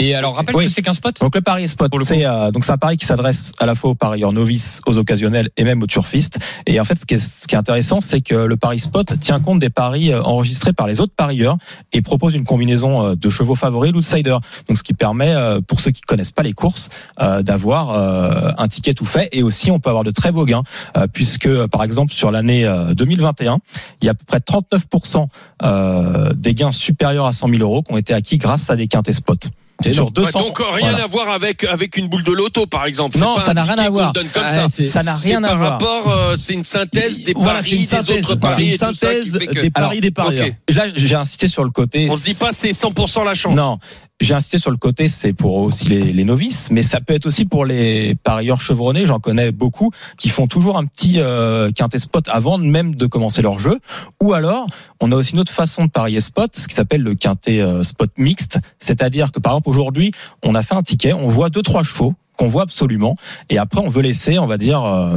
Et 0.00 0.14
alors, 0.14 0.36
rappelle 0.36 0.54
Oui. 0.54 0.66
que 0.66 0.70
c'est 0.70 0.82
qu'un 0.82 0.92
spot 0.92 1.20
Donc 1.20 1.34
le 1.34 1.40
pari 1.40 1.66
spot, 1.66 1.92
c'est 2.04 2.24
euh, 2.24 2.52
donc 2.52 2.64
c'est 2.64 2.70
un 2.70 2.78
pari 2.78 2.96
qui 2.96 3.04
s'adresse 3.04 3.50
à 3.58 3.66
la 3.66 3.74
fois 3.74 3.90
aux 3.90 3.94
parieurs 3.96 4.32
novices, 4.32 4.80
aux 4.86 4.96
occasionnels 4.96 5.48
et 5.56 5.64
même 5.64 5.82
aux 5.82 5.88
turfistes. 5.88 6.38
Et 6.66 6.78
en 6.78 6.84
fait, 6.84 6.96
ce 7.00 7.04
qui 7.04 7.14
est, 7.14 7.18
ce 7.18 7.48
qui 7.48 7.56
est 7.56 7.58
intéressant, 7.58 8.00
c'est 8.00 8.20
que 8.20 8.34
le 8.34 8.56
pari 8.56 8.78
spot 8.78 9.18
tient 9.18 9.40
compte 9.40 9.58
des 9.58 9.70
paris 9.70 10.12
euh, 10.12 10.22
enregistrés 10.22 10.72
par 10.72 10.86
les 10.86 11.00
autres 11.00 11.14
parieurs 11.16 11.56
et 11.92 12.00
propose 12.00 12.34
une 12.34 12.44
combinaison 12.44 13.06
euh, 13.08 13.14
de 13.16 13.28
chevaux 13.28 13.56
favoris, 13.56 13.92
l'outsider. 13.92 14.36
Donc 14.68 14.78
ce 14.78 14.84
qui 14.84 14.94
permet, 14.94 15.34
euh, 15.34 15.60
pour 15.60 15.80
ceux 15.80 15.90
qui 15.90 16.02
connaissent 16.02 16.30
pas 16.30 16.44
les 16.44 16.52
courses, 16.52 16.90
euh, 17.20 17.42
d'avoir 17.42 17.90
euh, 17.90 18.52
un 18.56 18.68
ticket 18.68 18.94
tout 18.94 19.04
fait. 19.04 19.28
Et 19.32 19.42
aussi, 19.42 19.72
on 19.72 19.80
peut 19.80 19.90
avoir 19.90 20.04
de 20.04 20.12
très 20.12 20.30
beaux 20.30 20.44
gains, 20.44 20.62
euh, 20.96 21.08
puisque 21.12 21.66
par 21.66 21.82
exemple 21.82 22.12
sur 22.12 22.30
l'année 22.30 22.64
euh, 22.64 22.94
2021, 22.94 23.58
il 24.00 24.04
y 24.04 24.08
a 24.08 24.12
à 24.12 24.14
peu 24.14 24.24
près 24.24 24.38
39% 24.38 25.26
euh, 25.64 26.32
des 26.34 26.54
gains 26.54 26.70
supérieurs 26.70 27.26
à 27.26 27.32
100 27.32 27.48
000 27.48 27.62
euros 27.62 27.82
qui 27.82 27.92
ont 27.92 27.98
été 27.98 28.14
acquis 28.14 28.38
grâce 28.38 28.70
à 28.70 28.76
des 28.76 28.86
quintés 28.86 29.12
spot. 29.12 29.48
C'est 29.82 29.92
Sur 29.92 30.02
énorme. 30.04 30.12
200, 30.14 30.38
Ouais, 30.40 30.44
donc 30.44 30.58
rien 30.58 30.90
voilà. 30.90 31.04
à 31.04 31.06
voir 31.06 31.28
avec 31.30 31.62
avec 31.62 31.96
une 31.96 32.08
boule 32.08 32.24
de 32.24 32.32
loto 32.32 32.66
par 32.66 32.86
exemple. 32.86 33.16
Non, 33.18 33.36
pas 33.36 33.42
ça 33.42 33.54
n'a 33.54 33.62
rien 33.62 33.76
à 33.78 33.88
voir. 33.88 34.12
donne 34.12 34.26
comme 34.28 34.42
Ah, 34.44 34.68
ça. 34.68 35.02
n'a 35.04 35.16
rien 35.16 35.44
à 35.44 35.48
par 35.48 35.58
voir. 35.58 35.70
rapport, 35.72 36.10
euh, 36.12 36.34
c'est 36.36 36.54
une 36.54 36.64
synthèse 36.64 37.22
des 37.22 37.32
Voilà, 37.36 37.60
paris, 37.60 37.86
des 37.86 38.10
autres 38.10 38.34
paris 38.34 38.70
et 38.70 38.72
une 38.72 38.78
tout 38.78 38.78
ça 38.78 38.90
qui 38.90 38.96
synthèse 38.98 39.38
fait 39.38 39.46
que. 39.46 39.60
des 39.60 39.70
paris 39.70 40.00
des 40.00 40.10
parieurs. 40.10 40.46
Ok. 40.48 40.74
Là, 40.74 40.86
j'ai 40.94 41.14
insisté 41.14 41.46
sur 41.46 41.62
le 41.62 41.70
côté. 41.70 42.08
On 42.10 42.16
se 42.16 42.24
dit 42.24 42.34
pas 42.34 42.50
c'est 42.50 42.72
100% 42.72 43.24
la 43.24 43.34
chance. 43.34 43.54
Non, 43.54 43.78
j'ai 44.20 44.34
insisté 44.34 44.58
sur 44.58 44.70
le 44.70 44.76
côté, 44.76 45.08
c'est 45.08 45.32
pour 45.32 45.56
aussi 45.56 45.88
les, 45.88 46.24
novices, 46.24 46.70
mais 46.70 46.82
ça 46.82 47.00
peut 47.00 47.14
être 47.14 47.26
aussi 47.26 47.44
pour 47.44 47.64
les 47.64 48.16
parieurs 48.16 48.60
chevronnés. 48.60 49.06
J'en 49.06 49.20
connais 49.20 49.52
beaucoup 49.52 49.92
qui 50.16 50.28
font 50.28 50.46
toujours 50.46 50.76
un 50.76 50.84
petit 50.86 51.20
euh, 51.20 51.70
quintet 51.70 52.00
spot 52.00 52.28
avant 52.28 52.58
même 52.58 52.94
de 52.94 53.06
commencer 53.06 53.42
leur 53.42 53.60
jeu. 53.60 53.78
Ou 54.20 54.32
alors, 54.32 54.66
on 55.00 55.12
a 55.12 55.16
aussi 55.16 55.34
une 55.34 55.40
autre 55.40 55.52
façon 55.52 55.84
de 55.84 55.90
parier 55.90 56.20
spot, 56.20 56.50
ce 56.56 56.66
qui 56.66 56.74
s'appelle 56.74 57.02
le 57.02 57.14
quintet 57.14 57.60
euh, 57.60 57.84
spot 57.84 58.10
mixte. 58.16 58.58
C'est-à-dire 58.80 59.30
que 59.30 59.38
par 59.38 59.52
exemple 59.52 59.70
aujourd'hui, 59.70 60.12
on 60.42 60.54
a 60.54 60.62
fait 60.62 60.74
un 60.74 60.82
ticket, 60.82 61.12
on 61.12 61.28
voit 61.28 61.48
deux 61.48 61.62
trois 61.62 61.84
chevaux 61.84 62.14
qu'on 62.38 62.46
voit 62.48 62.62
absolument, 62.62 63.16
et 63.50 63.58
après 63.58 63.80
on 63.80 63.88
veut 63.90 64.00
laisser, 64.02 64.38
on 64.38 64.46
va 64.46 64.56
dire, 64.56 64.82
euh, 64.84 65.16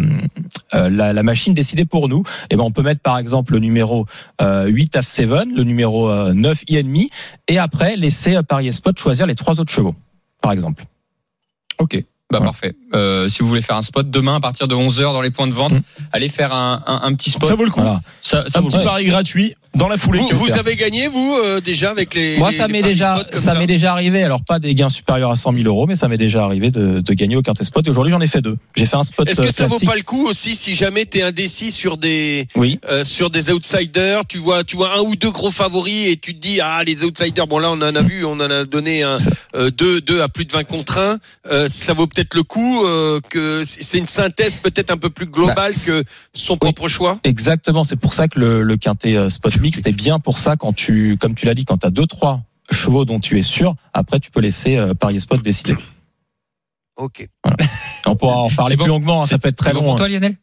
euh, 0.74 0.90
la, 0.90 1.14
la 1.14 1.24
machine 1.24 1.54
décider 1.54 1.86
pour 1.86 2.10
nous. 2.10 2.24
Et 2.50 2.56
ben 2.58 2.64
on 2.64 2.72
peut 2.72 2.82
mettre 2.82 3.00
par 3.02 3.18
exemple 3.18 3.54
le 3.54 3.60
numéro 3.60 4.06
euh, 4.42 4.66
8 4.66 5.02
F 5.02 5.06
7, 5.06 5.30
le 5.56 5.64
numéro 5.64 6.10
euh, 6.10 6.34
9 6.34 6.64
INMI, 6.70 7.10
et 7.48 7.60
après 7.60 7.96
laisser 7.96 8.36
euh, 8.36 8.42
parier 8.44 8.72
spot 8.72 9.00
choisir 9.00 9.28
les 9.28 9.36
trois 9.36 9.60
autres 9.62 9.72
chevaux, 9.72 9.96
par 10.42 10.52
exemple. 10.52 10.84
Ok. 11.78 12.04
Bah 12.32 12.40
Ouais. 12.40 12.46
parfait. 12.46 12.76
Euh, 12.96 13.28
si 13.28 13.40
vous 13.44 13.50
voulez 13.50 13.62
faire 13.62 13.76
un 13.76 13.82
spot 13.82 14.10
demain 14.10 14.36
à 14.36 14.40
partir 14.40 14.68
de 14.70 14.74
11h 14.76 15.02
dans 15.14 15.22
les 15.22 15.32
points 15.32 15.48
de 15.48 15.54
vente, 15.54 15.74
Mm. 15.74 15.82
allez 16.14 16.30
faire 16.30 16.54
un, 16.54 16.82
un, 16.88 17.02
un 17.04 17.14
petit 17.14 17.30
spot. 17.30 17.48
Ça 17.50 17.56
vaut 17.56 17.66
le 17.66 17.72
coup. 17.72 17.82
Voilà. 17.82 18.02
Ça, 18.22 18.46
ça 18.48 18.60
Un 18.60 18.62
vaut 18.62 18.68
petit 18.70 18.84
pari 18.84 19.06
gratuit 19.06 19.56
dans 19.76 19.88
la 19.88 19.98
foulée. 19.98 20.20
Vous, 20.20 20.38
vous 20.38 20.58
avez 20.58 20.76
gagné 20.76 21.08
vous 21.08 21.34
euh, 21.44 21.62
déjà 21.62 21.90
avec 21.92 22.14
les. 22.14 22.38
Moi, 22.38 22.52
les- 22.52 22.58
ça 22.58 22.68
m'est 22.68 22.82
déjà, 22.82 23.26
ça 23.34 23.56
m'est 23.56 23.68
déjà 23.68 23.92
arrivé. 23.94 24.24
Alors 24.24 24.44
pas 24.44 24.60
des 24.60 24.76
gains 24.76 24.90
supérieurs 24.90 25.32
à 25.32 25.36
100 25.36 25.54
000 25.54 25.64
euros, 25.66 25.88
mais 25.88 25.96
ça 25.96 26.08
m'est 26.08 26.18
déjà 26.18 26.44
arrivé 26.44 26.72
de, 26.72 27.00
de 27.00 27.14
gagner 27.14 27.36
au 27.38 27.42
quintet 27.42 27.64
spot. 27.64 27.86
Et 27.88 27.90
aujourd'hui, 27.90 28.12
j'en 28.12 28.20
ai 28.22 28.28
fait 28.28 28.42
deux. 28.42 28.58
J'ai 28.76 28.86
fait 28.86 28.98
un 28.98 29.04
spot 29.04 29.30
Est-ce 29.30 29.42
que 29.42 29.48
euh, 29.48 29.52
ça 29.52 29.64
vaut 29.66 29.70
classique. 29.78 29.90
pas 29.90 29.96
le 29.96 30.04
coup 30.04 30.26
aussi 30.28 30.56
si 30.56 30.76
jamais 30.76 31.06
t'es 31.06 31.22
indécis 31.22 31.72
sur 31.72 31.98
des 31.98 32.48
Oui. 32.56 32.80
euh, 32.90 33.04
sur 33.04 33.30
des 33.30 33.52
outsiders, 33.52 34.24
tu 34.28 34.38
vois 34.40 34.64
tu 34.64 34.76
vois 34.76 34.96
un 34.98 35.02
ou 35.02 35.16
deux 35.16 35.32
gros 35.32 35.52
favoris 35.52 36.10
et 36.10 36.18
tu 36.18 36.36
te 36.36 36.40
dis 36.40 36.60
ah 36.62 36.84
les 36.84 37.04
outsiders 37.04 37.48
bon 37.48 37.60
là 37.60 37.70
on 37.72 37.82
en 37.82 37.96
a 37.96 38.02
vu, 38.02 38.26
on 38.26 38.34
en 38.34 38.40
a 38.42 38.66
donné 38.66 39.04
un 39.04 39.18
euh, 39.56 39.72
deux 39.72 40.02
deux 40.02 40.22
à 40.22 40.28
plus 40.30 40.46
de 40.46 40.52
20 40.52 40.64
contre 40.66 40.98
1, 40.98 41.18
euh, 41.52 41.68
ça 41.68 41.94
vaut 41.94 42.08
peut-être 42.08 42.36
le 42.36 42.44
coup 42.44 42.86
euh, 42.86 43.20
que 43.30 43.64
c'est 43.66 43.98
une 43.98 44.08
synthèse 44.08 44.56
peut-être 44.56 44.92
un 44.92 44.98
peu 44.98 45.10
plus 45.10 45.26
globale 45.28 45.72
Bah, 45.74 45.82
que 45.86 46.04
son 46.34 46.58
propre 46.58 46.88
choix. 46.88 47.20
Exactement. 47.24 47.84
C'est 47.84 47.96
pour 47.96 48.14
ça 48.14 48.28
que 48.28 48.40
le, 48.40 48.64
le 48.64 48.78
quintet 48.78 49.30
spot 49.30 49.52
mixte 49.62 49.88
est 49.88 49.93
bien 49.93 50.20
pour 50.20 50.39
ça 50.39 50.57
quand 50.57 50.74
tu, 50.74 51.18
comme 51.18 51.36
tu 51.36 51.45
l'as 51.45 51.53
dit, 51.53 51.66
quand 51.66 51.78
tu 51.78 51.88
as 51.88 51.91
deux, 51.91 52.07
trois 52.07 52.41
chevaux 52.70 53.05
dont 53.05 53.20
tu 53.20 53.39
es 53.39 53.43
sûr, 53.43 53.76
après 53.93 54.20
tu 54.20 54.32
peux 54.32 54.41
laisser 54.41 54.78
euh, 54.78 54.93
parier 54.93 55.20
spot 55.20 55.41
décider. 55.41 55.76
OK. 56.97 57.30
On 58.06 58.16
pourra 58.16 58.38
en 58.38 58.49
parler 58.49 58.76
bon. 58.76 58.84
plus 58.86 58.89
longuement. 58.89 59.24
hein, 59.24 59.28
ça 59.28 59.38
peut 59.38 59.49
être 59.49 59.56
très 59.56 59.70
c'est 59.70 59.74
bon 59.76 59.82
long. 59.82 59.86
pour 59.86 59.93
hein. 59.93 59.97
toi, 59.97 60.08
Lionel 60.08 60.36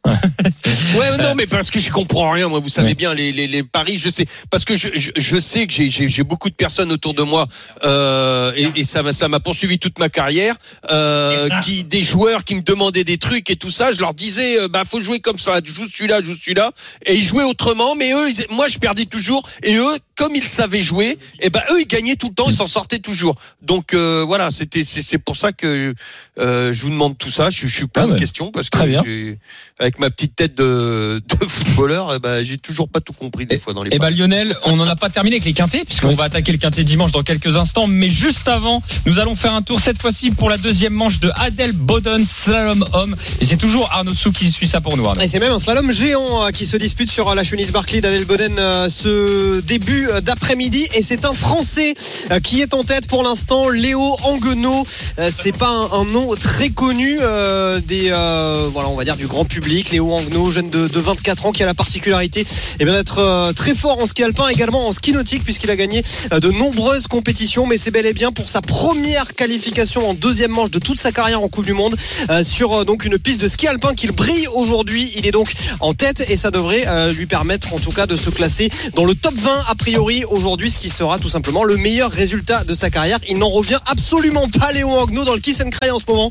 Ouais, 0.96 1.16
non, 1.18 1.34
mais 1.34 1.46
parce 1.46 1.70
que 1.70 1.80
je 1.80 1.90
comprends 1.90 2.30
rien, 2.30 2.48
moi. 2.48 2.60
Vous 2.60 2.68
savez 2.68 2.94
bien 2.94 3.14
les, 3.14 3.32
les, 3.32 3.46
les 3.46 3.62
paris, 3.62 3.98
je 3.98 4.08
sais, 4.08 4.26
parce 4.50 4.64
que 4.64 4.76
je, 4.76 4.88
je, 4.94 5.10
je 5.16 5.38
sais 5.38 5.66
que 5.66 5.72
j'ai- 5.72 6.22
beaucoup 6.22 6.50
de 6.50 6.54
personnes 6.54 6.92
autour 6.92 7.14
de 7.14 7.22
moi 7.22 7.46
euh, 7.84 8.52
et, 8.54 8.68
et 8.80 8.84
ça 8.84 9.02
m'a 9.02 9.12
ça 9.12 9.28
m'a 9.28 9.40
poursuivi 9.40 9.78
toute 9.78 9.98
ma 9.98 10.08
carrière, 10.08 10.56
euh, 10.90 11.48
qui 11.62 11.84
des 11.84 12.02
joueurs 12.02 12.44
qui 12.44 12.54
me 12.54 12.60
demandaient 12.62 13.04
des 13.04 13.18
trucs 13.18 13.48
et 13.50 13.56
tout 13.56 13.70
ça. 13.70 13.92
Je 13.92 14.00
leur 14.00 14.14
disais, 14.14 14.60
euh, 14.60 14.68
bah 14.68 14.82
faut 14.86 15.00
jouer 15.00 15.20
comme 15.20 15.38
ça, 15.38 15.60
joue 15.64 15.88
celui-là, 15.88 16.22
joue 16.22 16.34
celui-là, 16.34 16.72
et 17.06 17.14
ils 17.14 17.24
jouaient 17.24 17.44
autrement. 17.44 17.94
Mais 17.94 18.12
eux, 18.12 18.28
ils- 18.30 18.46
moi, 18.54 18.68
je 18.68 18.78
perdais 18.78 19.04
toujours, 19.06 19.48
et 19.62 19.76
eux, 19.76 19.96
comme 20.16 20.34
ils 20.36 20.44
savaient 20.44 20.82
jouer, 20.82 21.18
et 21.40 21.50
ben 21.50 21.62
eux, 21.70 21.80
ils 21.80 21.86
gagnaient 21.86 22.16
tout 22.16 22.28
le 22.28 22.34
temps, 22.34 22.48
ils 22.48 22.54
s'en 22.56 22.66
sortaient 22.66 22.98
toujours. 22.98 23.34
Donc 23.62 23.94
euh, 23.94 24.24
voilà, 24.26 24.50
c'était 24.50 24.84
c'est 24.84 25.02
c'est 25.02 25.18
pour 25.18 25.36
ça 25.36 25.52
que 25.52 25.94
euh, 26.38 26.72
je 26.72 26.82
vous 26.82 26.90
demande 26.90 27.16
tout 27.18 27.30
ça. 27.30 27.47
Je, 27.50 27.66
je 27.66 27.74
suis 27.74 27.86
plein 27.86 28.04
Ah 28.04 28.06
de 28.06 28.12
ouais. 28.12 28.18
questions 28.18 28.50
parce 28.50 28.70
que 28.70 28.76
Très 28.78 28.86
bien. 28.86 29.02
j'ai- 29.04 29.38
avec 29.78 29.98
ma 29.98 30.10
petite 30.10 30.34
tête 30.36 30.54
de, 30.56 31.22
de 31.40 31.46
footballeur, 31.46 32.12
eh 32.14 32.18
ben, 32.18 32.44
j'ai 32.44 32.58
toujours 32.58 32.88
pas 32.88 33.00
tout 33.00 33.12
compris 33.12 33.46
des 33.46 33.58
fois 33.58 33.74
dans 33.74 33.82
les 33.82 33.90
Eh 33.92 33.98
ben 33.98 34.06
paris. 34.06 34.16
Lionel, 34.16 34.56
on 34.64 34.76
n'en 34.76 34.86
a 34.88 34.96
pas 34.96 35.08
terminé 35.10 35.36
avec 35.36 35.44
les 35.44 35.52
quintés 35.52 35.84
puisqu'on 35.84 36.08
Oui. 36.08 36.14
va 36.16 36.24
attaquer 36.24 36.52
le 36.52 36.58
quintet 36.58 36.84
dimanche 36.84 37.12
dans 37.12 37.22
quelques 37.22 37.56
instants. 37.56 37.86
Mais 37.86 38.08
juste 38.08 38.48
avant, 38.48 38.82
nous 39.06 39.18
allons 39.18 39.36
faire 39.36 39.54
un 39.54 39.62
tour 39.62 39.80
cette 39.80 40.00
fois-ci 40.00 40.30
pour 40.30 40.50
la 40.50 40.58
deuxième 40.58 40.92
manche 40.94 41.20
de 41.20 41.30
Adel 41.36 41.72
Boden 41.72 42.24
slalom 42.24 42.84
homme. 42.92 43.14
Et 43.40 43.46
c'est 43.46 43.56
toujours 43.56 43.88
Arnaud 43.92 44.14
Sou 44.14 44.32
qui 44.32 44.50
suit 44.50 44.68
ça 44.68 44.80
pour 44.80 44.96
nous. 44.96 45.06
Arnaud. 45.06 45.20
Et 45.20 45.28
c'est 45.28 45.38
même 45.38 45.52
un 45.52 45.58
slalom 45.58 45.90
géant 45.92 46.44
euh, 46.46 46.50
qui 46.50 46.66
se 46.66 46.76
dispute 46.76 47.10
sur 47.10 47.28
euh, 47.28 47.34
la 47.34 47.44
Chenise 47.44 47.70
Barclay 47.72 48.00
d'Adel 48.00 48.24
Boden 48.24 48.56
euh, 48.58 48.88
ce 48.88 49.60
début 49.60 50.08
euh, 50.08 50.20
d'après-midi. 50.20 50.86
Et 50.94 51.02
c'est 51.02 51.24
un 51.24 51.34
Français 51.34 51.94
qui 52.42 52.60
est 52.62 52.74
en 52.74 52.84
tête 52.84 53.06
pour 53.06 53.22
l'instant, 53.22 53.68
Léo 53.68 54.16
Anguenot. 54.24 54.84
C'est 55.30 55.56
pas 55.56 55.68
un, 55.68 56.00
un 56.00 56.04
nom 56.04 56.34
très 56.34 56.70
connu 56.70 57.18
euh, 57.20 57.80
des, 57.80 58.08
euh, 58.12 58.68
voilà, 58.72 58.88
on 58.88 58.96
va 58.96 59.04
dire 59.04 59.16
du 59.16 59.26
grand 59.26 59.44
public. 59.44 59.67
Léo 59.68 60.14
Anguenot, 60.14 60.50
jeune 60.50 60.70
de, 60.70 60.88
de 60.88 61.00
24 61.00 61.46
ans, 61.46 61.52
qui 61.52 61.62
a 61.62 61.66
la 61.66 61.74
particularité 61.74 62.46
eh 62.80 62.84
d'être 62.84 63.18
euh, 63.18 63.52
très 63.52 63.74
fort 63.74 64.02
en 64.02 64.06
ski 64.06 64.24
alpin, 64.24 64.48
également 64.48 64.88
en 64.88 64.92
ski 64.92 65.12
nautique, 65.12 65.44
puisqu'il 65.44 65.70
a 65.70 65.76
gagné 65.76 66.02
euh, 66.32 66.40
de 66.40 66.50
nombreuses 66.50 67.06
compétitions. 67.06 67.66
Mais 67.66 67.76
c'est 67.76 67.90
bel 67.90 68.06
et 68.06 68.14
bien 68.14 68.32
pour 68.32 68.48
sa 68.48 68.62
première 68.62 69.34
qualification 69.34 70.08
en 70.08 70.14
deuxième 70.14 70.52
manche 70.52 70.70
de 70.70 70.78
toute 70.78 70.98
sa 70.98 71.12
carrière 71.12 71.42
en 71.42 71.48
Coupe 71.48 71.66
du 71.66 71.74
Monde 71.74 71.96
euh, 72.30 72.42
sur 72.42 72.86
donc 72.86 73.04
une 73.04 73.18
piste 73.18 73.40
de 73.42 73.46
ski 73.46 73.66
alpin 73.66 73.94
qu'il 73.94 74.12
brille 74.12 74.46
aujourd'hui. 74.54 75.12
Il 75.16 75.26
est 75.26 75.32
donc 75.32 75.52
en 75.80 75.92
tête 75.92 76.24
et 76.30 76.36
ça 76.36 76.50
devrait 76.50 76.86
lui 77.12 77.26
permettre 77.26 77.74
en 77.74 77.78
tout 77.78 77.92
cas 77.92 78.06
de 78.06 78.16
se 78.16 78.30
classer 78.30 78.70
dans 78.94 79.04
le 79.04 79.14
top 79.14 79.34
20 79.34 79.50
a 79.68 79.74
priori 79.74 80.24
aujourd'hui, 80.24 80.70
ce 80.70 80.78
qui 80.78 80.88
sera 80.88 81.18
tout 81.18 81.28
simplement 81.28 81.64
le 81.64 81.76
meilleur 81.76 82.10
résultat 82.10 82.64
de 82.64 82.72
sa 82.72 82.88
carrière. 82.88 83.18
Il 83.28 83.38
n'en 83.38 83.50
revient 83.50 83.78
absolument 83.86 84.48
pas 84.48 84.72
Léo 84.72 84.98
Agno 84.98 85.24
dans 85.24 85.34
le 85.34 85.40
kiss 85.40 85.60
and 85.60 85.70
cry 85.70 85.90
en 85.90 85.98
ce 85.98 86.04
moment. 86.08 86.30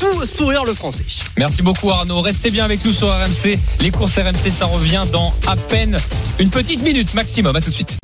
Tout 0.00 0.24
sourire 0.24 0.64
le 0.64 0.72
français. 0.72 1.04
Merci 1.36 1.62
beaucoup 1.62 1.90
Arnaud. 1.90 2.22
Restez 2.22 2.50
bien 2.50 2.64
avec 2.64 2.77
nous 2.84 2.92
sur 2.92 3.08
RMC. 3.08 3.58
Les 3.80 3.90
courses 3.90 4.18
RMC, 4.18 4.50
ça 4.56 4.66
revient 4.66 5.04
dans 5.12 5.34
à 5.46 5.56
peine 5.56 5.96
une 6.38 6.50
petite 6.50 6.82
minute 6.82 7.14
maximum. 7.14 7.56
À 7.56 7.60
tout 7.60 7.70
de 7.70 7.74
suite. 7.74 7.96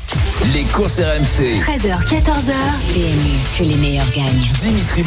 Les 0.52 0.62
courses 0.64 1.00
RMC. 1.00 1.60
13h, 1.60 2.04
14h. 2.06 2.52
PMU, 2.92 3.58
que 3.58 3.64
les 3.64 3.76
meilleurs 3.76 4.10
gagnent. 4.10 4.24
Dimitri. 4.60 5.02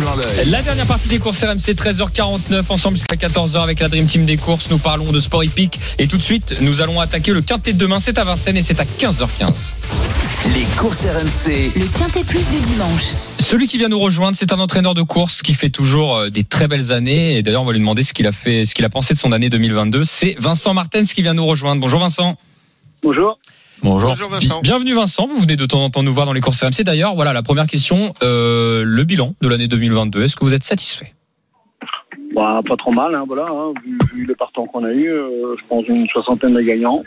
La 0.47 0.61
dernière 0.61 0.85
partie 0.85 1.07
des 1.07 1.19
courses 1.19 1.43
RMC, 1.43 1.73
13h49, 1.73 2.63
ensemble 2.69 2.97
jusqu'à 2.97 3.15
14h 3.15 3.61
avec 3.61 3.79
la 3.79 3.87
Dream 3.87 4.07
Team 4.07 4.25
des 4.25 4.37
courses. 4.37 4.69
Nous 4.69 4.79
parlons 4.79 5.11
de 5.11 5.19
sport 5.19 5.43
hippique. 5.43 5.79
Et 5.99 6.07
tout 6.07 6.17
de 6.17 6.23
suite, 6.23 6.55
nous 6.61 6.81
allons 6.81 6.99
attaquer 6.99 7.31
le 7.31 7.41
quintet 7.41 7.73
de 7.73 7.77
demain. 7.77 7.99
C'est 7.99 8.17
à 8.17 8.23
Vincennes 8.23 8.57
et 8.57 8.63
c'est 8.63 8.79
à 8.79 8.83
15h15. 8.83 9.53
Les 10.53 10.63
courses 10.77 11.05
RMC. 11.05 11.71
Le 11.75 11.97
quintet 11.97 12.23
plus 12.23 12.47
du 12.49 12.59
dimanche. 12.61 13.13
Celui 13.39 13.67
qui 13.67 13.77
vient 13.77 13.89
nous 13.89 13.99
rejoindre, 13.99 14.35
c'est 14.37 14.53
un 14.53 14.59
entraîneur 14.59 14.93
de 14.93 15.01
course 15.01 15.41
qui 15.41 15.53
fait 15.53 15.69
toujours 15.69 16.15
euh, 16.15 16.29
des 16.29 16.43
très 16.43 16.67
belles 16.67 16.91
années. 16.91 17.37
Et 17.37 17.43
d'ailleurs, 17.43 17.63
on 17.63 17.65
va 17.65 17.73
lui 17.73 17.79
demander 17.79 18.03
ce 18.03 18.13
qu'il 18.13 18.27
a 18.27 18.31
fait, 18.31 18.65
ce 18.65 18.73
qu'il 18.73 18.85
a 18.85 18.89
pensé 18.89 19.13
de 19.13 19.19
son 19.19 19.31
année 19.31 19.49
2022. 19.57 20.03
C'est 20.03 20.35
Vincent 20.37 20.73
Martens 20.73 21.13
qui 21.13 21.21
vient 21.23 21.33
nous 21.33 21.45
rejoindre. 21.45 21.81
Bonjour 21.81 21.99
Vincent. 21.99 22.37
Bonjour. 23.01 23.39
Bonjour. 23.81 24.09
Bonjour 24.09 24.29
Vincent. 24.29 24.61
Bienvenue 24.61 24.93
Vincent. 24.93 25.25
Vous 25.27 25.37
venez 25.37 25.55
de 25.55 25.65
temps 25.65 25.83
en 25.83 25.89
temps 25.89 26.03
nous 26.03 26.13
voir 26.13 26.25
dans 26.25 26.33
les 26.33 26.41
courses 26.41 26.61
RMC. 26.63 26.83
D'ailleurs, 26.83 27.15
voilà 27.15 27.33
la 27.33 27.41
première 27.43 27.67
question. 27.67 28.13
euh, 28.23 28.83
le 28.85 29.03
bilan 29.03 29.33
de 29.41 29.47
l'année 29.47 29.67
2022. 29.67 30.23
Est-ce 30.23 30.35
que 30.35 30.45
vous 30.45 30.53
êtes 30.53 30.63
satisfait? 30.63 31.13
Bah, 32.35 32.61
pas 32.67 32.75
trop 32.77 32.91
mal, 32.91 33.15
hein, 33.15 33.23
voilà. 33.27 33.47
hein, 33.49 33.73
vu, 33.83 33.97
vu 34.13 34.25
le 34.25 34.35
partant 34.35 34.65
qu'on 34.67 34.83
a 34.83 34.91
eu, 34.91 35.09
euh, 35.09 35.55
je 35.59 35.67
pense 35.67 35.85
une 35.87 36.07
soixantaine 36.07 36.53
de 36.53 36.61
gagnants. 36.61 37.03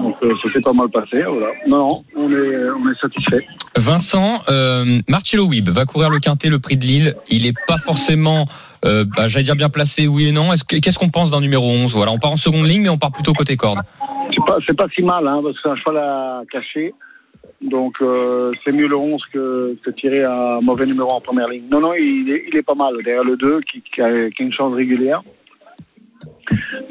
Donc 0.00 0.14
euh, 0.22 0.32
ça 0.42 0.52
s'est 0.52 0.60
pas 0.60 0.72
mal 0.72 0.88
passé. 0.90 1.22
Voilà. 1.22 1.48
Non, 1.66 1.88
non, 1.88 2.02
on 2.16 2.30
est, 2.32 2.70
on 2.70 2.90
est 2.90 3.00
satisfait. 3.00 3.44
Vincent, 3.76 4.42
euh, 4.48 5.00
Marcello 5.08 5.48
va 5.66 5.84
courir 5.86 6.10
le 6.10 6.18
quintet, 6.18 6.48
le 6.48 6.58
prix 6.58 6.76
de 6.76 6.84
Lille. 6.84 7.14
Il 7.28 7.46
est 7.46 7.54
pas 7.66 7.78
forcément, 7.78 8.46
euh, 8.84 9.04
bah, 9.16 9.28
j'allais 9.28 9.44
dire 9.44 9.56
bien 9.56 9.68
placé, 9.68 10.06
oui 10.06 10.28
et 10.28 10.32
non. 10.32 10.52
Est-ce 10.52 10.64
que- 10.64 10.76
Qu'est-ce 10.76 10.98
qu'on 10.98 11.10
pense 11.10 11.30
d'un 11.30 11.40
numéro 11.40 11.66
11 11.68 11.94
Voilà, 11.94 12.12
on 12.12 12.18
part 12.18 12.32
en 12.32 12.36
seconde 12.36 12.66
ligne, 12.66 12.82
mais 12.82 12.88
on 12.88 12.98
part 12.98 13.12
plutôt 13.12 13.32
côté 13.32 13.56
corde. 13.56 13.78
C'est 14.32 14.44
pas, 14.46 14.58
c'est 14.66 14.76
pas 14.76 14.86
si 14.94 15.02
mal, 15.02 15.26
hein, 15.26 15.40
parce 15.42 15.54
que 15.56 15.60
c'est 15.64 15.68
un 15.70 15.76
cheval 15.76 15.96
à 15.96 16.42
cacher. 16.50 16.94
Donc, 17.60 17.94
euh, 18.02 18.52
c'est 18.64 18.70
mieux 18.70 18.86
le 18.86 18.96
11 18.96 19.20
que, 19.32 19.76
que 19.84 19.90
tirer 19.90 20.22
un 20.24 20.60
mauvais 20.60 20.86
numéro 20.86 21.10
en 21.10 21.20
première 21.20 21.48
ligne. 21.48 21.64
Non, 21.70 21.80
non, 21.80 21.92
il 21.94 22.30
est, 22.30 22.44
il 22.48 22.56
est 22.56 22.62
pas 22.62 22.74
mal. 22.76 22.94
Derrière 23.04 23.24
le 23.24 23.36
2, 23.36 23.60
qui, 23.62 23.82
qui, 23.82 24.00
a, 24.00 24.30
qui 24.30 24.42
a 24.42 24.46
une 24.46 24.52
chance 24.52 24.72
régulière. 24.74 25.22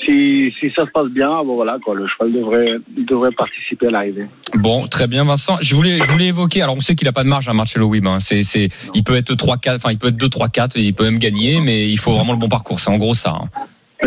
Si, 0.06 0.54
si 0.60 0.72
ça 0.76 0.86
se 0.86 0.92
passe 0.92 1.08
bien, 1.10 1.28
bon 1.44 1.56
voilà, 1.56 1.78
quoi, 1.84 1.96
le 1.96 2.06
cheval 2.08 2.32
devrait, 2.34 2.78
devrait 2.98 3.32
participer 3.32 3.88
à 3.88 3.92
l'arrivée. 3.92 4.28
Bon, 4.56 4.88
très 4.88 5.08
bien, 5.08 5.26
Vincent. 5.26 5.58
Je 5.62 5.76
voulais, 5.76 6.00
je 6.00 6.12
voulais 6.12 6.28
évoquer. 6.28 6.62
Alors, 6.62 6.76
on 6.78 6.80
sait 6.80 6.96
qu'il 6.96 7.08
a 7.08 7.12
pas 7.14 7.24
de 7.24 7.30
marge, 7.30 7.50
hein, 7.50 7.54
Marcello 7.54 7.88
Wib. 7.88 8.06
Hein. 8.08 8.20
C'est, 8.20 8.44
c'est, 8.44 8.70
il 8.94 9.04
peut 9.04 9.16
être 9.16 9.34
3-4, 9.34 9.76
enfin, 9.78 9.92
il 9.92 9.98
peut 9.98 10.08
être 10.08 10.18
2-3-4, 10.18 10.72
et 10.78 10.82
il 10.84 10.94
peut 10.94 11.04
même 11.04 11.20
gagner, 11.20 11.60
mais 11.60 11.88
il 11.88 11.98
faut 12.00 12.14
vraiment 12.14 12.32
le 12.34 12.40
bon 12.40 12.50
parcours. 12.50 12.80
C'est 12.80 12.90
en 12.92 12.98
gros 12.98 13.14
ça. 13.14 13.32
hein. 13.42 13.50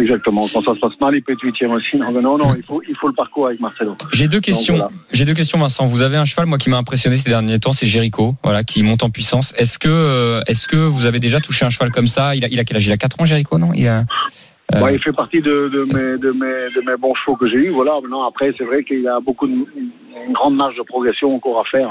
Exactement. 0.01 0.47
Quand 0.53 0.63
ça 0.63 0.73
se 0.75 0.79
passe 0.79 0.93
mal, 1.01 1.17
il 1.17 1.23
peut 1.23 1.33
être 1.33 1.43
huitième 1.43 1.73
aussi. 1.73 1.97
Non, 1.97 2.13
non, 2.13 2.39
non, 2.39 2.55
il 2.55 2.63
faut, 2.63 2.81
il 2.89 2.95
faut 2.95 3.09
le 3.09 3.15
parcours 3.15 3.49
avec 3.49 3.59
Marcelo. 3.59 3.97
J'ai 4.13 4.29
deux 4.29 4.39
questions. 4.39 4.77
voilà. 4.77 4.91
J'ai 5.13 5.25
deux 5.25 5.35
questions, 5.35 5.59
Vincent. 5.59 5.89
Vous 5.89 6.03
avez 6.03 6.17
un 6.17 6.25
cheval, 6.25 6.47
moi, 6.47 6.59
qui 6.59 6.71
m'a 6.71 6.77
impressionné 6.79 7.17
ces 7.17 7.29
derniers 7.29 7.59
temps, 7.59 7.73
c'est 7.73 7.87
Jericho, 7.87 8.37
voilà, 8.45 8.63
qui 8.63 8.85
monte 8.85 9.03
en 9.03 9.11
puissance. 9.11 9.53
Est-ce 9.59 9.81
que, 9.81 9.89
euh, 9.89 10.41
est-ce 10.47 10.69
que 10.69 10.77
vous 10.77 11.07
avez 11.07 11.19
déjà 11.19 11.41
touché 11.41 11.67
un 11.67 11.71
cheval 11.71 11.91
comme 11.91 12.07
ça? 12.07 12.37
Il 12.37 12.45
a, 12.45 12.49
il 12.49 12.61
a 12.61 12.65
quel 12.65 12.77
âge? 12.77 12.87
Il 12.87 12.93
a 12.93 12.97
4 12.97 13.21
ans, 13.21 13.25
Jericho, 13.25 13.59
non? 13.59 13.73
Il 13.75 13.89
a. 13.89 14.05
euh, 14.75 14.81
Ouais, 14.83 14.95
il 14.95 15.03
fait 15.03 15.13
partie 15.13 15.41
de, 15.41 15.69
de, 15.69 15.85
mes, 15.85 16.19
de, 16.19 16.31
mes, 16.33 16.75
de 16.75 16.81
mes 16.91 16.97
bons 16.97 17.15
chevaux 17.15 17.37
que 17.37 17.49
j'ai 17.49 17.57
eu. 17.57 17.71
Voilà. 17.71 18.01
Maintenant, 18.01 18.27
après, 18.27 18.53
c'est 18.57 18.65
vrai 18.65 18.85
qu'il 18.85 19.03
y 19.03 19.09
a 19.09 19.21
beaucoup 19.21 19.47
de, 19.47 19.53
une 19.53 20.33
grande 20.33 20.57
marge 20.57 20.77
de 20.77 20.83
progression 20.83 21.35
encore 21.35 21.61
à 21.61 21.65
faire. 21.65 21.91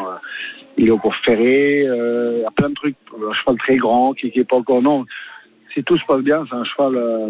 Il 0.77 0.87
est 0.87 0.91
encore 0.91 1.15
ferré. 1.25 1.85
euh, 1.87 2.37
il 2.37 2.41
y 2.41 2.45
a 2.45 2.51
plein 2.51 2.69
de 2.69 2.73
trucs. 2.75 2.95
Un 3.13 3.33
cheval 3.33 3.57
très 3.57 3.77
grand 3.77 4.13
qui 4.13 4.31
n'est 4.35 4.43
pas 4.43 4.57
encore 4.57 4.81
non. 4.81 5.05
Si 5.73 5.83
tout 5.83 5.97
se 5.97 6.05
passe 6.07 6.21
bien, 6.21 6.43
c'est 6.49 6.55
un 6.55 6.63
cheval 6.63 6.95
euh, 6.95 7.29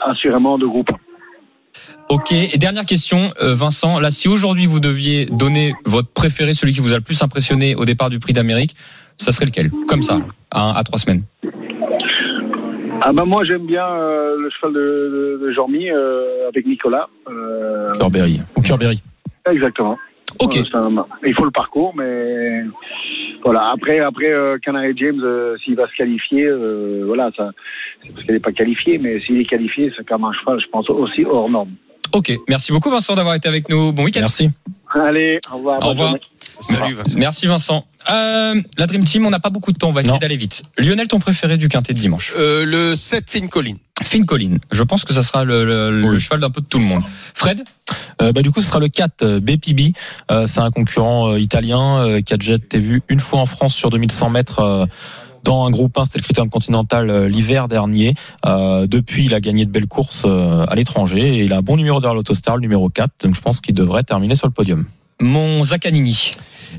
assurément 0.00 0.58
de 0.58 0.66
groupe. 0.66 0.90
Ok. 2.08 2.32
Et 2.32 2.58
dernière 2.58 2.84
question, 2.84 3.32
euh, 3.42 3.54
Vincent. 3.54 3.98
Là, 3.98 4.10
si 4.10 4.28
aujourd'hui 4.28 4.66
vous 4.66 4.80
deviez 4.80 5.26
donner 5.26 5.74
votre 5.84 6.08
préféré, 6.12 6.54
celui 6.54 6.72
qui 6.72 6.80
vous 6.80 6.92
a 6.92 6.96
le 6.96 7.02
plus 7.02 7.22
impressionné 7.22 7.74
au 7.74 7.84
départ 7.84 8.10
du 8.10 8.18
Prix 8.18 8.32
d'Amérique, 8.32 8.76
ça 9.18 9.32
serait 9.32 9.46
lequel? 9.46 9.70
Comme 9.88 10.02
ça, 10.02 10.20
à, 10.50 10.78
à 10.78 10.84
trois 10.84 10.98
semaines. 10.98 11.22
Ah 13.06 13.12
ben 13.12 13.24
moi 13.26 13.44
j'aime 13.44 13.66
bien 13.66 13.86
euh, 13.86 14.36
le 14.38 14.48
cheval 14.50 14.72
de, 14.72 14.80
de, 14.80 15.46
de 15.46 15.52
Jormi 15.52 15.90
euh, 15.90 16.48
avec 16.48 16.64
Nicolas. 16.66 17.08
Euh, 17.28 17.92
Corberry. 17.98 18.40
Ou 18.56 18.62
Kerberry. 18.62 19.02
Exactement. 19.50 19.98
Ok. 20.40 20.56
Euh, 20.56 20.62
un- 20.78 21.06
il 21.26 21.34
faut 21.34 21.44
le 21.44 21.50
parcours, 21.50 21.94
mais 21.94 22.62
voilà. 23.44 23.70
Après, 23.72 24.00
après 24.00 24.32
euh, 24.32 24.56
Canary 24.58 24.94
James, 24.96 25.20
euh, 25.22 25.56
s'il 25.62 25.76
va 25.76 25.86
se 25.86 25.94
qualifier, 25.94 26.46
euh, 26.46 27.02
voilà, 27.06 27.30
ça, 27.36 27.50
c'est 28.02 28.12
parce 28.12 28.24
qu'il 28.24 28.34
n'est 28.34 28.40
pas 28.40 28.52
qualifié, 28.52 28.96
mais 28.98 29.20
s'il 29.20 29.38
est 29.38 29.44
qualifié, 29.44 29.92
c'est 29.96 30.06
comme 30.08 30.24
un 30.24 30.32
cheval, 30.32 30.58
je 30.60 30.66
pense 30.68 30.88
aussi 30.88 31.24
hors 31.26 31.50
norme. 31.50 31.72
Ok. 32.14 32.32
Merci 32.48 32.72
beaucoup, 32.72 32.88
Vincent, 32.90 33.14
d'avoir 33.14 33.34
été 33.34 33.48
avec 33.48 33.68
nous. 33.68 33.92
Bon 33.92 34.04
week-end. 34.04 34.20
Merci. 34.20 34.48
Allez, 34.94 35.40
au 35.52 35.56
revoir. 35.56 35.78
Au 35.84 35.90
revoir. 35.90 36.14
Salut 36.60 36.94
Vincent. 36.94 37.18
Merci, 37.18 37.46
Vincent. 37.46 37.84
Euh, 38.10 38.60
la 38.78 38.86
Dream 38.86 39.04
Team, 39.04 39.26
on 39.26 39.30
n'a 39.30 39.40
pas 39.40 39.50
beaucoup 39.50 39.72
de 39.72 39.78
temps. 39.78 39.88
On 39.88 39.92
va 39.92 40.02
essayer 40.02 40.18
d'aller 40.18 40.36
vite. 40.36 40.62
Lionel, 40.78 41.08
ton 41.08 41.18
préféré 41.20 41.56
du 41.56 41.68
quintet 41.68 41.92
de 41.94 41.98
dimanche 41.98 42.32
Euh, 42.36 42.64
le 42.64 42.94
7 42.96 43.30
Finn 43.30 43.48
Collin. 43.48 43.74
Finn 44.02 44.24
Collin. 44.26 44.58
Je 44.70 44.82
pense 44.82 45.04
que 45.04 45.12
ça 45.14 45.22
sera 45.22 45.44
le, 45.44 45.64
le- 45.64 46.00
le 46.00 46.08
Oui. 46.10 46.20
cheval 46.20 46.40
d'un 46.40 46.50
peu 46.50 46.60
de 46.60 46.66
tout 46.66 46.78
le 46.78 46.84
monde. 46.84 47.02
Fred 47.34 47.62
Euh, 48.22 48.32
bah, 48.32 48.42
du 48.42 48.50
coup, 48.50 48.60
ce 48.60 48.68
sera 48.68 48.78
le 48.80 48.88
4 48.88 49.22
euh, 49.22 49.40
BPB. 49.40 49.94
Euh, 50.30 50.46
c'est 50.46 50.60
un 50.60 50.70
concurrent 50.70 51.32
euh, 51.32 51.38
italien 51.40 51.98
euh, 52.06 52.20
qui 52.20 52.32
a 52.32 52.36
déjà 52.36 52.54
été 52.54 52.78
vu 52.78 53.02
une 53.08 53.20
fois 53.20 53.40
en 53.40 53.46
France 53.46 53.74
sur 53.74 53.90
2100 53.90 54.30
mètres. 54.30 54.60
euh, 54.60 54.86
dans 55.42 55.66
un 55.66 55.70
groupe 55.70 55.98
1, 55.98 56.06
c'était 56.06 56.20
le 56.20 56.22
Critérium 56.24 56.48
Continental 56.48 57.26
l'hiver 57.26 57.68
dernier. 57.68 58.14
Euh, 58.46 58.86
depuis, 58.86 59.26
il 59.26 59.34
a 59.34 59.40
gagné 59.40 59.66
de 59.66 59.70
belles 59.70 59.86
courses 59.88 60.22
euh, 60.24 60.64
à 60.66 60.74
l'étranger 60.74 61.20
et 61.40 61.44
il 61.44 61.52
a 61.52 61.58
un 61.58 61.60
bon 61.60 61.76
numéro 61.76 62.00
derrière 62.00 62.14
l'Autostar, 62.14 62.56
le 62.56 62.62
numéro 62.62 62.88
4. 62.88 63.10
Donc, 63.24 63.34
je 63.34 63.42
pense 63.42 63.60
qu'il 63.60 63.74
devrait 63.74 64.04
terminer 64.04 64.36
sur 64.36 64.46
le 64.46 64.54
podium. 64.54 64.86
Mon 65.20 65.62
Zacanini. 65.64 66.32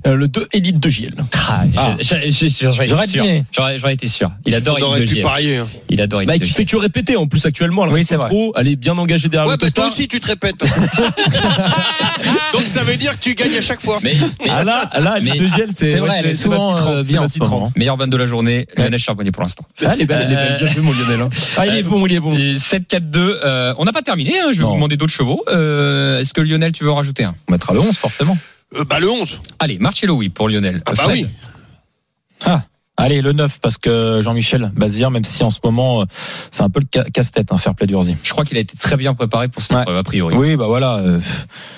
Euh, 0.05 0.15
le 0.15 0.27
2 0.27 0.47
élite 0.51 0.79
de 0.81 0.89
JL. 0.89 1.13
Ah, 1.47 1.63
Ah. 1.77 1.95
J'aurais 2.01 2.27
été 2.27 2.49
sûr. 2.49 2.71
deviné. 2.75 3.45
J'aurais 3.53 3.79
j'aurais 3.79 3.93
été 3.93 4.07
sûr. 4.09 4.29
Il 4.45 4.53
adore 4.53 4.75
Elite 4.77 4.87
aurait 4.89 4.99
de 5.01 5.05
pu 5.05 5.21
parier. 5.21 5.57
hein. 5.57 5.67
Il 5.89 6.01
adore 6.01 6.21
Elite 6.21 6.27
Bah, 6.27 6.39
qui 6.45 6.51
fait 6.51 6.65
que 6.65 6.75
répéter 6.75 7.15
en 7.15 7.27
plus 7.27 7.45
actuellement. 7.45 7.85
Elle 7.85 7.93
Oui, 7.93 8.03
c'est 8.03 8.17
vrai. 8.17 8.27
trop, 8.27 8.53
elle 8.57 8.67
est 8.67 8.75
bien 8.75 8.97
engagée 8.97 9.29
derrière 9.29 9.49
Ouais, 9.49 9.57
bah 9.57 9.71
toi 9.71 9.87
aussi 9.87 10.09
tu 10.09 10.19
te 10.19 10.27
répètes. 10.27 10.59
Donc 12.53 12.63
ça 12.65 12.83
veut 12.83 12.97
dire 12.97 13.11
que 13.13 13.19
tu 13.23 13.35
gagnes 13.35 13.55
à 13.55 13.61
chaque 13.61 13.81
fois. 13.81 13.99
Mais, 14.03 14.13
mais- 14.43 14.49
Ah 14.51 14.63
là, 14.63 14.89
là, 14.99 15.17
élite 15.19 15.39
de 15.39 15.47
JL, 15.47 15.69
c'est 15.73 15.95
vrai, 15.97 16.17
elle 16.19 16.25
est 16.27 16.35
souvent, 16.35 16.77
euh, 16.87 17.03
bien 17.03 17.21
en 17.23 17.27
ce 17.29 17.39
meilleure 17.77 17.97
vanne 17.97 18.09
de 18.09 18.17
la 18.17 18.25
journée, 18.25 18.67
Lionel 18.77 18.99
Charbonnier 18.99 19.31
pour 19.31 19.43
l'instant. 19.43 19.65
Ah, 19.85 19.91
elle 19.93 20.01
est 20.01 20.05
belle, 20.05 20.23
elle 20.25 20.31
est 20.31 20.35
belle. 20.35 20.57
Bien 20.59 20.67
joué, 20.73 20.81
mon 20.81 20.91
Lionel. 20.91 21.21
hein. 21.21 21.29
Ah, 21.57 21.67
il 21.67 21.75
est 21.75 21.83
bon, 21.83 22.05
il 22.05 22.13
est 22.13 22.19
bon. 22.19 22.37
Et 22.37 22.55
7-4-2. 22.57 23.39
euh, 23.43 23.73
on 23.77 23.85
n'a 23.85 23.93
pas 23.93 24.01
terminé. 24.01 24.39
hein, 24.39 24.47
je 24.51 24.59
vais 24.59 24.65
vous 24.65 24.73
demander 24.75 24.97
d'autres 24.97 25.13
chevaux. 25.13 25.43
Euh, 25.49 26.19
Est-ce 26.19 26.33
que 26.33 26.41
Lionel, 26.41 26.71
tu 26.71 26.83
veux 26.83 26.91
en 26.91 26.95
rajouter 26.95 27.23
un? 27.23 27.35
On 27.47 27.51
mettra 27.53 27.73
le 27.73 27.79
11, 27.79 27.95
forcément. 27.97 28.24
Euh, 28.75 28.83
bah 28.83 28.99
le 28.99 29.09
11. 29.09 29.41
Allez, 29.59 29.77
Marcello, 29.77 30.15
oui, 30.15 30.29
pour 30.29 30.49
Lionel. 30.49 30.81
Ah 30.85 30.93
bah 30.93 31.03
Fred 31.03 31.17
oui. 31.17 31.27
Allez, 32.97 33.21
le 33.21 33.33
9, 33.33 33.59
parce 33.59 33.77
que 33.77 34.21
Jean-Michel 34.21 34.71
Bazir, 34.73 35.11
même 35.11 35.25
si 35.25 35.43
en 35.43 35.49
ce 35.49 35.59
moment, 35.61 36.01
euh, 36.01 36.05
c'est 36.49 36.63
un 36.63 36.69
peu 36.69 36.79
le 36.79 36.85
ca- 36.91 37.03
casse-tête, 37.03 37.51
hein, 37.51 37.57
faire 37.57 37.75
play 37.75 37.87
d'Urzy. 37.87 38.15
Je 38.23 38.31
crois 38.31 38.45
qu'il 38.45 38.55
a 38.55 38.61
été 38.61 38.77
très 38.77 38.95
bien 38.95 39.13
préparé 39.13 39.49
pour 39.49 39.61
cette 39.61 39.75
Ouais. 39.75 39.81
épreuve, 39.81 39.97
a 39.97 40.03
priori. 40.03 40.33
Oui, 40.37 40.55
bah 40.55 40.67
voilà, 40.67 40.95
euh, 40.99 41.19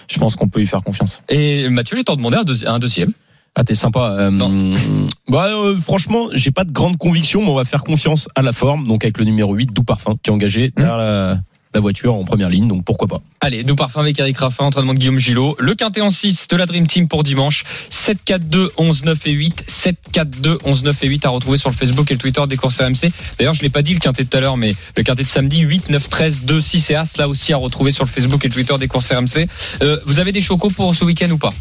je 0.08 0.20
pense 0.20 0.36
qu'on 0.36 0.48
peut 0.48 0.62
y 0.62 0.68
faire 0.68 0.84
confiance. 0.84 1.24
Et 1.28 1.70
Mathieu, 1.70 1.96
je 1.96 2.02
vais 2.02 2.04
t'en 2.04 2.18
demander 2.18 2.38
un, 2.38 2.44
deuxi- 2.44 2.68
un 2.68 2.78
deuxième. 2.78 3.14
Ah, 3.56 3.64
t'es 3.64 3.74
sympa. 3.74 4.12
Euh, 4.20 4.30
Non. 4.30 4.76
bah, 5.28 5.48
euh, 5.48 5.76
franchement, 5.76 6.28
j'ai 6.34 6.52
pas 6.52 6.64
de 6.66 6.72
grande 6.72 6.98
conviction, 6.98 7.42
mais 7.42 7.50
on 7.50 7.56
va 7.56 7.66
faire 7.66 7.84
confiance 7.84 8.30
à 8.36 8.44
la 8.44 8.54
forme. 8.54 8.88
Donc, 8.88 9.04
avec 9.04 9.18
le 9.18 9.26
numéro 9.26 9.56
8, 9.56 9.74
Doux 9.74 9.84
Parfum, 9.84 10.18
qui 10.22 10.30
est 10.30 10.34
engagé 10.34 10.72
derrière 10.78 10.98
la, 10.98 11.40
la 11.74 11.80
voiture 11.80 12.14
en 12.14 12.24
première 12.24 12.50
ligne. 12.50 12.68
Donc, 12.68 12.86
pourquoi 12.86 13.08
pas. 13.08 13.22
Allez, 13.42 13.64
nous 13.64 13.76
parfum 13.76 14.02
avec 14.02 14.20
Eric 14.20 14.38
Raffin, 14.38 14.66
entraînement 14.66 14.94
de 14.94 15.00
Guillaume 15.00 15.20
Gillot. 15.20 15.56
Le 15.60 15.76
quintet 15.76 16.02
en 16.02 16.10
6 16.10 16.48
de 16.48 16.56
la 16.56 16.66
Dream 16.66 16.88
Team 16.88 17.08
pour 17.08 17.24
dimanche. 17.24 17.64
7, 17.90 18.18
4, 18.26 18.50
2, 18.50 18.72
11, 18.78 19.06
9 19.06 19.28
et 19.28 19.32
8. 19.32 19.64
7, 19.68 19.96
4, 20.12 20.42
2, 20.42 20.58
11, 20.66 20.84
9 20.84 21.04
et 21.04 21.08
8 21.08 21.26
à 21.26 21.30
retrouver 21.30 21.58
sur 21.58 21.70
le 21.70 21.76
Facebook 21.76 22.10
et 22.12 22.14
le 22.14 22.20
Twitter 22.20 22.42
des 22.48 22.58
courses 22.58 22.80
RMC. 22.80 23.12
D'ailleurs, 23.38 23.54
je 23.54 23.62
l'ai 23.62 23.70
pas 23.70 23.82
dit 23.82 23.94
le 23.94 24.00
quintet 24.00 24.26
tout 24.26 24.38
à 24.38 24.42
l'heure, 24.42 24.58
mais 24.58 24.76
le 24.96 25.04
quintet 25.04 25.24
de 25.24 25.28
samedi, 25.28 25.60
8, 25.60 25.90
9, 25.90 26.10
13, 26.10 26.46
2, 26.46 26.62
6 26.62 26.90
et 26.90 26.96
As, 26.96 27.18
là 27.18 27.28
aussi 27.28 27.54
à 27.54 27.58
retrouver 27.58 27.92
sur 27.92 28.06
le 28.06 28.10
Facebook 28.10 28.44
et 28.44 28.48
le 28.48 28.54
Twitter 28.54 28.76
des 28.80 28.88
courses 28.88 29.12
RMC. 29.12 29.48
Euh, 29.82 30.00
vous 30.06 30.20
avez 30.20 30.32
des 30.32 30.42
chocos 30.42 30.70
pour 30.70 30.96
ce 30.96 31.06
week-end 31.06 31.30
ou 31.32 31.38
pas? 31.38 31.54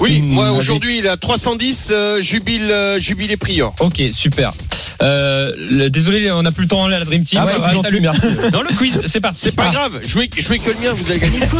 Oui, 0.00 0.22
Mmh, 0.22 0.26
moi 0.32 0.52
aujourd'hui 0.52 0.98
il 0.98 1.06
a 1.08 1.16
310 1.16 1.88
euh, 1.90 2.22
jubile 2.22 2.70
euh, 2.70 2.98
jubilé 3.00 3.36
prior. 3.36 3.74
Ok, 3.80 4.00
super. 4.12 4.52
Euh, 5.02 5.52
le- 5.70 5.88
désolé, 5.90 6.30
on 6.30 6.42
n'a 6.42 6.52
plus 6.52 6.62
le 6.64 6.68
temps 6.68 6.86
là, 6.88 6.98
la 6.98 7.04
Dream 7.04 7.24
Team. 7.24 7.40
Ah 7.42 7.46
ouais, 7.46 7.52
c'est 7.56 7.70
gentil, 7.70 7.82
salut. 7.82 8.00
merci. 8.00 8.20
Dans 8.52 8.62
le 8.62 8.68
quiz, 8.68 9.00
c'est 9.06 9.20
parti. 9.20 9.40
C'est 9.40 9.52
pas 9.54 9.66
Ah. 9.68 9.72
grave, 9.72 10.00
jouez, 10.04 10.28
jouez 10.38 10.58
que 10.58 10.70
le 10.70 10.76
mien, 10.82 10.92
vous 10.94 11.10
allez 11.10 11.20
gagner. 11.20 11.38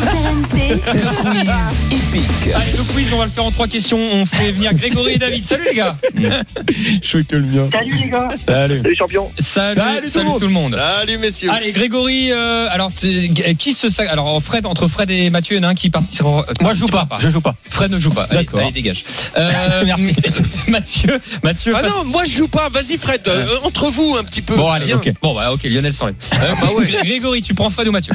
Allez, 2.54 2.72
le 2.76 2.92
quiz, 2.92 3.06
on 3.12 3.18
va 3.18 3.24
le 3.26 3.30
faire 3.30 3.44
en 3.44 3.50
trois 3.50 3.68
questions. 3.68 3.98
On 4.12 4.24
fait 4.26 4.52
venir 4.52 4.74
Grégory 4.74 5.12
et 5.14 5.18
David. 5.18 5.44
Salut 5.46 5.64
les 5.64 5.74
gars. 5.74 5.96
Je 7.02 7.08
fais 7.18 7.24
que 7.24 7.36
le 7.36 7.46
mien. 7.46 7.68
Salut 7.72 7.92
les 7.94 8.08
gars. 8.10 8.28
Salut. 8.46 8.80
Salut 8.82 8.96
champion. 8.96 9.30
Salut, 9.38 9.80
Salut 9.80 10.10
tout 10.10 10.18
le 10.18 10.24
monde. 10.24 10.40
tout 10.40 10.46
le 10.46 10.52
monde. 10.52 10.72
Salut 10.72 11.18
messieurs. 11.18 11.50
Allez, 11.52 11.72
Grégory, 11.72 12.30
euh, 12.32 12.68
alors 12.70 12.90
tu- 12.92 13.32
qui 13.58 13.72
se 13.74 13.88
sac 13.88 14.08
Alors 14.10 14.42
Fred 14.42 14.66
entre 14.66 14.88
Fred 14.88 15.10
et 15.10 15.30
Mathieu, 15.30 15.56
il 15.56 15.62
y 15.62 15.64
en 15.64 15.68
a 15.68 15.70
un 15.70 15.74
qui 15.74 15.90
participera. 15.90 16.44
Moi, 16.60 16.74
je 16.74 16.78
joue 16.80 16.88
pas. 16.88 17.08
Je 17.20 17.30
joue 17.30 17.40
pas. 17.40 17.54
Fred 17.70 17.90
ne 17.90 17.98
joue 17.98 18.10
pas. 18.10 18.28
Allez, 18.30 18.44
D'accord. 18.44 18.60
Allez, 18.60 18.72
dégage. 18.72 19.04
Euh, 19.36 19.82
Merci. 19.86 20.14
Mathieu, 20.68 21.20
Mathieu. 21.42 21.72
Ah 21.76 21.82
non, 21.88 22.04
moi 22.04 22.24
je 22.24 22.30
joue 22.32 22.48
pas. 22.48 22.68
Vas-y 22.68 22.96
Fred, 22.98 23.22
euh, 23.26 23.56
entre 23.64 23.90
vous 23.90 24.16
un 24.18 24.24
petit 24.24 24.42
peu. 24.42 24.56
Bon, 24.56 24.70
allez, 24.70 24.92
ok. 24.94 25.12
Bon 25.22 25.34
bah 25.34 25.52
ok, 25.52 25.62
Lionel 25.64 25.92
s'enlève. 25.92 26.14
Euh, 26.34 26.36
Bah 26.60 26.68
ouais. 26.76 26.86
Grégory, 27.04 27.42
tu 27.42 27.54
prends 27.54 27.70
Fred 27.70 27.88
ou 27.88 27.92
Mathieu? 27.92 28.12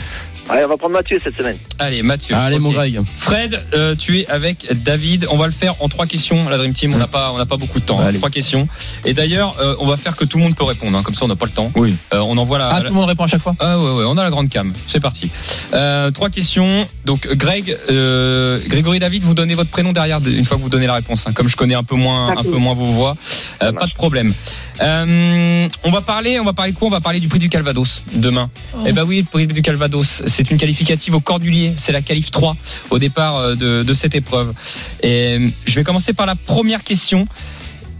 Allez, 0.48 0.64
on 0.64 0.68
va 0.68 0.78
prendre 0.78 0.94
Mathieu 0.94 1.20
cette 1.24 1.36
semaine. 1.36 1.58
Allez, 1.80 2.04
Mathieu. 2.04 2.36
Allez, 2.36 2.58
ok. 2.58 2.62
mon 2.62 2.72
Greg. 2.72 3.02
Fred, 3.18 3.64
euh, 3.74 3.96
tu 3.96 4.20
es 4.20 4.28
avec 4.30 4.68
David. 4.84 5.26
On 5.32 5.38
va 5.38 5.48
le 5.48 5.52
faire 5.52 5.74
en 5.82 5.90
trois 5.90 6.06
questions. 6.06 6.48
La 6.50 6.60
Dream 6.60 6.74
Team, 6.74 6.94
on 6.94 6.98
n'a 7.00 7.08
pas, 7.08 7.32
on 7.34 7.38
n'a 7.40 7.48
pas 7.48 7.58
beaucoup 7.58 7.80
de 7.80 7.86
temps. 7.86 8.00
hein. 8.00 8.14
Trois 8.14 8.30
questions. 8.30 8.68
Et 9.06 9.14
d'ailleurs, 9.16 9.56
euh, 9.60 9.76
on 9.80 9.88
va 9.88 9.98
faire 9.98 10.16
que 10.16 10.24
tout 10.24 10.38
le 10.38 10.44
monde 10.44 10.56
peut 10.56 10.64
répondre. 10.64 10.96
hein. 10.96 11.02
Comme 11.04 11.16
ça, 11.16 11.26
on 11.26 11.30
n'a 11.30 11.36
pas 11.36 11.48
le 11.48 11.52
temps. 11.52 11.72
Oui. 11.76 11.96
Euh, 12.14 12.20
on 12.20 12.38
envoie 12.38 12.60
la. 12.60 12.68
Ah, 12.70 12.74
la- 12.76 12.82
tout 12.82 12.94
le 12.94 13.00
monde 13.00 13.08
répond 13.10 13.24
à 13.24 13.28
chaque 13.28 13.42
fois? 13.42 13.56
Ah 13.60 13.80
ouais, 13.80 13.84
ouais, 13.92 14.04
on 14.06 14.18
a 14.20 14.24
la 14.24 14.30
grande 14.30 14.50
cam. 14.50 14.72
C'est 14.88 15.00
parti. 15.00 15.32
Euh, 15.74 16.12
trois 16.12 16.30
questions. 16.30 16.88
Donc, 17.06 17.28
Greg, 17.34 17.76
euh, 17.90 18.60
Grégory 18.68 19.00
David, 19.00 19.24
vous 19.24 19.34
donnez 19.34 19.56
votre 19.56 19.72
prénom 19.72 19.94
derrière 19.94 20.05
une 20.08 20.46
fois 20.46 20.58
que 20.58 20.62
vous 20.62 20.70
donnez 20.70 20.88
la 20.88 20.94
réponse. 20.96 21.26
hein. 21.28 21.34
Comme 21.34 21.48
je 21.48 21.56
connais 21.56 21.76
un 21.76 21.84
peu 21.84 21.96
moins, 21.96 22.30
un 22.38 22.44
peu 22.44 22.58
moins 22.58 22.74
vos 22.74 22.92
voix, 22.92 23.18
euh, 23.62 23.72
pas 23.74 23.86
de 23.88 23.94
problème. 23.94 24.34
Euh, 24.82 25.68
on 25.84 25.92
va 25.92 26.02
parler, 26.02 26.40
on 26.40 26.44
va 26.44 26.54
parler 26.54 26.72
de 26.74 26.78
quoi? 26.78 26.88
On 26.88 26.92
va 26.92 27.02
parler 27.02 27.20
du 27.20 27.28
prix 27.28 27.40
du 27.40 27.50
Calvados 27.50 28.04
demain. 28.14 28.50
Eh 28.86 28.92
ben 28.94 29.04
oui, 29.04 29.20
le 29.20 29.26
prix 29.26 29.48
du 29.48 29.62
Calvados, 29.62 30.24
c'est 30.28 30.52
une 30.52 30.58
qualificative 30.58 31.16
au 31.16 31.20
Cordulier. 31.22 31.74
C'est 31.78 31.92
la 31.92 32.02
qualif 32.02 32.32
3 32.32 32.56
au 32.90 33.00
départ 33.00 33.38
euh, 33.38 33.56
de, 33.56 33.84
de 33.84 33.94
cette 33.94 34.16
épreuve. 34.16 34.54
Et 35.02 35.40
je 35.66 35.76
vais 35.76 35.84
commencer 35.84 36.14
par 36.14 36.26
la 36.26 36.36
première 36.36 36.84
question. 36.84 37.28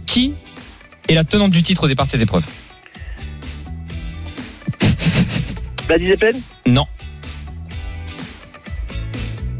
Qui 0.06 0.34
est 1.08 1.14
la 1.14 1.24
tenante 1.24 1.50
du 1.50 1.62
titre 1.62 1.84
au 1.84 1.88
départ 1.88 2.06
de 2.06 2.12
cette 2.12 2.20
épreuve? 2.20 2.44
La 5.88 5.98
Zeppelin? 5.98 6.38
Non. 6.66 6.86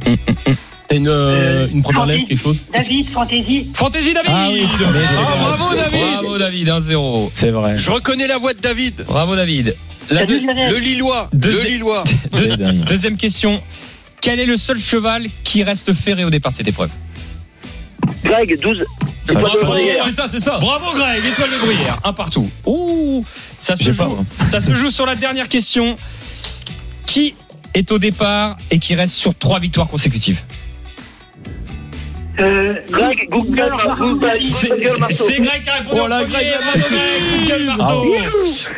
Hum, 0.06 0.16
hum, 0.28 0.36
hum. 0.46 0.54
T'as 0.88 0.96
une, 0.96 1.08
euh, 1.08 1.66
une 1.72 1.82
première 1.82 2.06
lettre, 2.06 2.28
quelque 2.28 2.40
chose 2.40 2.62
David, 2.72 3.08
Fantasy. 3.10 3.66
Fantasy 3.74 4.14
David 4.14 4.30
Ah 4.32 4.48
oui. 4.52 4.66
Ah, 4.68 5.56
bravo 5.56 5.74
David 5.74 6.12
Bravo 6.14 6.38
David, 6.38 6.68
1-0. 6.68 7.28
C'est 7.32 7.50
vrai. 7.50 7.76
Je 7.76 7.90
reconnais 7.90 8.26
la 8.28 8.38
voix 8.38 8.54
de 8.54 8.60
David. 8.60 9.04
Bravo 9.06 9.34
David. 9.34 9.74
La 10.10 10.24
deux-. 10.24 10.40
Le 10.40 10.78
Lillois. 10.78 11.28
Le 11.32 11.64
Lillois. 11.66 12.04
deux- 12.32 12.56
deuxième 12.86 13.16
question. 13.16 13.60
Quel 14.20 14.38
est 14.38 14.46
le 14.46 14.56
seul 14.56 14.78
cheval 14.78 15.26
qui 15.44 15.62
reste 15.64 15.92
ferré 15.92 16.24
au 16.24 16.30
départ 16.30 16.52
de 16.52 16.56
cette 16.58 16.68
épreuve 16.68 16.90
Greg, 18.24 18.60
12. 18.60 18.84
Ça 19.26 19.32
Étoile 19.32 19.42
va, 19.44 19.50
de 19.50 19.54
ça 19.58 19.66
va. 19.66 19.72
Bruyère. 19.72 20.04
C'est 20.04 20.12
ça, 20.12 20.28
c'est 20.28 20.40
ça. 20.40 20.58
Bravo 20.58 20.96
Greg, 20.96 21.20
étoile 21.24 21.50
de 21.50 21.56
bruyère, 21.58 21.98
un 22.04 22.12
partout. 22.12 22.48
Ouh, 22.64 23.24
ça 23.60 23.74
se 23.74 23.90
joue. 23.90 23.96
pas, 23.96 24.10
ça 24.52 24.60
se 24.60 24.72
joue 24.74 24.90
sur 24.90 25.04
la 25.06 25.16
dernière 25.16 25.48
question. 25.48 25.96
Qui 27.06 27.34
est 27.74 27.90
au 27.90 27.98
départ 27.98 28.56
et 28.70 28.78
qui 28.78 28.94
reste 28.94 29.14
sur 29.14 29.34
trois 29.36 29.58
victoires 29.58 29.88
consécutives 29.88 30.40
Euh, 32.38 32.74
Greg, 32.90 33.28
Google, 33.30 33.72
Google, 33.98 34.38
C'est 34.42 34.68
Google, 34.68 35.00
Marceau. 35.00 35.24
c'est 35.26 35.36
Greg 35.40 35.62
qui 35.62 35.70
a 35.70 35.74
répondu 35.74 36.00
Oh 36.00 36.04
en 36.04 36.06
là, 36.08 36.22
premier. 36.22 36.34
Greg, 36.34 37.48
Google 37.48 37.64
marteau. 37.64 38.14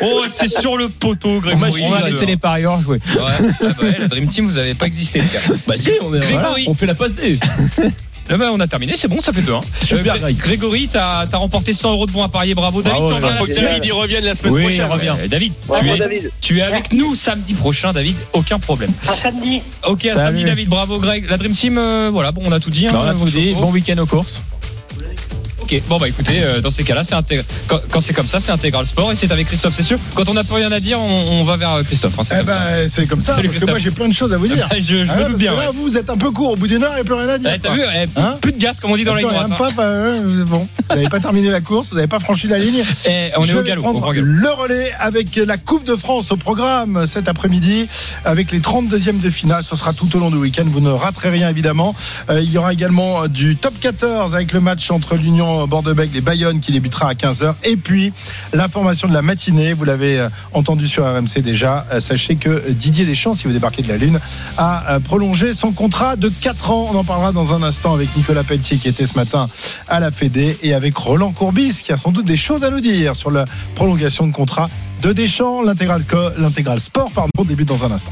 Oh, 0.01 0.23
c'est 0.33 0.47
sur 0.47 0.77
le 0.77 0.89
poteau, 0.89 1.39
Greg. 1.39 1.57
On 1.57 1.89
va, 1.89 2.01
laisser 2.09 2.25
les 2.25 2.37
parieurs 2.37 2.81
jouer. 2.81 2.99
Ouais, 3.15 3.21
ah 3.21 3.43
bah 3.61 3.73
ouais, 3.81 3.95
la 3.99 4.07
Dream 4.07 4.27
Team, 4.27 4.45
vous 4.45 4.57
avez 4.57 4.73
pas 4.75 4.85
existé, 4.85 5.19
les 5.19 5.25
gars. 5.25 5.55
Bah 5.67 5.77
si, 5.77 5.91
on, 6.01 6.13
est, 6.13 6.19
Grégory. 6.19 6.33
voilà, 6.41 6.57
on 6.67 6.73
fait 6.73 6.85
la 6.85 6.95
passe 6.95 7.15
D. 7.15 7.39
Là, 8.29 8.37
bah, 8.37 8.51
on 8.53 8.59
a 8.59 8.67
terminé, 8.67 8.93
c'est 8.95 9.07
bon, 9.07 9.21
ça 9.21 9.33
fait 9.33 9.41
2-1. 9.41 9.61
Super, 9.83 10.03
Gré- 10.03 10.19
Greg. 10.19 10.37
Grégory, 10.37 10.89
t'as 10.91 11.23
as 11.31 11.37
remporté 11.37 11.73
100 11.73 11.91
euros 11.93 12.05
de 12.05 12.11
bons 12.11 12.23
à 12.23 12.29
parier, 12.29 12.53
bravo. 12.53 12.81
David, 12.83 12.99
Bravo, 13.01 13.15
reviens 13.15 13.31
faut 13.31 13.45
la 13.45 13.49
que 13.49 13.55
semaine- 13.59 13.69
David 13.73 13.85
y 13.85 13.91
revienne 13.91 14.23
la 14.25 14.33
semaine 14.35 14.53
Oui, 14.53 14.61
prochaine. 14.61 14.85
Euh, 14.91 15.27
David, 15.27 15.53
Bravo, 15.67 15.83
tu 15.85 15.89
es, 15.91 15.97
David. 15.97 16.31
tu 16.41 16.59
es 16.59 16.61
avec 16.61 16.93
nous 16.93 17.15
samedi 17.15 17.53
prochain, 17.55 17.91
David, 17.91 18.15
aucun 18.33 18.59
problème. 18.59 18.91
à 19.07 19.13
samedi. 19.15 19.61
Ok, 19.87 20.05
à 20.05 20.13
Salut. 20.13 20.27
samedi, 20.27 20.43
David, 20.43 20.69
bravo 20.69 20.99
Greg. 20.99 21.27
La 21.29 21.37
Dream 21.37 21.53
Team, 21.53 21.77
euh, 21.79 22.09
voilà, 22.13 22.31
bon, 22.31 22.41
on 22.45 22.51
a 22.51 22.59
tout 22.59 22.69
dit. 22.69 22.85
hein, 22.87 22.91
Bah, 22.93 23.01
on 23.05 23.07
a 23.09 23.13
tout 23.13 23.25
dit. 23.25 23.49
chevaux. 23.49 23.61
Bon 23.61 23.71
week-end 23.71 23.97
aux 23.97 24.05
courses. 24.05 24.41
Ok, 25.71 25.81
bon 25.87 25.97
bah 25.99 26.07
écoutez, 26.07 26.41
euh, 26.41 26.61
dans 26.61 26.71
ces 26.71 26.83
cas-là, 26.83 27.03
c'est 27.03 27.13
intég- 27.13 27.43
quand, 27.67 27.79
quand 27.91 28.01
c'est 28.01 28.13
comme 28.13 28.27
ça, 28.27 28.39
c'est 28.39 28.51
intégral 28.51 28.87
sport 28.87 29.11
et 29.11 29.15
c'est 29.15 29.31
avec 29.31 29.47
Christophe, 29.47 29.75
c'est 29.77 29.83
sûr. 29.83 29.99
Quand 30.15 30.27
on 30.27 30.33
n'a 30.33 30.43
plus 30.43 30.55
rien 30.55 30.71
à 30.71 30.79
dire, 30.79 30.99
on, 30.99 31.41
on 31.41 31.43
va 31.43 31.57
vers 31.57 31.73
euh, 31.73 31.83
Christophe. 31.83 32.17
hein, 32.19 32.23
c'est 32.25 32.35
Eh 32.35 32.37
comme 32.43 32.47
ça. 32.47 32.65
ben, 32.65 32.89
c'est 32.89 33.05
comme 33.05 33.21
ça, 33.21 33.35
Salut, 33.35 33.49
parce 33.49 33.59
que 33.59 33.69
moi 33.69 33.77
j'ai 33.77 33.91
plein 33.91 34.07
de 34.07 34.13
choses 34.13 34.33
à 34.33 34.37
vous 34.37 34.47
dire. 34.53 34.67
je 34.75 35.03
je 35.05 35.11
Ah 35.11 35.29
bien. 35.29 35.55
là, 35.55 35.69
vous, 35.71 35.83
vous 35.83 35.97
êtes 35.97 36.09
un 36.09 36.17
peu 36.17 36.31
court, 36.31 36.53
au 36.53 36.55
bout 36.55 36.67
d'une 36.67 36.83
heure, 36.83 36.91
il 36.93 36.95
n'y 36.95 37.01
a 37.01 37.03
plus 37.03 37.13
rien 37.13 37.29
à 37.29 37.37
dire. 37.37 37.51
Eh, 37.55 37.59
T'as 37.59 37.73
vu, 37.75 37.81
eh, 37.83 38.05
plus, 38.07 38.19
Hein 38.21 38.37
plus 38.41 38.51
de 38.51 38.57
gaz, 38.57 38.79
comme 38.79 38.91
on 38.91 38.95
dit 38.95 39.03
dans 39.03 39.13
les 39.13 39.21
droites. 39.21 39.47
hein. 39.51 39.55
pas, 39.55 39.71
euh, 39.83 40.43
bon, 40.45 40.67
vous 40.89 40.95
n'avez 40.95 41.07
pas 41.09 41.19
terminé 41.19 41.49
la 41.51 41.61
course, 41.61 41.89
vous 41.89 41.95
n'avez 41.97 42.07
pas 42.07 42.19
franchi 42.19 42.47
la 42.47 42.57
ligne. 42.57 42.83
Eh, 43.07 43.31
on 43.37 43.43
est 43.45 43.53
au 43.53 43.61
galop. 43.61 43.81
prendre 43.83 44.11
le 44.13 44.49
relais 44.49 44.91
avec 44.99 45.35
la 45.35 45.57
Coupe 45.57 45.85
de 45.85 45.95
France 45.95 46.31
au 46.31 46.37
programme 46.37 47.05
cet 47.05 47.27
après-midi, 47.27 47.87
avec 48.25 48.51
les 48.51 48.59
32e 48.59 49.19
de 49.19 49.29
finale. 49.29 49.63
Ce 49.63 49.75
sera 49.75 49.93
tout 49.93 50.15
au 50.15 50.19
long 50.19 50.31
du 50.31 50.37
week-end. 50.37 50.65
Vous 50.65 50.79
ne 50.81 50.89
raterez 50.89 51.29
rien 51.29 51.49
évidemment. 51.49 51.95
Euh, 52.29 52.41
il 52.41 52.51
y 52.51 52.57
aura 52.57 52.73
également 52.73 53.27
du 53.27 53.55
top 53.55 53.73
14 53.79 54.33
avec 54.33 54.51
le 54.53 54.59
match 54.61 54.89
entre 54.91 55.15
l'Union 55.15 55.58
Bordeaux-Bègles 55.67 56.17
et 56.17 56.21
Bayonne 56.21 56.59
qui 56.59 56.71
débutera 56.71 57.09
à 57.09 57.13
15h. 57.13 57.55
Et 57.63 57.75
puis 57.75 58.13
l'information 58.53 59.07
de 59.07 59.13
la 59.13 59.21
matinée. 59.21 59.73
Vous 59.73 59.85
l'avez 59.85 60.19
euh, 60.19 60.29
entendu 60.53 60.87
sur 60.87 61.05
RMC 61.05 61.41
déjà. 61.41 61.85
Euh, 61.93 61.99
Sachez 61.99 62.35
que 62.35 62.69
Didier 62.71 63.05
Deschamps, 63.05 63.33
si 63.35 63.47
vous 63.47 63.53
débarquez 63.53 63.81
de 63.81 63.87
la 63.87 63.97
Lune, 63.97 64.19
a 64.57 64.95
euh, 64.95 64.99
prolongé 64.99 65.53
son 65.53 65.71
contrat 65.71 66.15
de 66.15 66.29
4 66.29 66.71
ans. 66.71 66.89
On 66.93 66.97
en 66.97 67.03
parlera 67.03 67.31
dans 67.31 67.53
un 67.53 67.63
instant 67.63 67.93
avec 67.93 68.15
Nicolas 68.15 68.43
Pelletier 68.43 68.77
qui 68.77 68.87
était 68.87 69.05
ce 69.05 69.15
matin 69.15 69.49
à 69.87 69.99
la 69.99 70.11
Fédé 70.11 70.57
et 70.63 70.73
avec 70.73 70.95
Roland 70.95 71.31
Courbis 71.31 71.81
qui 71.83 71.91
a 71.91 71.97
sans 71.97 72.11
doute 72.11 72.25
des 72.25 72.37
choses 72.37 72.63
à 72.63 72.69
nous 72.69 72.81
dire 72.81 73.15
sur 73.15 73.31
la 73.31 73.45
prolongation 73.75 74.27
de 74.27 74.33
contrat 74.33 74.67
de 75.01 75.13
Deschamps. 75.13 75.61
L'intégral 75.63 76.79
sport 76.79 77.11
pardon, 77.11 77.43
débute 77.43 77.67
dans 77.67 77.85
un 77.85 77.91
instant. 77.91 78.11